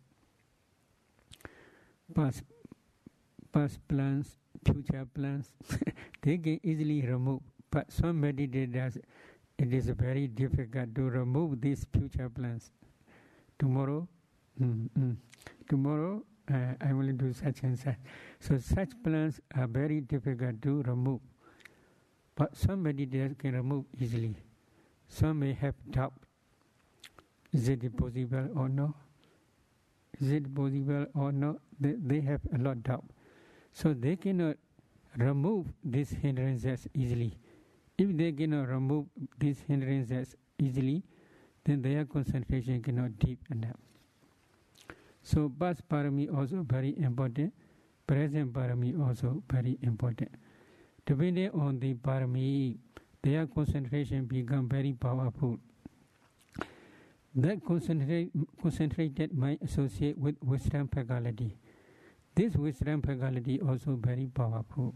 Past, 2.14 2.42
past 3.52 3.78
plans, 3.88 4.36
future 4.64 5.06
plans, 5.14 5.52
they 6.22 6.38
can 6.38 6.60
easily 6.62 7.02
remove. 7.02 7.40
But 7.70 7.92
some 7.92 8.22
meditators, 8.22 8.98
it 9.58 9.72
is 9.72 9.88
very 9.88 10.28
difficult 10.28 10.94
to 10.94 11.02
remove 11.10 11.60
these 11.60 11.86
future 11.92 12.28
plans. 12.28 12.70
Tomorrow, 13.58 14.06
mm, 14.60 14.88
mm, 14.98 15.16
tomorrow 15.68 16.22
uh, 16.52 16.74
I 16.80 16.92
will 16.92 17.12
do 17.12 17.32
such 17.32 17.62
and 17.62 17.78
such. 17.78 17.96
So 18.40 18.58
such 18.58 18.90
plans 19.02 19.40
are 19.56 19.66
very 19.66 20.00
difficult 20.00 20.62
to 20.62 20.82
remove. 20.82 21.20
But 22.36 22.56
somebody 22.56 23.06
meditators 23.06 23.38
can 23.38 23.54
remove 23.54 23.84
easily. 24.00 24.36
Some 25.08 25.40
may 25.40 25.54
have 25.54 25.74
doubt. 25.90 26.14
Is 27.52 27.68
it 27.68 27.96
possible 27.96 28.48
or 28.54 28.68
no? 28.68 28.94
Is 30.20 30.30
it 30.30 30.54
possible 30.54 31.06
or 31.14 31.32
not? 31.32 31.56
They, 31.80 31.94
they 31.98 32.20
have 32.20 32.40
a 32.54 32.58
lot 32.58 32.76
of 32.76 32.82
doubt. 32.84 33.04
So 33.72 33.92
they 33.92 34.16
cannot 34.16 34.56
remove 35.16 35.66
these 35.84 36.10
hindrances 36.10 36.86
easily. 36.94 37.36
If 37.98 38.16
they 38.16 38.30
cannot 38.30 38.68
remove 38.68 39.06
these 39.40 39.58
hindrances 39.66 40.36
easily, 40.56 41.02
then 41.64 41.82
their 41.82 42.04
concentration 42.04 42.80
cannot 42.80 43.18
deep 43.18 43.40
enough. 43.50 43.76
So 45.22 45.50
past 45.58 45.82
parami 45.88 46.32
also 46.32 46.62
very 46.62 46.94
important, 46.96 47.52
present 48.06 48.52
parami 48.52 48.94
also 48.98 49.42
very 49.50 49.78
important. 49.82 50.30
Depending 51.04 51.50
on 51.50 51.80
the 51.80 51.94
parami, 51.94 52.76
their 53.22 53.46
concentration 53.46 54.26
become 54.26 54.68
very 54.68 54.92
powerful. 54.92 55.58
That 57.34 57.64
concentrate, 57.66 58.30
concentrated 58.62 59.36
mind 59.36 59.58
associate 59.62 60.16
with 60.16 60.36
wisdom 60.42 60.88
faculty. 60.88 61.56
This 62.34 62.54
wisdom 62.54 63.02
faculty 63.02 63.60
also 63.60 63.98
very 64.00 64.26
powerful. 64.26 64.94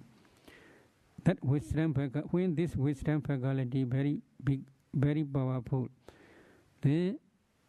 That 1.25 1.43
wisdom 1.45 1.95
when 2.31 2.55
this 2.55 2.75
wisdom 2.75 3.23
faculty 3.23 3.85
very 3.85 4.21
big 4.43 4.63
very 4.93 5.25
powerful. 5.25 5.89
Then 6.81 7.19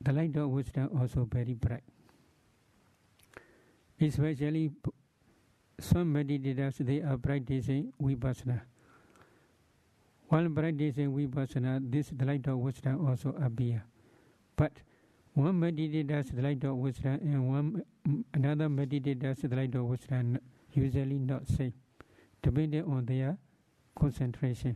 the 0.01 0.11
light 0.11 0.35
of 0.35 0.49
wisdom 0.49 0.89
also 0.99 1.27
very 1.31 1.53
bright. 1.53 1.83
Especially 4.01 4.71
some 5.79 6.13
meditators, 6.13 6.77
they 6.79 7.01
are 7.01 7.17
practicing 7.17 7.93
vipassana. 8.01 8.61
While 10.27 10.49
practicing 10.49 11.13
vipassana, 11.13 11.79
this 11.91 12.09
the 12.09 12.25
light 12.25 12.47
of 12.47 12.57
wisdom 12.57 13.07
also 13.07 13.35
appear. 13.41 13.83
But 14.55 14.71
one 15.33 15.59
meditator 15.59 16.23
the 16.35 16.41
light 16.41 16.63
of 16.63 16.75
wisdom 16.77 17.19
and 17.21 17.47
one 17.47 17.83
another 18.33 18.67
meditator 18.67 19.35
the 19.35 19.55
light 19.55 19.75
of 19.75 19.85
wisdom 19.85 20.39
usually 20.73 21.19
not 21.19 21.47
same, 21.47 21.73
depending 22.43 22.83
on 22.85 23.05
their 23.05 23.37
concentration. 23.99 24.75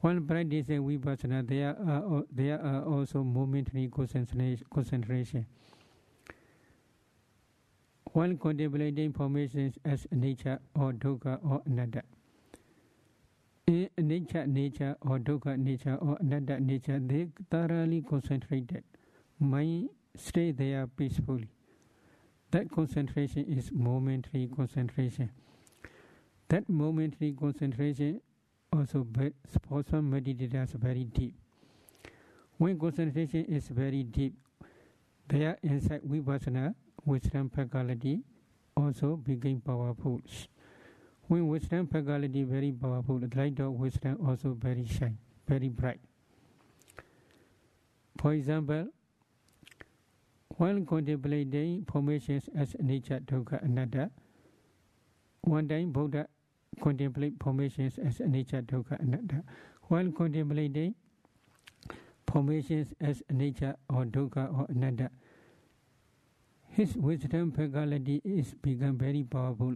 One 0.00 0.26
practicing 0.26 0.82
vipassana, 0.82 1.40
uh, 1.40 1.44
there 1.46 1.76
are, 1.78 2.24
there 2.32 2.60
are 2.60 2.84
also 2.84 3.22
momentary 3.22 3.88
concentration. 3.88 5.46
One 8.12 8.36
contemplating 8.36 9.12
formations 9.12 9.78
as 9.84 10.08
nature 10.10 10.58
or 10.74 10.92
dukkha 10.92 11.38
or 11.48 11.62
anatta. 11.66 12.02
In 13.68 13.88
nature, 13.96 14.44
nature 14.46 14.96
or 15.02 15.20
dukkha 15.20 15.56
nature 15.56 15.96
or 16.00 16.18
anatta 16.20 16.58
nature, 16.58 16.98
they 16.98 17.28
thoroughly 17.48 18.02
concentrated. 18.02 18.82
Mind 19.38 19.88
stay 20.16 20.50
there 20.50 20.88
peacefully. 20.88 21.48
That 22.50 22.70
concentration 22.70 23.44
is 23.46 23.70
momentary 23.72 24.48
concentration. 24.54 25.30
That 26.52 26.68
momentary 26.68 27.32
concentration 27.32 28.20
also 28.70 29.06
for 29.66 29.82
some 29.88 30.12
meditators 30.12 30.74
very 30.74 31.04
deep. 31.04 31.34
When 32.58 32.78
concentration 32.78 33.46
is 33.46 33.68
very 33.68 34.02
deep, 34.02 34.34
their 35.28 35.56
insight 35.62 36.06
vipassana, 36.06 36.74
wisdom 37.06 37.48
faculty, 37.48 38.20
also 38.76 39.16
became 39.16 39.62
powerful. 39.62 40.20
When 41.26 41.48
wisdom 41.48 41.86
faculty 41.86 42.42
very 42.42 42.70
powerful, 42.70 43.18
the 43.18 43.34
light 43.34 43.58
of 43.58 43.72
wisdom 43.72 44.18
also 44.22 44.52
very 44.52 44.84
shine, 44.84 45.16
very 45.48 45.70
bright. 45.70 46.00
For 48.18 48.34
example, 48.34 48.88
while 50.58 50.78
contemplating 50.82 51.86
formations 51.90 52.50
as 52.54 52.76
nature, 52.78 53.20
dukkha, 53.20 53.64
anatta, 53.64 54.10
one 55.40 55.66
time 55.66 55.92
Buddha 55.92 56.28
contemplate 56.80 57.34
formations 57.42 57.98
as 57.98 58.20
nature, 58.20 58.62
dukkha, 58.62 59.00
anatta. 59.00 59.42
While 59.82 60.10
contemplating 60.12 60.94
formations 62.26 62.94
as 63.00 63.22
nature 63.30 63.76
or 63.90 64.04
dukkha 64.04 64.52
or 64.58 64.66
anatta, 64.68 65.10
his 66.68 66.96
wisdom 66.96 67.52
faculty 67.52 68.22
is 68.24 68.54
become 68.54 68.96
very 68.96 69.22
powerful. 69.22 69.74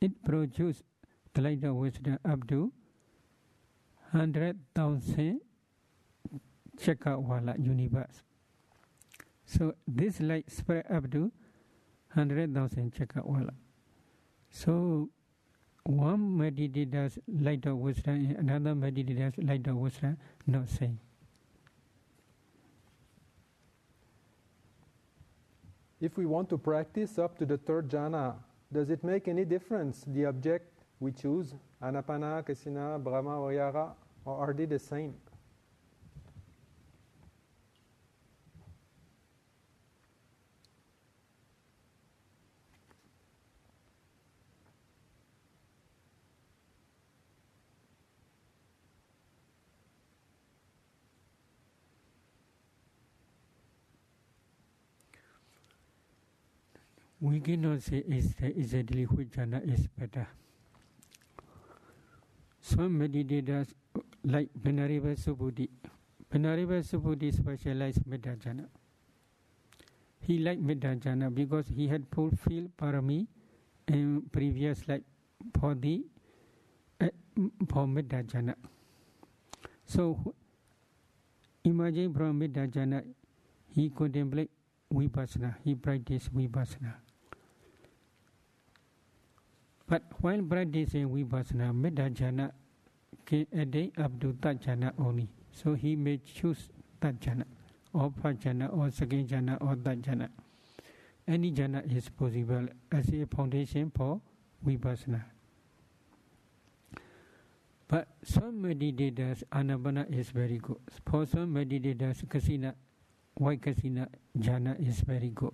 It 0.00 0.24
produces 0.24 0.82
the 1.34 1.42
light 1.42 1.64
of 1.64 1.74
wisdom 1.74 2.18
up 2.24 2.46
to 2.48 2.72
hundred 4.12 4.58
thousand 4.74 5.40
Chakrawala 6.78 7.58
universe. 7.58 8.22
So 9.44 9.74
this 9.88 10.20
light 10.20 10.50
spread 10.50 10.84
up 10.90 11.10
to 11.12 11.32
hundred 12.14 12.54
thousand 12.54 12.94
Chakrawala. 12.94 13.54
So 14.50 15.10
one 15.88 16.36
meditator's 16.36 17.18
light 17.28 17.66
of 17.66 17.78
wisdom 17.78 18.14
and 18.14 18.50
another 18.50 18.74
meditator's 18.74 19.34
light 19.38 19.66
of 19.66 19.76
wisdom 19.76 20.16
not 20.46 20.68
same. 20.68 20.98
If 26.00 26.16
we 26.18 26.26
want 26.26 26.48
to 26.50 26.58
practice 26.58 27.18
up 27.18 27.38
to 27.38 27.46
the 27.46 27.56
third 27.56 27.88
jhana, 27.88 28.34
does 28.72 28.90
it 28.90 29.02
make 29.02 29.28
any 29.28 29.44
difference 29.44 30.04
the 30.06 30.26
object 30.26 30.84
we 31.00 31.12
choose, 31.12 31.54
Anapana, 31.82 32.44
Kasina, 32.44 33.02
Brahma, 33.02 33.48
Vihara, 33.48 33.92
or 34.24 34.36
are 34.36 34.52
they 34.52 34.66
the 34.66 34.78
same? 34.78 35.14
We 57.26 57.40
cannot 57.40 57.82
say 57.82 58.04
is 58.06 58.34
exactly 58.38 59.02
which 59.02 59.30
jhana 59.36 59.60
is 59.68 59.88
better. 59.98 60.28
Some 62.60 63.00
meditators 63.00 63.72
like 64.22 64.48
Venerable 64.54 65.16
Subhuti. 65.22 65.68
Venerable 66.30 66.82
Subhuti 66.90 67.34
specialized 67.34 68.06
Metta 68.06 68.36
jhana. 68.44 68.66
He 70.20 70.38
liked 70.38 70.60
Metta 70.60 70.94
jhana 70.94 71.34
because 71.34 71.66
he 71.66 71.88
had 71.88 72.04
fulfilled 72.12 72.70
parami 72.76 73.26
in 73.88 74.22
previous 74.30 74.86
life 74.86 75.02
for 75.58 75.74
the 75.74 76.04
uh, 77.00 77.08
for 77.68 77.88
Metta 77.88 78.22
jhana. 78.22 78.54
So 79.84 80.32
imagine 81.64 82.14
from 82.14 82.38
Metta 82.38 82.68
jhana, 82.68 83.02
he 83.74 83.90
contemplate 83.90 84.50
vipassana, 84.94 85.56
he 85.64 85.74
practiced 85.74 86.32
vipassana. 86.32 86.94
But 89.88 90.02
while 90.20 90.42
practicing 90.42 91.08
vipassana, 91.08 91.74
metta 91.74 92.10
jhana 92.10 92.50
can 93.24 93.46
attain 93.52 93.92
up 93.96 94.18
to 94.20 94.36
that 94.40 94.60
jhana 94.62 94.88
eh, 94.88 94.92
only. 94.98 95.28
So 95.52 95.74
he 95.74 95.94
may 95.96 96.18
choose 96.18 96.68
that 97.00 97.20
jhana, 97.20 97.44
or 97.92 98.12
first 98.20 98.40
jhana, 98.40 98.76
or 98.76 98.90
second 98.90 99.28
jhana, 99.28 99.58
or 99.60 99.76
that 99.76 100.02
jhana. 100.02 100.28
Any 101.28 101.52
jhana 101.52 101.84
is 101.96 102.08
possible 102.08 102.66
as 102.90 103.08
a 103.08 103.26
foundation 103.26 103.92
for 103.94 104.20
vipassana. 104.66 105.22
But 107.88 108.08
some 108.24 108.62
meditators, 108.62 109.44
anapana 109.52 110.12
is 110.12 110.30
very 110.30 110.58
good. 110.58 110.78
For 111.08 111.26
some 111.26 111.54
meditators, 111.54 112.24
kasina, 112.26 112.74
white 113.34 113.60
kasina 113.60 114.08
jhana 114.36 114.80
is 114.80 115.00
very 115.00 115.30
good. 115.30 115.52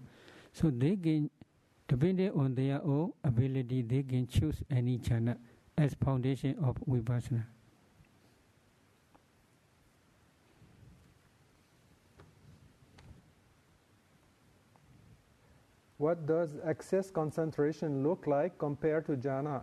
So 0.52 0.70
they 0.70 0.96
can 0.96 1.30
Depending 1.92 2.30
on 2.30 2.54
their 2.54 2.82
own 2.82 3.12
ability, 3.22 3.82
they 3.82 4.02
can 4.02 4.26
choose 4.26 4.62
any 4.70 4.96
jhana 4.96 5.36
as 5.76 5.92
foundation 6.02 6.56
of 6.64 6.78
vipassana. 6.88 7.44
What 15.98 16.24
does 16.24 16.56
access 16.66 17.10
concentration 17.10 18.02
look 18.02 18.26
like 18.26 18.56
compared 18.56 19.04
to 19.08 19.12
jhana? 19.12 19.60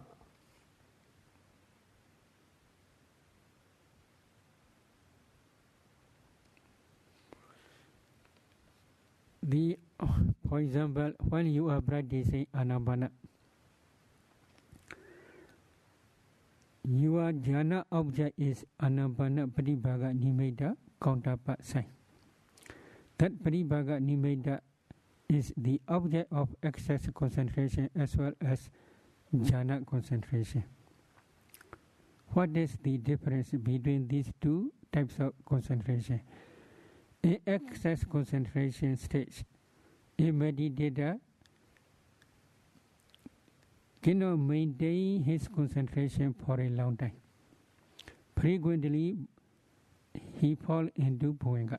The 9.50 9.80
for 10.48 10.60
example, 10.60 11.12
when 11.28 11.48
you 11.48 11.70
are 11.70 11.82
practicing 11.82 12.46
anapana, 12.56 13.10
your 16.86 17.34
jhana 17.34 17.84
object 17.92 18.38
is 18.38 18.64
anapana 18.80 19.48
pratibhaga 19.48 20.14
nimitta 20.14 20.76
counterpart 21.02 21.66
sign. 21.66 21.86
That 23.18 23.32
pratibhaga 23.44 23.98
nimitta 23.98 24.60
is 25.28 25.52
the 25.58 25.82
object 25.88 26.32
of 26.32 26.56
access 26.64 27.10
concentration 27.14 27.90
as 27.96 28.16
well 28.16 28.34
as 28.42 28.70
jhana 29.36 29.84
concentration. 29.84 30.64
What 32.34 32.56
is 32.56 32.78
the 32.84 32.98
difference 33.00 33.50
between 33.50 34.08
these 34.08 34.32
two 34.40 34.72
types 34.94 35.18
of 35.18 35.34
concentration? 35.44 36.22
In 37.22 37.40
access 37.46 38.04
concentration 38.06 38.96
stage, 38.96 39.44
a 40.18 40.32
meditator 40.32 41.20
cannot 44.02 44.38
maintain 44.38 45.24
his 45.24 45.48
concentration 45.48 46.34
for 46.34 46.60
a 46.62 46.70
long 46.70 46.96
time. 46.96 47.12
Frequently, 48.40 49.18
he 50.40 50.56
falls 50.56 50.90
into 50.96 51.34
bhavanga. 51.34 51.78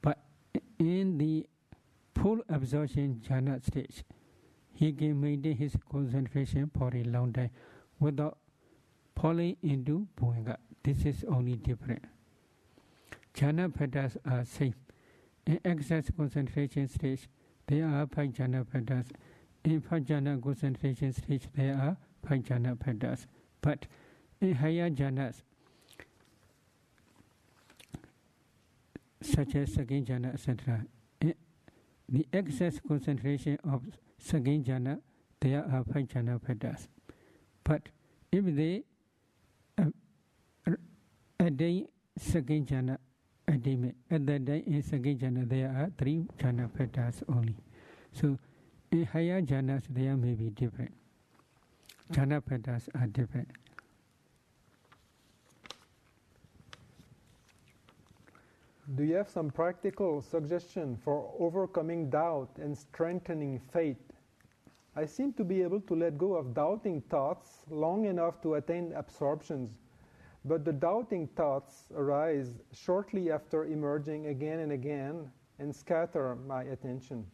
But 0.00 0.18
in 0.78 1.18
the 1.18 1.46
full 2.14 2.40
absorption 2.48 3.20
jhana 3.28 3.64
stage, 3.64 4.04
he 4.72 4.92
can 4.92 5.20
maintain 5.20 5.56
his 5.56 5.76
concentration 5.90 6.70
for 6.76 6.94
a 6.94 7.02
long 7.04 7.32
time 7.32 7.50
without 7.98 8.38
falling 9.14 9.56
into 9.62 10.06
Bhavanga. 10.16 10.56
This 10.82 11.04
is 11.04 11.24
only 11.28 11.56
different. 11.56 12.02
Jhana 13.34 13.68
bhadas 13.68 14.16
are 14.24 14.44
same. 14.44 14.74
In 15.46 15.60
access 15.64 16.10
concentration 16.16 16.88
stage, 16.88 17.28
there 17.66 17.86
are 17.86 18.06
five 18.06 18.30
jhana 18.30 18.64
bhadas. 18.64 19.06
In 19.64 19.80
five 19.80 20.02
jhana 20.02 20.42
concentration 20.42 21.12
stage, 21.12 21.48
there 21.54 21.74
are 21.74 21.96
five 22.28 22.40
jhana 22.40 22.76
bhadas. 22.76 23.26
But 23.62 23.86
in 24.40 24.54
higher 24.54 24.90
jhanas, 24.90 25.42
such 29.22 29.54
as 29.54 29.74
second 29.74 30.06
jhana, 30.06 30.34
etc., 30.34 30.86
the 32.12 32.26
access 32.32 32.80
concentration 32.86 33.56
of 33.62 33.82
second 34.18 34.64
jhana, 34.64 35.00
there 35.40 35.64
are 35.64 35.84
five 35.84 36.08
jhana 36.08 36.40
bhadas. 36.40 36.88
But 37.62 37.82
if 38.32 38.44
they 38.56 38.82
uh, 39.78 39.90
attain 41.38 41.86
second 42.16 42.66
jhana 42.66 42.98
attainment, 43.50 43.96
at 44.10 44.26
that 44.26 44.46
time 44.46 44.62
in 44.66 44.82
second 44.82 45.20
jhana 45.20 45.48
there 45.48 45.68
are 45.68 45.90
three 45.98 46.24
jhana 46.38 46.68
bhadas 46.70 47.22
only. 47.28 47.56
So 48.12 48.38
in 48.90 49.04
higher 49.04 49.42
jhanas 49.42 49.82
there 49.90 50.16
may 50.16 50.34
be 50.34 50.50
different. 50.50 50.92
Jhana 52.12 52.40
bhadas 52.42 52.88
are 52.94 53.06
different. 53.06 53.48
Do 58.96 59.04
you 59.04 59.14
have 59.14 59.28
some 59.28 59.50
practical 59.50 60.20
suggestion 60.20 60.96
for 60.96 61.32
overcoming 61.38 62.10
doubt 62.10 62.50
and 62.60 62.76
strengthening 62.76 63.60
faith? 63.72 63.98
I 64.96 65.06
seem 65.06 65.32
to 65.34 65.44
be 65.44 65.62
able 65.62 65.80
to 65.82 65.94
let 65.94 66.18
go 66.18 66.34
of 66.34 66.54
doubting 66.54 67.00
thoughts 67.02 67.60
long 67.70 68.06
enough 68.06 68.42
to 68.42 68.54
attain 68.54 68.92
absorptions, 68.96 69.70
but 70.44 70.64
the 70.64 70.72
doubting 70.72 71.26
thoughts 71.28 71.84
arise 71.94 72.54
shortly 72.72 73.30
after 73.30 73.64
emerging 73.66 74.26
again 74.26 74.60
and 74.60 74.72
again 74.72 75.30
and 75.58 75.74
scatter 75.74 76.36
my 76.46 76.62
attention. 76.64 77.26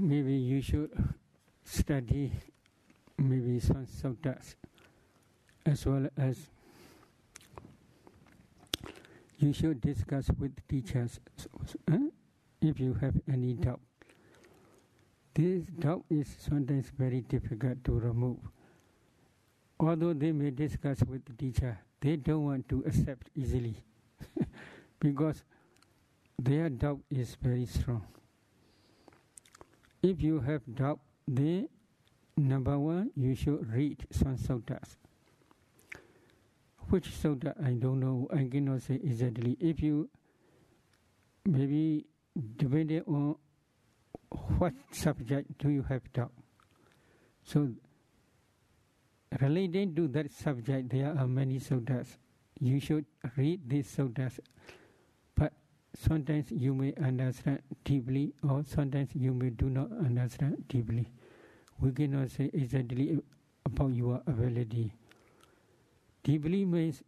Maybe 0.00 0.32
you 0.32 0.62
should 0.62 0.90
study 1.62 2.32
maybe 3.18 3.60
some 3.60 3.84
suttas 3.86 4.54
as 5.66 5.84
well 5.84 6.08
as 6.16 6.38
you 9.38 9.52
should 9.52 9.80
discuss 9.80 10.30
with 10.38 10.52
teachers 10.68 11.20
uh, 11.92 11.98
if 12.62 12.80
you 12.80 12.94
have 12.94 13.14
any 13.30 13.54
doubt. 13.54 13.80
This 15.34 15.64
doubt 15.78 16.04
is 16.10 16.34
sometimes 16.38 16.90
very 16.98 17.20
difficult 17.20 17.84
to 17.84 17.92
remove. 17.92 18.38
Although 19.78 20.14
they 20.14 20.32
may 20.32 20.50
discuss 20.50 21.02
with 21.04 21.24
the 21.24 21.32
teacher, 21.34 21.78
they 22.00 22.16
don't 22.16 22.44
want 22.44 22.68
to 22.70 22.82
accept 22.86 23.28
easily 23.34 23.76
because 25.00 25.44
their 26.38 26.68
doubt 26.68 27.00
is 27.10 27.36
very 27.40 27.66
strong. 27.66 28.06
If 30.02 30.22
you 30.22 30.40
have 30.40 30.62
doubt, 30.74 31.00
then 31.28 31.68
number 32.36 32.78
one, 32.78 33.10
you 33.14 33.34
should 33.34 33.70
read 33.72 34.06
some 34.10 34.36
suttas. 34.36 34.96
Which 36.88 37.10
sutta 37.10 37.54
I 37.62 37.72
don't 37.74 38.00
know, 38.00 38.26
I 38.32 38.48
cannot 38.50 38.82
say 38.82 38.94
exactly. 38.94 39.56
If 39.60 39.82
you 39.82 40.08
maybe 41.44 42.06
depending 42.56 43.02
on 43.06 43.36
what 44.58 44.72
subject 44.90 45.58
do 45.58 45.68
you 45.70 45.82
have 45.82 46.10
doubt. 46.12 46.32
So 47.44 47.70
relating 49.40 49.94
to 49.96 50.08
that 50.08 50.32
subject, 50.32 50.90
there 50.90 51.14
are 51.16 51.26
many 51.26 51.60
suttas. 51.60 52.16
You 52.58 52.80
should 52.80 53.04
read 53.36 53.68
these 53.68 53.94
suttas 53.94 54.40
sometimes 55.94 56.50
you 56.50 56.74
may 56.74 56.94
understand 56.94 57.60
deeply 57.84 58.32
or 58.48 58.62
sometimes 58.64 59.10
you 59.14 59.32
may 59.32 59.50
do 59.50 59.68
not 59.68 59.90
understand 59.92 60.64
deeply. 60.68 61.06
We 61.80 61.92
cannot 61.92 62.30
say 62.30 62.50
exactly 62.52 63.18
about 63.64 63.94
your 63.94 64.22
ability. 64.26 64.92
Deeply 66.22 66.64
means 66.64 67.02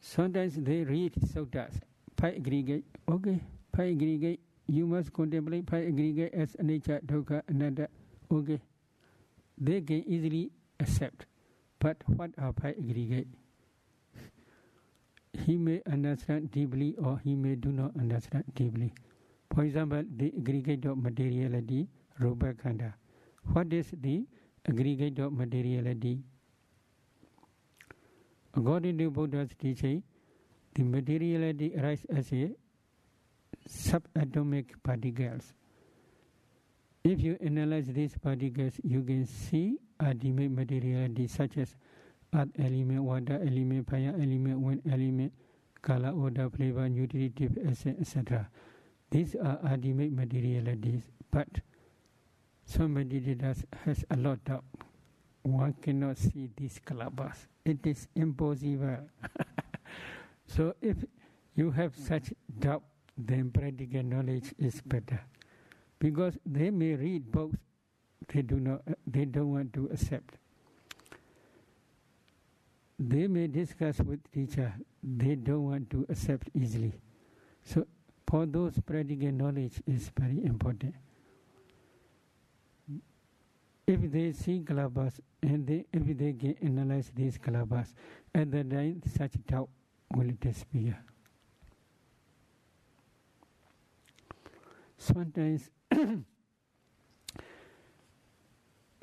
sometimes 0.00 0.56
they 0.56 0.82
read 0.84 1.12
suttas, 1.14 1.80
five 2.16 2.36
aggregate, 2.36 2.84
okay, 3.08 3.40
five 3.76 3.94
aggregate, 3.94 4.40
you 4.66 4.86
must 4.86 5.12
contemplate 5.12 5.68
five 5.68 5.86
aggregate 5.88 6.32
as 6.34 6.56
nature, 6.60 7.00
dukkha, 7.04 7.42
anatta, 7.48 7.88
okay. 8.30 8.60
They 9.58 9.80
can 9.82 10.02
easily 10.08 10.50
accept. 10.80 11.26
But 11.78 11.98
what 12.06 12.30
are 12.38 12.52
five 12.52 12.76
aggregate? 12.78 13.28
He 15.32 15.56
may 15.56 15.80
understand 15.90 16.50
deeply 16.50 16.94
or 16.96 17.18
he 17.18 17.34
may 17.34 17.54
do 17.54 17.72
not 17.72 17.96
understand 17.96 18.44
deeply. 18.54 18.92
For 19.54 19.64
example, 19.64 20.04
the 20.16 20.32
aggregate 20.36 20.84
of 20.84 20.98
materiality, 20.98 21.88
Rupa 22.18 22.54
Khanda. 22.54 22.94
What 23.52 23.72
is 23.72 23.92
the 24.00 24.26
aggregate 24.68 25.18
of 25.18 25.32
materiality? 25.32 26.22
According 28.54 28.98
to 28.98 29.10
Buddha's 29.10 29.50
teaching, 29.58 30.02
the 30.74 30.84
materiality 30.84 31.74
arises 31.76 32.06
as 32.10 32.32
a 32.32 32.50
subatomic 33.68 34.66
particles. 34.82 35.52
If 37.04 37.20
you 37.20 37.36
analyze 37.42 37.86
these 37.88 38.16
particles, 38.16 38.74
you 38.84 39.02
can 39.02 39.26
see 39.26 39.78
ultimate 40.00 40.50
materiality 40.50 41.26
such 41.26 41.58
as 41.58 41.74
earth 42.34 42.48
element, 42.58 43.02
water 43.02 43.40
element, 43.42 43.88
fire 43.88 44.14
element, 44.18 44.60
wind 44.60 44.82
element, 44.90 45.32
color, 45.82 46.08
odor, 46.14 46.48
flavor, 46.50 46.88
nutritive 46.88 47.58
essence, 47.66 48.00
etc. 48.00 48.48
These 49.10 49.36
are 49.36 49.58
ultimate 49.70 50.12
materialities, 50.12 51.02
but 51.30 51.48
somebody 52.64 53.20
that 53.34 53.56
has 53.84 54.04
a 54.10 54.16
lot 54.16 54.40
of 54.48 54.62
one 55.42 55.74
cannot 55.82 56.18
see 56.18 56.48
these 56.56 56.80
kalabas. 56.84 57.36
It 57.64 57.86
is 57.86 58.08
impossible. 58.14 58.98
so 60.46 60.74
if 60.80 60.96
you 61.54 61.70
have 61.72 61.94
such 61.96 62.32
doubt, 62.58 62.82
then 63.18 63.50
practical 63.50 64.02
knowledge 64.02 64.54
is 64.58 64.80
better. 64.80 65.20
Because 65.98 66.38
they 66.46 66.70
may 66.70 66.94
read 66.94 67.30
books, 67.30 67.56
they 68.32 68.42
do 68.42 68.60
not 68.60 68.82
they 69.06 69.24
don't 69.24 69.52
want 69.52 69.72
to 69.74 69.88
accept 69.92 70.38
they 72.98 73.26
may 73.26 73.46
discuss 73.46 73.98
with 73.98 74.20
teacher, 74.32 74.72
they 75.02 75.34
don't 75.34 75.64
want 75.64 75.90
to 75.90 76.06
accept 76.08 76.48
easily. 76.54 76.92
So 77.64 77.86
for 78.28 78.46
those 78.46 78.78
practical 78.80 79.32
knowledge 79.32 79.82
is 79.86 80.10
very 80.18 80.44
important. 80.44 80.94
If 83.86 84.10
they 84.12 84.32
see 84.32 84.60
kalabas 84.60 85.20
and 85.42 85.66
they, 85.66 85.84
if 85.92 86.16
they 86.16 86.32
can 86.32 86.56
analyze 86.62 87.10
these 87.14 87.36
kalabas, 87.38 87.88
at 88.34 88.50
the 88.50 88.64
time 88.64 89.02
such 89.16 89.32
doubt 89.46 89.68
will 90.14 90.30
disappear. 90.40 90.98
Sometimes, 94.98 95.68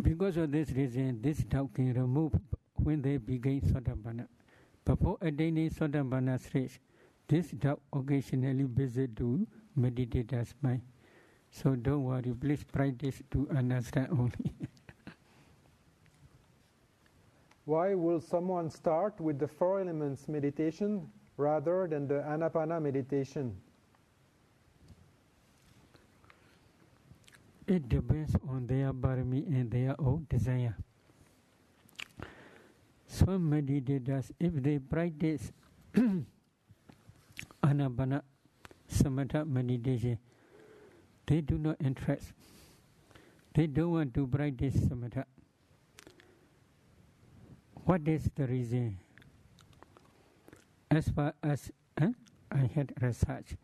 because 0.01 0.37
of 0.37 0.49
this 0.49 0.71
reason, 0.71 1.21
this 1.21 1.39
doubt 1.39 1.73
can 1.73 1.93
remove 1.93 2.39
when 2.83 3.01
they 3.01 3.17
begin 3.17 3.61
Sotapanna. 3.61 4.27
Before 4.85 5.17
attaining 5.21 5.69
Sotapanna 5.69 6.39
stage, 6.39 6.79
this 7.27 7.51
doubt 7.51 7.81
occasionally 7.93 8.63
visit 8.63 9.15
to 9.17 9.45
meditator's 9.75 10.55
mind. 10.61 10.81
So 11.51 11.75
don't 11.75 12.03
worry, 12.03 12.33
please 12.33 12.63
practice 12.63 13.21
to 13.31 13.47
understand 13.55 14.09
only. 14.11 14.53
Why 17.65 17.93
will 17.93 18.19
someone 18.19 18.69
start 18.69 19.19
with 19.19 19.37
the 19.37 19.47
four 19.47 19.79
elements 19.79 20.27
meditation 20.27 21.07
rather 21.37 21.87
than 21.87 22.07
the 22.07 22.25
anapana 22.25 22.81
meditation? 22.81 23.55
It 27.67 27.87
depends 27.87 28.35
on 28.49 28.65
their 28.65 28.91
barami 28.91 29.45
and 29.45 29.69
their 29.69 29.95
own 30.01 30.25
desire. 30.27 30.75
Some 33.09 33.49
meditators, 33.49 34.29
if 34.39 34.53
they 34.53 34.77
practice 34.77 35.51
anapana 37.63 38.21
samatha 38.87 39.47
meditation, 39.47 40.19
they 41.25 41.41
do 41.41 41.57
not 41.57 41.77
interest. 41.83 42.33
They 43.55 43.65
don't 43.65 43.91
want 43.93 44.13
to 44.13 44.27
practice 44.27 44.75
samatha. 44.75 45.25
What 47.83 48.07
is 48.07 48.29
the 48.35 48.45
reason? 48.45 48.99
As 50.91 51.09
far 51.09 51.33
as 51.41 51.71
eh, 51.99 52.11
I 52.51 52.69
had 52.75 52.93
research, 53.01 53.57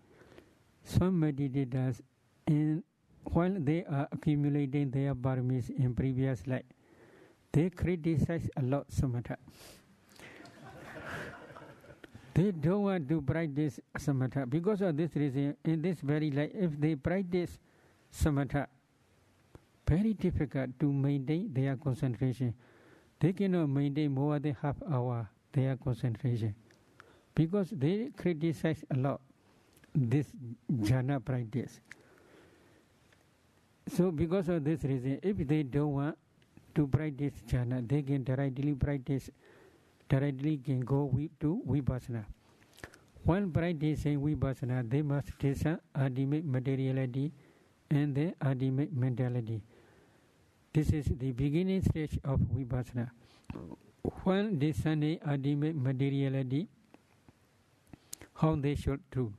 some 0.83 1.21
meditators, 1.21 2.01
in, 2.47 2.83
while 3.25 3.53
they 3.59 3.85
are 3.85 4.07
accumulating 4.11 4.89
their 4.89 5.13
paramis 5.13 5.69
in 5.69 5.93
previous 5.93 6.47
life, 6.47 6.65
they 7.55 7.69
criticize 7.69 8.49
a 8.57 8.61
lot 8.61 8.85
samatha. 8.89 9.37
they 12.33 12.51
don't 12.51 12.83
want 12.83 13.07
to 13.07 13.21
practice 13.21 13.79
samatha 13.97 14.49
because 14.49 14.81
of 14.81 14.97
this 14.97 15.15
reason. 15.15 15.55
In 15.63 15.81
this 15.81 16.01
very 16.01 16.31
life, 16.31 16.51
if 16.53 16.77
they 16.77 16.95
practice 16.95 17.57
samatha, 18.11 18.67
very 19.87 20.13
difficult 20.13 20.77
to 20.81 20.91
maintain 20.91 21.53
their 21.53 21.77
concentration. 21.77 22.53
They 23.21 23.31
cannot 23.31 23.69
maintain 23.69 24.11
more 24.11 24.37
than 24.39 24.57
half 24.61 24.75
hour 24.91 25.29
their 25.53 25.77
concentration 25.77 26.53
because 27.33 27.69
they 27.69 28.09
criticize 28.17 28.83
a 28.91 28.97
lot 28.97 29.21
this 29.95 30.27
jhana 30.73 31.23
practice. 31.23 31.79
So 33.87 34.11
because 34.11 34.49
of 34.49 34.65
this 34.65 34.83
reason, 34.83 35.19
if 35.23 35.37
they 35.47 35.63
don't 35.63 35.93
want 35.93 36.17
to 36.75 36.87
practice 36.87 37.33
jhana, 37.47 37.87
they 37.87 38.01
can 38.03 38.23
directly 38.23 38.73
practice, 38.73 39.29
directly 40.09 40.57
can 40.57 40.81
go 40.81 41.11
to 41.39 41.61
vipassana. 41.67 42.25
While 43.23 43.47
practicing 43.47 44.21
vipassana, 44.21 44.87
they 44.89 45.01
must 45.01 45.37
discern 45.39 45.79
ultimate 45.99 46.45
materiality 46.45 47.31
and 47.89 48.13
the 48.13 48.33
ultimate 48.45 48.93
mentality. 48.95 49.61
This 50.73 50.89
is 50.91 51.05
the 51.05 51.31
beginning 51.31 51.81
stage 51.81 52.19
of 52.23 52.39
vipassana. 52.39 53.09
When 54.23 54.59
discerning 54.59 55.19
ultimate 55.27 55.75
materiality, 55.75 56.67
how 58.35 58.55
they 58.55 58.75
should 58.75 58.99
do. 59.11 59.33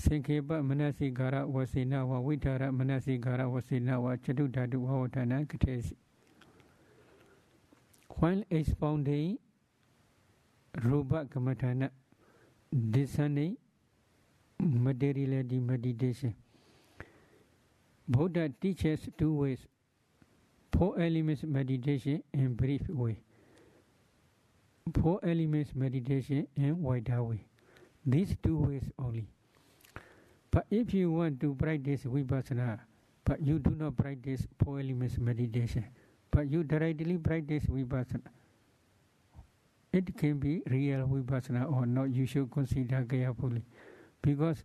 Tata 0.00 0.20
Bhagawa 0.20 0.32
Rupa 0.32 0.54
Gamadana 0.54 0.62
Gatindo 0.62 0.62
Sankhepa 0.62 0.62
Manasigara 0.62 1.46
Wasinawa 1.46 2.22
Vitara 2.22 2.72
Manasigara 2.72 3.48
Wasinawa 3.48 4.16
Chatudadu 4.18 4.80
Vavatana 4.86 5.46
Katesi. 5.46 5.96
While 8.08 8.44
expounding 8.50 9.38
Rupa 10.82 11.24
Gamadana 11.26 11.90
discerning 12.90 13.56
materiality 14.58 15.60
meditation, 15.60 16.34
Buddha 18.08 18.50
teaches 18.60 19.08
two 19.18 19.34
ways 19.34 19.66
four 20.72 20.98
elements 21.00 21.42
meditation 21.44 22.22
and 22.32 22.56
brief 22.56 22.88
way. 22.88 23.20
Four 25.00 25.20
elements 25.22 25.74
meditation 25.74 26.48
and 26.56 26.82
wider 26.82 27.22
way. 27.22 27.46
These 28.04 28.36
two 28.42 28.58
ways 28.58 28.82
only. 28.98 29.28
But 30.52 30.66
if 30.70 30.92
you 30.92 31.10
want 31.10 31.40
to 31.40 31.54
practice 31.54 32.02
vipassana, 32.04 32.78
but 33.24 33.40
you 33.40 33.58
do 33.58 33.70
not 33.70 33.96
practice 33.96 34.46
four 34.62 34.80
elements 34.80 35.16
meditation, 35.16 35.86
but 36.30 36.50
you 36.50 36.62
directly 36.62 37.16
practice 37.16 37.64
vipassana, 37.64 38.28
it 39.94 40.14
can 40.16 40.38
be 40.38 40.62
real 40.68 41.08
vipassana 41.08 41.72
or 41.72 41.86
not. 41.86 42.10
You 42.10 42.26
should 42.26 42.50
consider 42.50 43.02
carefully, 43.08 43.64
because 44.20 44.62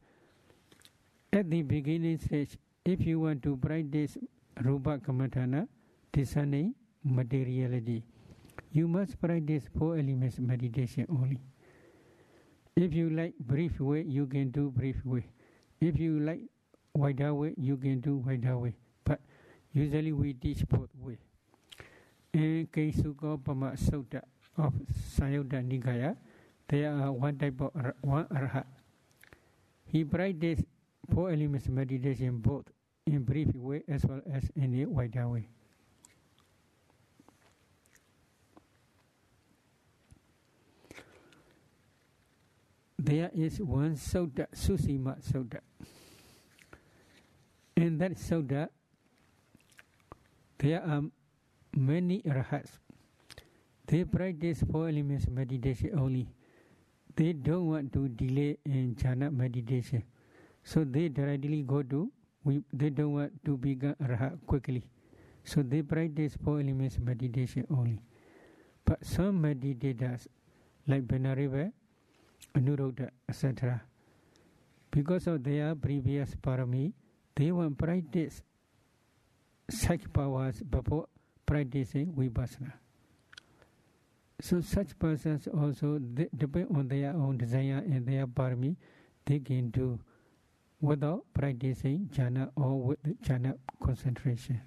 at 1.31 1.49
the 1.49 1.61
beginning 1.61 2.19
stage, 2.19 2.57
if 2.83 3.05
you 3.05 3.21
want 3.21 3.43
to 3.43 3.55
practice 3.55 4.17
rupa 4.63 4.97
kamatana, 4.97 5.69
discerning 6.11 6.75
materiality, 7.03 8.03
you 8.73 8.89
must 8.89 9.21
practice 9.21 9.63
four 9.77 9.97
elements 9.97 10.39
meditation 10.39 11.05
only. 11.09 11.39
If 12.75 12.93
you 12.93 13.09
like 13.09 13.35
brief 13.39 13.79
way, 13.79 14.01
you 14.01 14.27
can 14.27 14.51
do 14.51 14.69
brief 14.69 15.05
way. 15.05 15.25
If 15.79 15.99
you 15.99 16.19
like 16.19 16.41
wider 16.93 17.33
way, 17.33 17.53
you 17.57 17.77
can 17.77 17.99
do 18.01 18.17
wider 18.17 18.57
way. 18.57 18.73
But 19.03 19.21
usually 19.73 20.11
we 20.11 20.33
teach 20.33 20.67
both 20.67 20.89
way. 20.99 21.17
In 22.33 22.67
Kimsukopama 22.73 23.77
Sutta 23.77 24.21
of 24.57 24.73
Samyutta 25.17 25.61
Nikaya, 25.61 26.17
there 26.67 26.91
are 26.93 27.11
one 27.11 27.37
type 27.37 27.61
of 27.61 27.71
one 28.01 28.25
arhat. 28.25 28.65
He 29.85 30.03
practiced 30.03 30.65
four 31.13 31.31
elements 31.31 31.69
meditation 31.69 32.39
both 32.39 32.65
in 33.05 33.23
brief 33.23 33.53
way 33.55 33.83
as 33.87 34.03
well 34.05 34.21
as 34.31 34.49
in 34.55 34.81
a 34.81 34.85
wider 34.85 35.27
way. 35.29 35.47
There 42.99 43.29
is 43.33 43.61
one 43.61 43.95
Sutta, 43.95 44.47
Susima 44.53 45.21
Sutta. 45.21 45.59
In 47.75 47.97
that 47.99 48.13
Sutta, 48.17 48.69
there 50.57 50.81
are 50.81 51.03
many 51.75 52.23
arhats. 52.25 52.79
They 53.85 54.03
practice 54.03 54.63
four 54.71 54.89
elements 54.89 55.27
meditation 55.29 55.91
only. 55.97 56.27
They 57.15 57.33
don't 57.33 57.67
want 57.67 57.93
to 57.93 58.09
delay 58.09 58.57
in 58.65 58.95
jhana 58.95 59.31
meditation. 59.31 60.03
So 60.63 60.83
they 60.83 61.07
directly 61.07 61.61
go 61.61 61.83
to, 61.83 62.11
we, 62.43 62.61
they 62.73 62.89
don't 62.89 63.13
want 63.13 63.31
to 63.45 63.57
become 63.57 63.95
arhat 64.03 64.37
quickly. 64.45 64.83
So 65.43 65.61
they 65.61 65.81
practice 65.83 66.35
four 66.43 66.59
elements 66.59 66.97
meditation 66.99 67.65
only. 67.69 68.01
But 68.83 69.05
some 69.05 69.41
meditators, 69.41 70.27
like 70.87 71.03
Venerable, 71.03 71.71
Anuruddha, 72.57 73.09
etc., 73.29 73.81
because 74.91 75.27
of 75.27 75.43
their 75.43 75.75
previous 75.75 76.33
parami, 76.35 76.91
they 77.35 77.51
want 77.51 77.77
practice 77.77 78.41
such 79.69 80.11
powers 80.11 80.61
before 80.61 81.07
practicing 81.45 82.13
vipassana. 82.13 82.73
So 84.41 84.61
such 84.61 84.97
persons 84.97 85.47
also 85.47 85.99
depend 85.99 86.67
on 86.75 86.87
their 86.87 87.11
own 87.13 87.37
desire 87.37 87.83
and 87.85 88.05
their 88.05 88.27
parami, 88.27 88.75
they 89.25 89.39
can 89.39 89.69
do 89.71 89.99
without 90.79 91.25
practicing 91.33 92.09
jhana 92.13 92.49
or 92.55 92.79
with 92.79 93.21
jhana 93.23 93.55
concentration. 93.83 94.61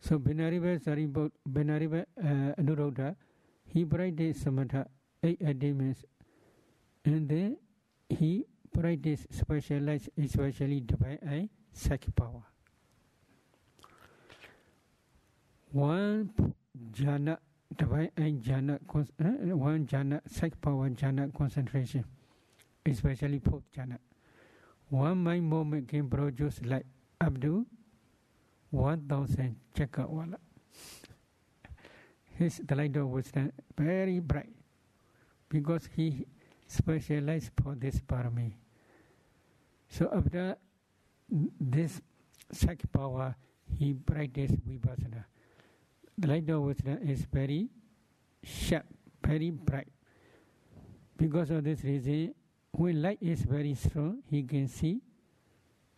So 0.00 0.18
Venerable 0.18 0.78
Sariput, 0.78 1.32
Venerable 1.46 2.04
uh, 2.22 2.54
Anuruddha, 2.58 3.16
he 3.66 3.84
practiced 3.84 4.44
samatha 4.44 4.86
eight 5.22 5.40
attainments 5.40 6.04
and 7.04 7.28
then 7.28 7.56
he 8.08 8.44
practiced 8.72 9.26
specialized 9.32 10.10
especially 10.22 10.80
divine 10.80 11.18
eye 11.28 11.48
psychic 11.72 12.14
power. 12.14 12.42
One 15.72 16.30
jhana 16.92 17.38
divine 17.76 18.10
eye 18.16 18.36
jhana 18.40 18.78
uh, 18.94 19.56
one 19.56 19.86
jhana 19.86 20.20
psychic 20.28 20.60
power 20.60 20.88
jhana 20.90 21.32
concentration, 21.34 22.04
especially 22.86 23.38
fourth 23.38 23.64
jhana. 23.76 23.98
One 24.88 25.22
mind 25.22 25.44
moment 25.44 25.88
can 25.88 26.08
produce 26.08 26.60
like 26.64 26.86
up 27.20 27.40
to 27.40 27.66
one 28.70 29.00
thousand 29.08 29.56
chakrawala. 29.74 30.36
His 32.38 32.60
the 32.64 32.76
light 32.76 32.96
of 32.96 33.08
wisdom 33.08 33.52
very 33.76 34.20
bright 34.20 34.57
because 35.48 35.88
he 35.96 36.26
specialized 36.66 37.50
for 37.62 37.74
this 37.74 38.00
parami. 38.00 38.52
So 39.88 40.10
after 40.14 40.56
this 41.60 42.00
psychic 42.52 42.92
power, 42.92 43.34
he 43.78 43.94
practiced 43.94 44.56
vipassana. 44.66 45.24
The 46.16 46.28
light 46.28 46.50
of 46.50 46.62
wisdom 46.62 46.98
is 47.02 47.26
very 47.32 47.68
sharp, 48.42 48.86
very 49.24 49.50
bright. 49.50 49.88
Because 51.16 51.50
of 51.50 51.64
this 51.64 51.82
reason, 51.84 52.34
when 52.72 53.02
light 53.02 53.18
is 53.20 53.42
very 53.42 53.74
strong, 53.74 54.22
he 54.30 54.42
can 54.42 54.68
see 54.68 55.00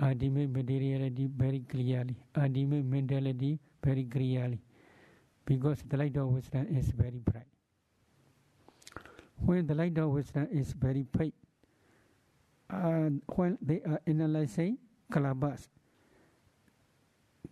ultimate 0.01 0.51
materiality 0.51 1.29
very 1.35 1.61
clearly, 1.61 2.17
ultimate 2.37 2.85
mentality 2.85 3.59
very 3.83 4.05
clearly. 4.05 4.61
because 5.51 5.83
the 5.89 5.97
light 5.97 6.17
of 6.17 6.29
wisdom 6.29 6.67
is 6.71 6.91
very 6.91 7.19
bright. 7.19 7.51
When 9.41 9.67
the 9.67 9.75
light 9.75 9.97
of 9.99 10.11
wisdom 10.11 10.49
is 10.53 10.73
very 10.73 11.07
uh, 12.71 13.11
when 13.35 13.59
they 13.61 13.81
are 13.83 14.01
analyzing 14.07 14.79
kalabas, 15.13 15.69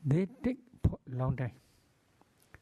they 0.05 0.27
take 0.43 0.59
long 1.11 1.37
time. 1.37 1.53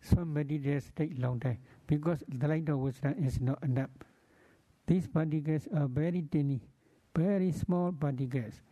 Some 0.00 0.34
meditators 0.34 0.94
take 0.94 1.18
long 1.18 1.40
time 1.40 1.58
because 1.86 2.22
the 2.28 2.48
light 2.48 2.68
of 2.68 2.78
wisdom 2.78 3.14
is 3.18 3.40
not 3.40 3.62
enough. 3.62 3.90
These 4.86 5.08
particles 5.08 5.68
are 5.74 5.88
very 5.88 6.22
tiny, 6.22 6.60
very 7.14 7.50
small 7.52 7.92
particles, 7.92 8.62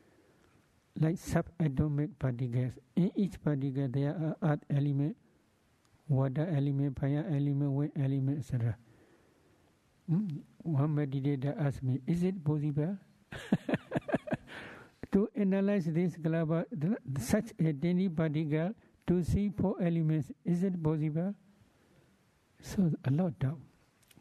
like 1.01 1.17
subatomic 1.17 2.11
particles. 2.19 2.73
In 2.95 3.11
each 3.17 3.43
particle, 3.43 3.89
there 3.89 4.11
are 4.15 4.53
earth 4.53 4.65
element, 4.71 5.17
water 6.09 6.49
element, 6.55 6.99
fire 6.99 7.27
element, 7.29 7.73
wind 7.73 7.93
element, 7.97 8.39
etc. 8.39 8.77
Hmm? 10.09 10.27
One 10.63 10.95
meditator 10.97 11.55
asked 11.59 11.83
me, 11.83 12.01
"Is 12.07 12.23
it 12.23 12.45
possible 12.45 12.97
to 15.13 15.29
analyze 15.35 15.87
this 15.87 16.17
global, 16.17 16.65
such 17.19 17.53
a 17.59 17.73
tiny 17.73 18.09
particle 18.09 18.75
to 19.07 19.23
see 19.23 19.51
four 19.51 19.77
elements? 19.81 20.31
Is 20.45 20.63
it 20.63 20.83
possible?" 20.83 21.35
So 22.61 22.91
a 23.05 23.11
lot 23.11 23.39
doubt, 23.39 23.59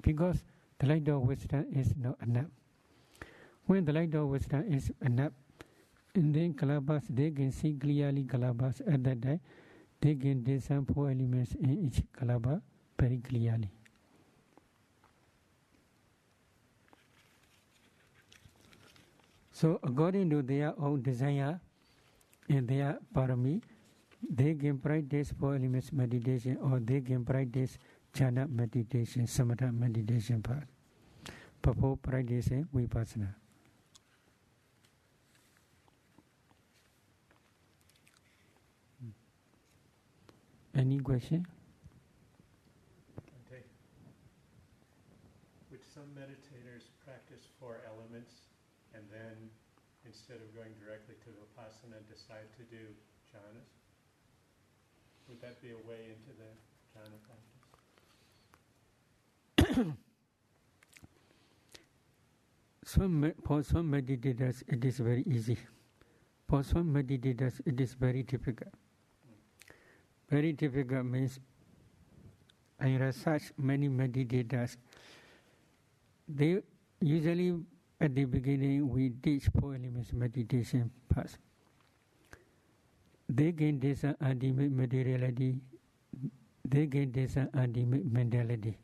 because 0.01 0.43
the 0.79 0.87
light 0.87 1.07
of 1.07 1.21
wisdom 1.21 1.65
is 1.71 1.95
not 1.95 2.17
enough. 2.21 2.51
When 3.65 3.85
the 3.85 3.93
light 3.93 4.13
of 4.15 4.27
wisdom 4.27 4.71
is 4.71 4.91
enough, 5.01 5.31
and 6.15 6.33
then 6.35 6.53
Kalabas, 6.53 7.03
they 7.09 7.31
can 7.31 7.51
see 7.51 7.73
clearly 7.73 8.23
Kalabas 8.23 8.81
at 8.85 9.03
that 9.03 9.21
time. 9.21 9.39
They 10.01 10.15
can 10.15 10.43
discern 10.43 10.85
four 10.85 11.09
elements 11.09 11.55
in 11.55 11.71
each 11.71 12.03
Kalaba 12.11 12.61
very 12.99 13.19
clearly. 13.19 13.71
So 19.53 19.79
according 19.83 20.31
to 20.31 20.41
their 20.41 20.73
own 20.81 21.03
desire 21.03 21.61
and 22.49 22.67
their 22.67 22.97
parami, 23.15 23.61
they 24.27 24.55
can 24.55 24.79
practice 24.79 25.31
four 25.39 25.53
elements 25.53 25.93
meditation 25.93 26.57
or 26.57 26.79
they 26.79 27.01
can 27.01 27.23
practice 27.23 27.77
jhana 28.15 28.49
meditation, 28.49 29.27
samatha 29.27 29.71
meditation 29.71 30.41
part. 30.41 30.65
Before 31.61 31.93
eh, 31.93 32.01
practicing 32.01 32.67
vipassana. 32.73 33.35
Hmm. 38.99 39.13
Any 40.79 40.97
question? 40.99 41.45
Okay. 43.45 43.61
Which 45.69 45.85
some 45.93 46.09
meditators 46.17 46.89
practice 47.05 47.45
four 47.59 47.81
elements 47.87 48.33
and 48.93 49.03
then 49.09 49.49
instead 50.13 50.37
of 50.37 50.53
going 50.53 50.69
directly 50.77 51.15
to 51.25 51.29
Vipassana 51.33 51.97
decide 52.07 52.45
to 52.55 52.63
do 52.69 52.85
jhanas? 53.33 53.65
Would 55.27 55.41
that 55.41 55.59
be 55.59 55.71
a 55.71 55.81
way 55.89 56.13
into 56.13 56.29
the 56.37 56.53
jhana 56.93 57.17
practice? 59.65 59.93
some, 62.85 63.33
for 63.43 63.63
some 63.63 63.91
meditators 63.91 64.61
it 64.67 64.85
is 64.85 64.99
very 64.99 65.23
easy. 65.25 65.57
For 66.47 66.63
some 66.63 66.93
meditators 66.93 67.59
it 67.65 67.81
is 67.81 67.95
very 67.95 68.21
difficult. 68.21 68.73
Very 70.29 70.53
difficult 70.53 71.05
means 71.05 71.39
I 72.79 72.97
research 72.97 73.51
many 73.57 73.89
meditators. 73.89 74.77
They 76.27 76.61
usually 77.01 77.55
at 77.99 78.15
the 78.15 78.25
beginning 78.25 78.89
we 78.89 79.09
teach 79.21 79.49
four 79.59 79.75
elements 79.75 80.13
meditation 80.13 80.91
first. 81.13 81.37
They 83.29 83.51
gain 83.51 83.79
this 83.79 84.03
ultimate 84.03 84.71
materiality. 84.71 85.55
They 86.65 86.85
gain 86.87 87.11
this 87.11 87.37
ultimate 87.37 88.05
mentality. 88.11 88.77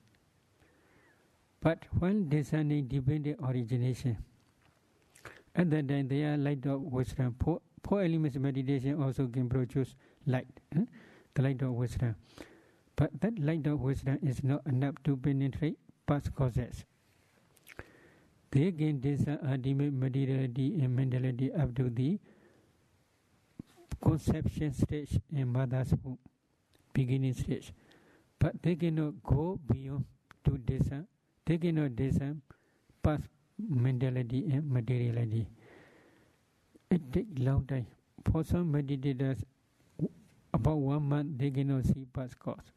But 1.61 1.83
when 1.99 2.29
discerning 2.29 2.87
dependent 2.87 3.39
origination, 3.43 4.17
at 5.55 5.69
that 5.71 5.87
time 5.87 6.07
they 6.07 6.23
are 6.23 6.37
light 6.37 6.65
of 6.65 6.81
wisdom. 6.81 7.35
Four, 7.43 7.61
four 7.83 8.01
elements 8.01 8.37
meditation 8.37 9.01
also 9.01 9.27
can 9.27 9.49
produce 9.49 9.95
light. 10.25 10.47
Eh? 10.75 10.85
the 11.39 11.41
light 11.41 11.61
of 11.61 11.71
wisdom. 11.71 12.15
But 12.95 13.21
that 13.21 13.39
light 13.39 13.65
of 13.67 13.81
wisdom 13.81 14.19
is 14.21 14.43
not 14.43 14.65
enough 14.65 14.95
to 15.05 15.15
penetrate 15.15 15.77
past 16.05 16.33
causes. 16.35 16.85
They 18.51 18.71
gain 18.71 18.99
this 18.99 19.25
ultimate 19.27 19.93
materiality 19.93 20.79
and 20.81 20.95
mentality 20.95 21.53
up 21.53 21.75
to 21.75 21.89
the 21.89 22.19
conception 24.01 24.73
stage 24.73 25.19
in 25.31 25.47
mother's 25.47 25.93
womb, 26.03 26.17
beginning 26.93 27.33
stage. 27.33 27.73
But 28.39 28.61
they 28.63 28.75
cannot 28.75 29.21
go 29.23 29.59
beyond 29.71 30.05
to 30.45 30.57
discern, 30.57 31.01
uh, 31.01 31.03
they 31.45 31.57
cannot 31.57 31.95
discern 31.95 32.41
uh, 32.49 32.53
past 33.03 33.27
mentality 33.57 34.45
and 34.51 34.71
uh, 34.71 34.73
materiality. 34.73 35.47
It 36.89 37.11
takes 37.13 37.37
long 37.39 37.65
time. 37.65 37.85
For 38.31 38.43
some 38.43 38.71
meditators, 38.73 39.43
about 40.53 40.77
one 40.77 41.03
month 41.03 41.37
they 41.37 41.51
cannot 41.51 41.85
see 41.85 42.05
past 42.11 42.39
cause. 42.39 42.71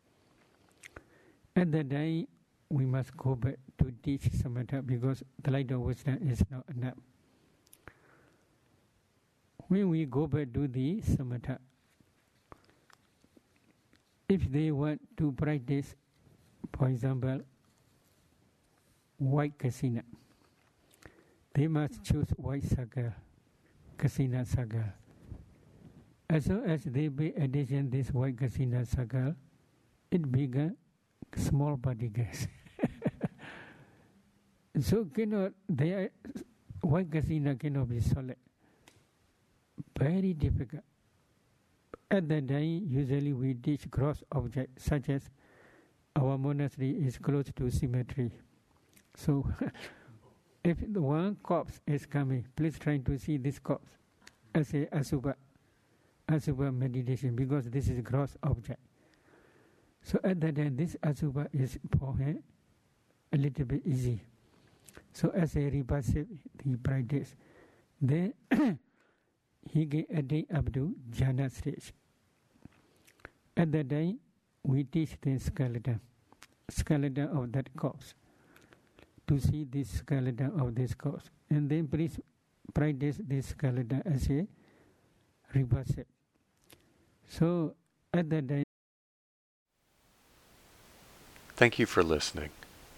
At 1.55 1.71
that 1.73 1.89
day, 1.89 2.27
we 2.73 2.87
must 2.87 3.15
go 3.19 3.35
back 3.35 3.57
to 3.77 3.93
teach 4.03 4.23
samatha 4.33 4.85
because 4.85 5.23
the 5.43 5.51
light 5.51 5.71
of 5.71 5.81
wisdom 5.81 6.19
is 6.27 6.43
not 6.51 6.65
enough. 6.75 6.97
When 9.69 9.91
we 9.91 10.07
go 10.07 10.27
back 10.27 10.55
to 10.55 10.67
the 10.67 11.03
samatha, 11.03 11.59
if 14.27 14.51
they 14.51 14.71
want 14.71 15.03
to 15.19 15.33
practice, 15.33 15.95
for 16.73 16.89
example, 16.89 17.43
white 19.19 19.59
kasina, 19.59 20.03
they 21.55 21.67
must 21.67 22.03
choose 22.03 22.29
white 22.37 22.65
saga, 22.65 23.15
kasina 23.99 24.47
saga. 24.47 24.95
As 26.31 26.47
soon 26.47 26.65
as 26.65 26.85
they 26.85 27.11
pay 27.11 27.35
attention 27.37 27.91
this 27.91 28.09
white 28.09 28.37
kasina 28.37 28.87
circle, 28.87 29.35
it 30.11 30.33
began 30.33 30.75
small 31.37 31.77
body 31.77 32.09
particles. 32.09 32.49
so 34.81 35.05
cannot 35.05 35.53
they 35.69 36.09
white 36.81 37.11
kasina 37.11 37.59
cannot 37.59 37.89
be 37.89 38.01
solid. 38.01 38.37
Very 39.99 40.33
difficult. 40.33 40.83
At 42.11 42.29
that 42.29 42.49
time, 42.49 42.87
usually 42.89 43.33
we 43.33 43.55
teach 43.55 43.91
gross 43.91 44.23
objects 44.33 44.85
such 44.85 45.09
as 45.09 45.31
our 46.17 46.37
monastery 46.37 46.91
is 46.91 47.19
close 47.19 47.47
to 47.57 47.71
cemetery. 47.71 48.33
So 49.15 49.47
if 50.65 50.79
the 50.93 51.01
one 51.01 51.37
corpse 51.43 51.81
is 51.87 52.07
coming, 52.07 52.47
please 52.57 52.79
try 52.79 52.99
to 52.99 53.19
see 53.19 53.37
this 53.37 53.59
corpse 53.59 53.93
as 54.55 54.75
a 54.75 54.87
asubha 54.87 55.35
asubha 56.29 56.75
meditation 56.75 57.35
because 57.35 57.71
this 57.71 57.89
is 57.89 58.01
gross 58.01 58.37
object. 58.43 58.81
So 60.03 60.19
at 60.25 60.41
that 60.41 60.57
time, 60.57 60.77
this 60.77 60.97
asubha 61.03 61.49
is 61.53 61.79
for 61.99 62.17
him 62.17 62.43
a 63.33 63.37
little 63.37 63.65
bit 63.65 63.83
easy. 63.87 64.21
So 65.13 65.31
as 65.31 65.57
a 65.57 65.71
repulsive, 65.71 66.27
he 66.65 66.77
practice. 66.77 67.35
Then 68.01 68.35
he 69.71 69.85
get 69.85 70.07
a 70.11 70.23
day 70.23 70.47
up 70.55 70.73
to 70.73 70.95
jhana 71.11 71.51
stage. 71.51 71.93
At 73.57 73.71
that 73.73 73.91
time, 73.91 74.19
we 74.65 74.85
teach 74.85 75.17
the 75.21 75.39
skeleton, 75.39 76.01
skeleton 76.71 77.29
of 77.29 77.53
that 77.53 77.69
corpse, 77.77 78.15
to 79.29 79.39
see 79.39 79.65
this 79.65 79.91
skeleton 79.91 80.53
of 80.59 80.75
this 80.75 80.95
corpse. 80.95 81.31
And 81.51 81.69
then 81.69 81.89
please 81.89 82.19
practice 82.73 83.19
this 83.23 83.49
skeleton 83.49 84.03
as 84.07 84.29
a 84.31 84.47
repulsive. 85.55 86.07
So 87.29 87.75
at 88.15 88.29
that 88.31 88.49
time. 88.49 88.65
Thank 91.57 91.79
you 91.79 91.87
for 91.87 92.03
listening. 92.03 92.51